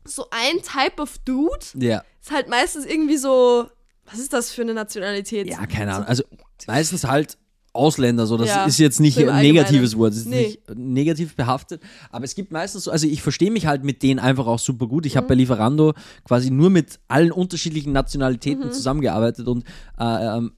so 0.04 0.26
ein 0.32 0.62
Type 0.64 1.02
of 1.02 1.18
Dude. 1.20 1.66
ja. 1.76 2.04
Ist 2.22 2.32
halt 2.32 2.50
meistens 2.50 2.86
irgendwie 2.86 3.16
so. 3.18 3.70
Was 4.12 4.20
ist 4.20 4.34
das 4.34 4.51
für 4.51 4.62
eine 4.64 4.74
Nationalität? 4.74 5.47
Ja, 5.47 5.66
keine 5.66 5.93
Ahnung. 5.93 6.07
Also 6.07 6.24
meistens 6.68 7.03
halt 7.03 7.38
Ausländer, 7.72 8.26
so 8.26 8.36
das 8.36 8.47
Ja, 8.49 8.66
ist 8.66 8.80
jetzt 8.80 8.99
nicht 8.99 9.18
ein 9.20 9.41
negatives. 9.43 9.95
Wort, 9.95 10.14
es 10.14 10.20
ist 10.20 10.26
Nee. 10.28 10.47
nicht 10.47 10.76
negativ 10.76 11.36
behaftet, 11.36 11.82
aber 12.10 12.26
es 12.26 12.34
gibt 12.34 12.51
meistens 12.51 12.86
so, 12.86 12.91
also 12.91 13.05
ich 13.07 13.22
verstehe 13.22 13.51
mich 13.51 13.68
halt 13.68 13.84
mit 13.84 14.01
denen 14.01 14.20
einfach 14.20 14.47
auch 14.47 14.57
super 14.57 14.88
gut. 14.88 15.05
Ich 15.05 15.16
habe 15.16 15.26
Mhm. 15.26 15.30
bei 15.30 15.36
Lieferando 15.36 15.93
quasi 16.26 16.49
nur 16.49 16.72
mit 16.72 16.99
allen 17.07 17.32
unterschiedlichen 17.32 17.91
Nationalitäten 17.93 18.66
Mhm. 18.68 18.72
zusammengearbeitet 18.72 19.47
und 19.47 19.64
äh, 19.99 20.38
ähm, 20.38 20.53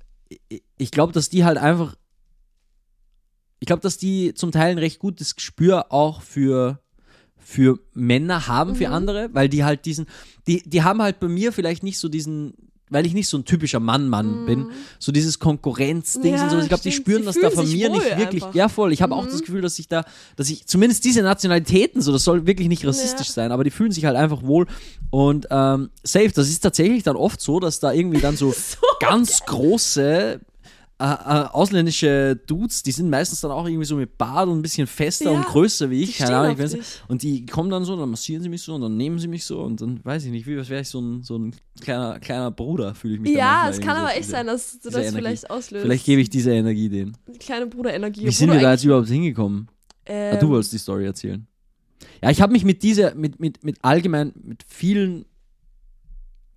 ich- 0.78 0.91
glaube, 0.91 1.12
dass 1.12 1.28
die 1.30 1.43
halt 1.43 1.58
einfach, 1.58 1.95
ich 3.60 3.68
glaube, 3.68 3.82
dass 3.82 3.97
die 3.97 4.34
zum 4.34 4.52
Teil 4.52 4.72
ein 4.72 4.78
recht 4.78 4.99
gutes 4.99 5.36
Gespür 5.36 5.91
auch 5.91 6.22
für 6.22 6.80
für 7.43 7.80
Männer 7.93 8.47
haben, 8.47 8.76
für 8.76 8.88
Mhm. 8.88 8.93
andere, 8.93 9.30
weil 9.34 9.49
die 9.49 9.64
halt 9.64 9.86
diesen, 9.86 10.06
die, 10.47 10.62
die 10.64 10.84
haben 10.84 11.02
halt 11.02 11.20
bei 11.20 11.28
mir 11.28 11.52
vielleicht 11.52 11.82
nicht 11.84 11.97
so 11.97 12.08
diesen 12.08 12.54
weil 12.92 13.06
ich 13.08 13.14
nicht 13.16 13.28
so 13.28 13.38
ein 13.38 13.46
typischer 13.46 13.80
Mann-Mann 13.80 14.46
bin, 14.46 14.68
so 15.00 15.12
dieses 15.12 15.39
Konkurrenzding 15.39 16.34
Mhm. 16.34 16.38
Ja, 16.38 16.44
und 16.44 16.50
so. 16.52 16.60
Ich 16.60 16.68
glaube, 16.68 16.84
die 16.84 16.92
spüren 16.92 17.26
das 17.26 17.36
da 17.42 17.50
von 17.50 17.68
mir 17.70 17.89
nicht 17.89 18.06
wirklich. 18.18 18.44
einfach. 18.44 18.54
Mhm. 18.54 18.58
Ja, 18.58 18.70
voll. 18.70 18.94
Ich 18.94 19.02
habe 19.02 19.16
auch 19.16 19.26
das 19.26 19.39
Gefühl, 19.42 19.62
dass 19.62 19.80
ich 19.80 19.88
da, 19.88 20.04
dass 20.36 20.50
ich 20.50 20.68
zumindest 20.68 21.04
diese 21.06 21.22
Nationalitäten, 21.24 22.02
so, 22.02 22.12
das 22.12 22.24
soll 22.24 22.46
wirklich 22.46 22.68
nicht 22.68 22.86
rassistisch 22.86 23.28
Ja. 23.30 23.34
sein, 23.34 23.52
aber 23.52 23.64
die 23.64 23.72
fühlen 23.72 23.92
sich 23.92 24.06
halt 24.06 24.16
einfach 24.18 24.44
wohl. 24.44 24.68
Und 25.10 25.48
ähm, 25.50 25.89
safe, 26.04 26.32
das 26.34 26.50
ist 26.50 26.60
tatsächlich 26.60 27.04
dann 27.04 27.16
oft 27.16 27.42
so, 27.42 27.60
dass 27.60 27.80
da 27.80 27.92
irgendwie 27.92 28.22
dann 28.22 28.38
so, 28.38 28.54
ganz 29.00 29.39
große 29.46 30.39
äh, 31.02 31.14
äh, 31.14 31.47
ausländische 31.52 32.36
Dudes, 32.47 32.84
die 32.84 32.91
sind 32.91 33.10
meistens 33.10 33.41
dann 33.41 33.52
auch 33.52 33.66
irgendwie 33.66 33.86
so 33.86 33.95
mit 33.95 34.18
Bart 34.18 34.47
und 34.47 34.60
ein 34.60 34.62
bisschen 34.62 34.86
fester 34.88 35.32
Ja, 35.32 35.38
und 35.38 35.45
größer 35.45 35.89
wie 35.89 36.04
ich, 36.04 36.18
keine 36.18 36.38
Ahnung. 36.38 36.54
Ich 36.54 36.60
weiß, 36.60 36.72
dich. 36.72 36.80
nicht. 36.80 37.04
und 37.08 37.24
die 37.24 37.45
kommen 37.45 37.70
dann 37.70 37.84
so, 37.86 37.97
dann 37.97 38.10
massieren 38.10 38.43
sie 38.43 38.49
mich 38.49 38.62
so 38.62 38.76
und 38.76 38.82
dann 38.82 38.95
nehmen 38.97 39.18
sie 39.20 39.28
mich 39.28 39.43
so 39.45 39.62
und 39.62 39.82
dann 39.82 39.99
weiß 40.06 40.26
ich 40.26 40.32
nicht, 40.32 40.45
wie 40.47 40.56
wäre 40.56 40.82
ich 40.82 40.89
so 40.89 41.02
ein, 41.02 41.24
so 41.24 41.38
ein 41.38 41.56
kleiner, 41.82 42.20
kleiner 42.20 42.52
Bruder, 42.52 42.93
fühle 42.95 43.16
ich 43.16 43.20
mich 43.22 43.32
Ja, 43.36 43.68
es 43.70 43.80
kann 43.80 43.97
aber 43.97 44.16
echt 44.16 44.30
sein, 44.30 44.45
dass 44.47 44.80
du 44.80 44.89
das 44.89 45.02
Energie. 45.02 45.16
vielleicht 45.18 45.49
auslöst. 45.49 45.84
Vielleicht 45.84 46.06
gebe 46.06 46.22
ich 46.22 46.30
diese 46.30 46.52
Energie 46.52 46.89
denen. 46.89 47.18
Die 47.28 47.39
kleine 47.39 47.68
Bruderenergie. 47.68 48.26
Wie 48.26 48.32
sind 48.32 48.52
wir 48.52 48.60
da 48.60 48.72
jetzt 48.72 48.84
überhaupt 48.84 49.08
hingekommen? 49.08 49.68
eigentlich- 50.06 50.34
Ah, 50.34 50.36
du 50.38 50.45
ähm, 50.45 50.52
wolltest 50.52 50.74
die 50.74 50.78
Story 50.78 51.06
erzählen. 51.06 51.47
Ja, 52.24 52.30
ich 52.30 52.41
habe 52.41 52.52
mich 52.54 52.64
mit 52.66 52.84
dieser, 52.84 53.16
mit, 53.16 53.39
mit, 53.39 53.64
mit 53.64 53.78
allgemein, 53.84 54.34
mit 54.43 54.64
vielen 54.68 55.26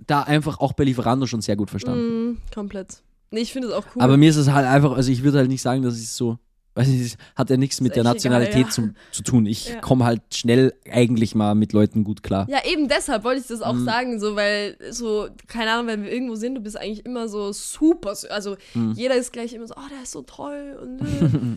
da 0.07 0.22
einfach 0.22 0.59
auch 0.61 0.72
bei 0.72 0.84
Lieferando 0.84 1.26
schon 1.26 1.40
sehr 1.40 1.57
gut 1.57 1.70
verstanden. 1.70 2.32
Mm, 2.32 2.38
komplett. 2.53 3.03
Nee, 3.35 3.41
ich 3.43 3.53
finde 3.53 3.68
es 3.68 3.74
auch 3.74 3.85
cool. 3.95 4.03
Aber 4.03 4.16
mir 4.16 4.30
ist 4.30 4.37
es 4.37 4.49
halt 4.51 4.66
einfach, 4.66 4.93
also 4.93 5.11
ich 5.11 5.22
würde 5.22 5.39
halt 5.39 5.49
nicht 5.49 5.62
sagen, 5.62 5.82
dass 5.82 5.99
ich 6.01 6.09
so, 6.11 6.39
weiß 6.76 6.89
nicht, 6.89 7.16
hat 7.37 7.51
ja 7.51 7.57
nichts 7.57 7.80
mit 7.80 7.95
der 7.97 8.03
Nationalität 8.05 8.55
egal, 8.55 8.66
ja. 8.68 8.70
zum, 8.70 8.95
zu 9.12 9.22
tun. 9.22 9.47
Ich 9.47 9.68
Ja. 9.68 9.80
komme 9.80 10.05
halt 10.05 10.22
schnell 10.35 10.72
eigentlich 10.91 11.35
mal 11.35 11.55
mit 11.55 11.72
Leuten 11.72 12.03
gut 12.05 12.22
klar. 12.22 12.47
ja, 12.49 12.64
eben 12.64 12.89
deshalb 12.89 13.22
wollte 13.24 13.41
ich 13.43 13.47
das 13.47 13.61
auch 13.62 13.74
Mhm. 13.74 13.85
sagen, 13.85 14.20
so, 14.20 14.35
weil 14.37 14.76
so, 14.91 15.28
keine 15.47 15.72
Ahnung, 15.72 15.87
wenn 15.89 16.03
wir 16.05 16.12
irgendwo 16.12 16.35
sind, 16.37 16.55
du 16.55 16.61
bist 16.61 16.76
eigentlich 16.76 17.05
immer 17.07 17.28
so 17.28 17.53
super, 17.53 18.14
also 18.30 18.57
Mhm. 18.74 18.93
jeder 18.93 19.16
ist 19.16 19.32
gleich 19.32 19.53
immer 19.53 19.66
so, 19.66 19.74
oh, 19.76 19.89
der 19.93 20.03
ist 20.03 20.12
so 20.12 20.22
toll 20.22 20.78
und 20.80 21.01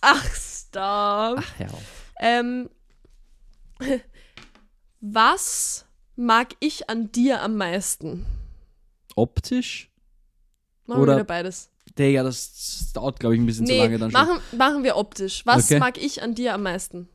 Ach, 0.00 0.24
stop. 0.34 1.38
Ach 1.38 1.60
ja. 1.60 1.68
Ähm, 2.20 2.68
was 5.00 5.86
mag 6.16 6.54
ich 6.60 6.88
an 6.90 7.10
dir 7.12 7.40
am 7.42 7.56
meisten? 7.56 8.26
Optisch? 9.16 9.90
Machen 10.86 11.02
Oder- 11.02 11.12
wir 11.12 11.16
wieder 11.18 11.24
beides. 11.24 11.68
Digga, 11.98 12.22
das 12.22 12.90
dauert, 12.94 13.20
glaube 13.20 13.34
ich, 13.34 13.40
ein 13.40 13.46
bisschen 13.46 13.66
zu 13.66 13.72
Nee, 13.72 13.78
lange 13.80 13.98
dann 13.98 14.10
schon. 14.10 14.20
machen, 14.20 14.40
machen 14.56 14.84
wir 14.84 14.96
optisch. 14.96 15.44
Was 15.44 15.66
Okay. 15.66 15.78
mag 15.78 15.98
ich 15.98 16.22
an 16.22 16.34
dir 16.34 16.54
am 16.54 16.62
meisten? 16.62 17.08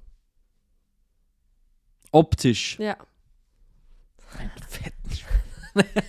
Optisch. 2.11 2.77
Ja. 2.79 2.97
Fetten 4.67 4.93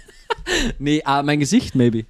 Nee, 0.79 1.03
ah, 1.05 1.23
mein 1.23 1.41
Gesicht, 1.41 1.75
maybe. 1.75 2.07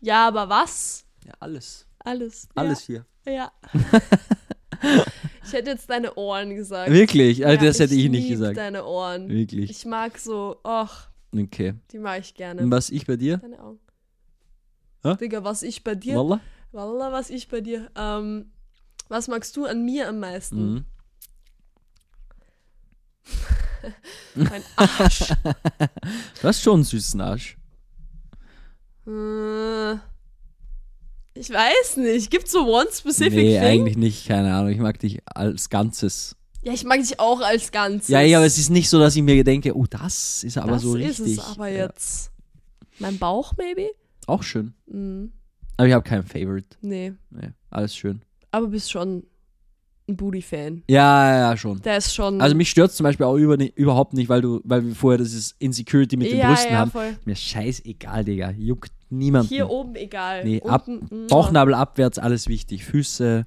Ja, 0.00 0.26
aber 0.28 0.48
was? 0.48 1.04
Ja, 1.24 1.32
alles. 1.40 1.86
Alles. 2.00 2.48
Alles 2.54 2.80
hier. 2.86 3.04
Ja. 3.26 3.32
ja. 3.32 3.52
ich 5.44 5.52
hätte 5.52 5.70
jetzt 5.70 5.88
deine 5.90 6.14
Ohren 6.14 6.54
gesagt. 6.54 6.90
Wirklich? 6.90 7.44
Also, 7.44 7.64
Ja, 7.64 7.68
das 7.70 7.78
hätte 7.80 7.94
ich 7.94 8.08
nicht 8.08 8.22
lieb 8.28 8.30
gesagt. 8.38 8.56
deine 8.56 8.84
Ohren. 8.84 9.28
Wirklich. 9.28 9.70
Ich 9.70 9.84
mag 9.86 10.18
so, 10.18 10.58
ach, 10.64 11.08
Okay. 11.36 11.74
die 11.92 11.98
mag 11.98 12.20
ich 12.20 12.34
gerne. 12.34 12.62
Und 12.62 12.70
was 12.70 12.90
ich 12.90 13.06
bei 13.06 13.16
dir? 13.16 13.36
Deine 13.38 13.60
Augen. 13.62 13.78
Hä? 15.02 15.16
Digga, 15.16 15.44
was 15.44 15.62
ich 15.62 15.82
bei 15.84 15.94
dir. 15.94 16.16
Wallah? 16.16 16.40
Wallah, 16.72 17.12
was 17.12 17.30
ich 17.30 17.48
bei 17.48 17.60
dir. 17.60 17.90
Ähm, 17.96 18.52
was 19.08 19.28
magst 19.28 19.56
du 19.56 19.64
an 19.64 19.84
mir 19.84 20.08
am 20.08 20.18
meisten? 20.20 20.72
Mhm. 20.74 20.84
Mein 24.34 24.62
Arsch. 24.76 25.32
Du 26.40 26.48
hast 26.48 26.62
schon 26.62 26.74
einen 26.74 26.84
süßen 26.84 27.20
Arsch. 27.20 27.56
Äh, 29.06 29.92
ich 31.34 31.50
weiß 31.50 31.96
nicht. 31.98 32.30
Gibt's 32.30 32.52
so 32.52 32.66
one 32.66 32.86
specific 32.92 33.32
nee, 33.34 33.58
thing? 33.58 33.62
eigentlich 33.62 33.96
nicht. 33.96 34.26
Keine 34.28 34.54
Ahnung. 34.54 34.70
Ich 34.70 34.78
mag 34.78 34.98
dich 34.98 35.20
als 35.26 35.70
Ganzes. 35.70 36.36
Ja, 36.62 36.72
ich 36.72 36.84
mag 36.84 37.00
dich 37.00 37.18
auch 37.18 37.40
als 37.40 37.72
Ganzes. 37.72 38.08
Ja, 38.08 38.20
ja, 38.20 38.38
aber 38.38 38.46
es 38.46 38.58
ist 38.58 38.68
nicht 38.70 38.90
so, 38.90 38.98
dass 38.98 39.16
ich 39.16 39.22
mir 39.22 39.42
denke, 39.44 39.74
oh, 39.74 39.86
das 39.88 40.44
ist 40.44 40.58
aber 40.58 40.72
das 40.72 40.82
so 40.82 40.94
ist 40.96 41.20
richtig. 41.20 41.38
es 41.38 41.44
aber 41.44 41.68
Ja. 41.68 41.86
jetzt. 41.86 42.30
Mein 42.98 43.18
Bauch, 43.18 43.54
maybe? 43.56 43.88
Auch 44.30 44.42
schön. 44.42 44.74
Mhm. 44.86 45.32
Aber 45.76 45.88
ich 45.88 45.94
habe 45.94 46.04
keinen 46.04 46.24
Favorite. 46.24 46.76
Nee. 46.82 47.14
Nee, 47.30 47.50
alles 47.70 47.96
schön. 47.96 48.22
Aber 48.50 48.66
bist 48.68 48.90
schon 48.90 49.24
ein 50.08 50.16
Booty-Fan. 50.16 50.82
Ja, 50.88 51.32
ja, 51.32 51.50
ja, 51.50 51.56
schon. 51.56 51.80
Der 51.82 51.96
ist 51.96 52.14
schon. 52.14 52.40
Also 52.40 52.54
mich 52.54 52.68
stört 52.70 52.92
zum 52.92 53.04
Beispiel 53.04 53.24
auch 53.26 53.36
über, 53.36 53.56
überhaupt 53.76 54.12
nicht, 54.12 54.28
weil 54.28 54.42
du, 54.42 54.60
weil 54.64 54.84
wir 54.84 54.94
vorher 54.94 55.18
dieses 55.18 55.52
Insecurity 55.58 56.16
mit 56.16 56.30
den 56.30 56.38
ja, 56.38 56.48
Brüsten 56.48 56.72
ja, 56.72 56.78
haben. 56.78 56.90
voll. 56.90 57.16
Mir 57.24 57.36
scheißegal, 57.36 58.24
Digga. 58.24 58.50
Juckt 58.50 58.92
niemanden. 59.08 59.48
Hier 59.48 59.70
oben 59.70 59.94
egal. 59.96 60.44
Nee, 60.44 60.60
ab, 60.62 60.86
Unten, 60.86 61.24
mm, 61.24 61.26
Bauchnabel 61.28 61.74
abwärts, 61.74 62.18
alles 62.18 62.48
wichtig. 62.48 62.84
Füße, 62.84 63.44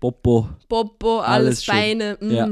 Popo. 0.00 0.48
Bobo, 0.68 1.20
alles, 1.20 1.46
Alles. 1.46 1.66
Beine. 1.66 2.18
Mm. 2.20 2.30
Ja. 2.30 2.48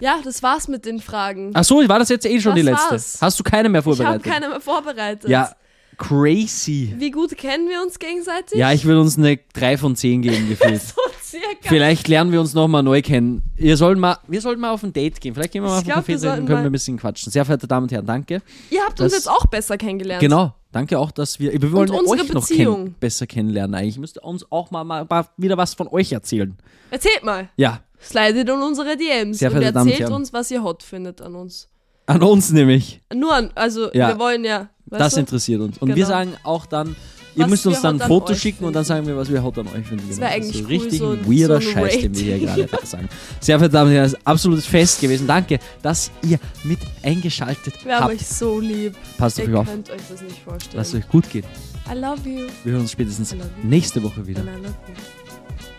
Ja. 0.00 0.20
das 0.24 0.42
war's 0.42 0.68
mit 0.68 0.86
den 0.86 1.00
Fragen. 1.00 1.50
Ach 1.54 1.64
so, 1.64 1.86
war 1.88 1.98
das 1.98 2.08
jetzt 2.08 2.26
eh 2.26 2.40
schon 2.40 2.52
Das 2.52 2.60
die 2.60 2.62
letzte? 2.62 2.90
war's. 2.92 3.18
Hast 3.20 3.38
du 3.38 3.44
keine 3.44 3.68
mehr 3.68 3.80
ich 3.80 3.86
habe 3.86 3.96
vorbereitet? 3.96 4.24
keine 4.24 4.48
mehr 4.48 4.60
vorbereitet. 4.60 5.28
Ja, 5.30 5.54
crazy. 5.98 6.94
Wie 6.98 7.10
gut 7.10 7.36
kennen 7.36 7.68
wir 7.68 7.82
uns 7.82 7.98
gegenseitig? 7.98 8.58
Ja, 8.58 8.72
ich 8.72 8.84
würde 8.84 9.00
uns 9.00 9.16
eine 9.18 9.38
3 9.52 9.78
von 9.78 9.96
10 9.96 10.22
geben, 10.22 10.48
gefühlt. 10.50 10.80
So 10.82 10.94
circa. 11.22 11.46
Vielleicht 11.62 12.08
lernen 12.08 12.32
wir 12.32 12.40
uns 12.40 12.54
nochmal 12.54 12.82
neu 12.82 13.02
kennen. 13.02 13.42
Wir 13.56 13.76
sollten 13.76 14.00
mal, 14.00 14.18
wir 14.28 14.40
sollten 14.40 14.60
mal 14.60 14.70
auf 14.70 14.82
ein 14.82 14.92
Date 14.92 15.20
gehen. 15.20 15.34
Vielleicht 15.34 15.52
gehen 15.52 15.62
wir 15.62 15.68
mal 15.70 15.76
Ich 15.76 15.78
auf 15.80 15.84
glaub, 15.84 15.96
wir 15.96 16.02
trinken, 16.16 16.20
sollten 16.20 16.46
können 16.46 16.62
wir 16.62 16.70
ein 16.70 16.72
bisschen 16.72 16.96
quatschen. 16.98 17.32
Sehr 17.32 17.44
verehrte 17.44 17.66
Damen 17.66 17.84
und 17.84 17.92
Herren, 17.92 18.06
danke. 18.06 18.42
Ihr 18.70 18.80
habt 18.82 19.00
uns 19.00 19.12
Das- 19.12 19.24
jetzt 19.24 19.28
auch 19.30 19.46
besser 19.46 19.76
kennengelernt. 19.76 20.20
Genau. 20.20 20.54
Danke 20.72 20.98
auch, 20.98 21.12
dass 21.12 21.38
wir, 21.38 21.52
wir 21.52 21.70
wollen 21.72 21.88
unsere 21.90 22.20
euch 22.22 22.32
noch 22.32 22.48
Beziehung. 22.48 22.84
kenn, 22.86 22.94
besser 22.98 23.28
kennenlernen 23.28 23.74
eigentlich. 23.76 23.94
Ihr 23.94 24.00
müsst 24.00 24.18
uns 24.20 24.50
auch 24.50 24.72
mal, 24.72 24.82
mal, 24.82 25.06
mal 25.08 25.28
wieder 25.36 25.56
was 25.56 25.74
von 25.74 25.86
euch 25.86 26.10
erzählen. 26.10 26.56
Erzählt 26.90 27.22
mal. 27.22 27.48
Ja, 27.56 27.80
Slidet 28.02 28.48
in 28.48 28.60
unsere 28.60 28.96
DMs 28.96 29.38
Sehr 29.38 29.50
und 29.52 29.58
und 29.58 29.62
erzählt 29.62 30.10
uns, 30.10 30.32
was 30.32 30.50
ihr 30.50 30.62
hot 30.64 30.82
findet 30.82 31.22
an 31.22 31.36
uns. 31.36 31.68
An 32.06 32.22
uns 32.22 32.50
nämlich. 32.52 33.00
Nur 33.14 33.34
an, 33.34 33.50
also 33.54 33.92
Ja. 33.92 34.08
wir 34.08 34.18
wollen 34.18 34.44
ja. 34.44 34.68
Das 34.86 35.14
du? 35.14 35.20
interessiert 35.20 35.60
uns. 35.60 35.78
Und 35.78 35.86
Genau. 35.88 35.96
wir 35.96 36.06
sagen 36.06 36.34
auch 36.44 36.66
dann, 36.66 36.94
ihr 37.34 37.42
Was 37.44 37.50
müsst 37.50 37.66
uns 37.66 37.78
wir 37.78 37.82
dann 37.82 38.00
ein 38.00 38.06
Foto 38.06 38.32
schicken 38.34 38.64
und 38.64 38.74
dann 38.74 38.84
finden. 38.84 39.04
sagen 39.04 39.06
wir, 39.08 39.16
was 39.16 39.32
wir 39.32 39.42
hot 39.42 39.58
an 39.58 39.66
euch 39.68 39.86
finden. 39.86 40.06
Das 40.08 40.16
Genau. 40.18 40.28
wär 40.30 40.36
ist 40.36 40.44
eigentlich 40.44 40.56
so 40.56 40.62
cool, 40.64 40.68
richtig 40.70 40.98
so 41.00 41.10
ein- 41.10 41.26
weirder 41.26 41.60
so 41.60 41.68
ein 41.68 41.74
Scheiß, 41.74 42.00
den 42.02 42.14
wir 42.16 42.36
hier 42.36 42.66
gerade 42.66 42.86
sagen. 42.86 43.08
Sehr 43.40 43.58
verehrte 43.58 43.72
Damen 43.72 43.88
und 43.90 43.94
Herren, 43.96 44.04
das 44.10 44.12
ist 44.20 44.26
absolutes 44.26 44.66
Fest 44.66 45.00
gewesen. 45.00 45.26
Danke, 45.26 45.58
dass 45.82 46.10
ihr 46.22 46.38
mit 46.62 46.78
eingeschaltet 47.02 47.74
Wir 47.84 47.94
haben 47.96 48.04
habt. 48.04 48.14
euch 48.14 48.26
so 48.26 48.60
lieb. 48.60 48.94
Passt 49.18 49.40
auf 49.40 49.48
Ihr 49.48 49.54
euch 49.54 49.60
auf, 49.60 49.66
könnt 49.66 49.90
euch 49.90 50.00
das 50.08 50.22
nicht 50.22 50.38
vorstellen. 50.44 50.76
lasst 50.76 50.94
euch 50.94 51.08
gut 51.08 51.28
gehen. 51.30 51.44
I 51.90 51.94
love 51.98 52.20
you. 52.28 52.46
Wir 52.62 52.72
hören 52.72 52.82
uns 52.82 52.92
spätestens 52.92 53.34
nächste 53.64 54.00
Woche 54.02 54.24
wieder. 54.26 54.40
And 54.42 54.50
I 54.50 54.52
love 54.62 54.74
you. 54.86 54.94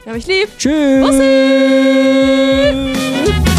Wir 0.04 0.12
haben 0.12 0.20
euch 0.20 0.28
lieb. 0.28 0.50
Tschüss. 0.58 1.08
Bussi. 3.46 3.55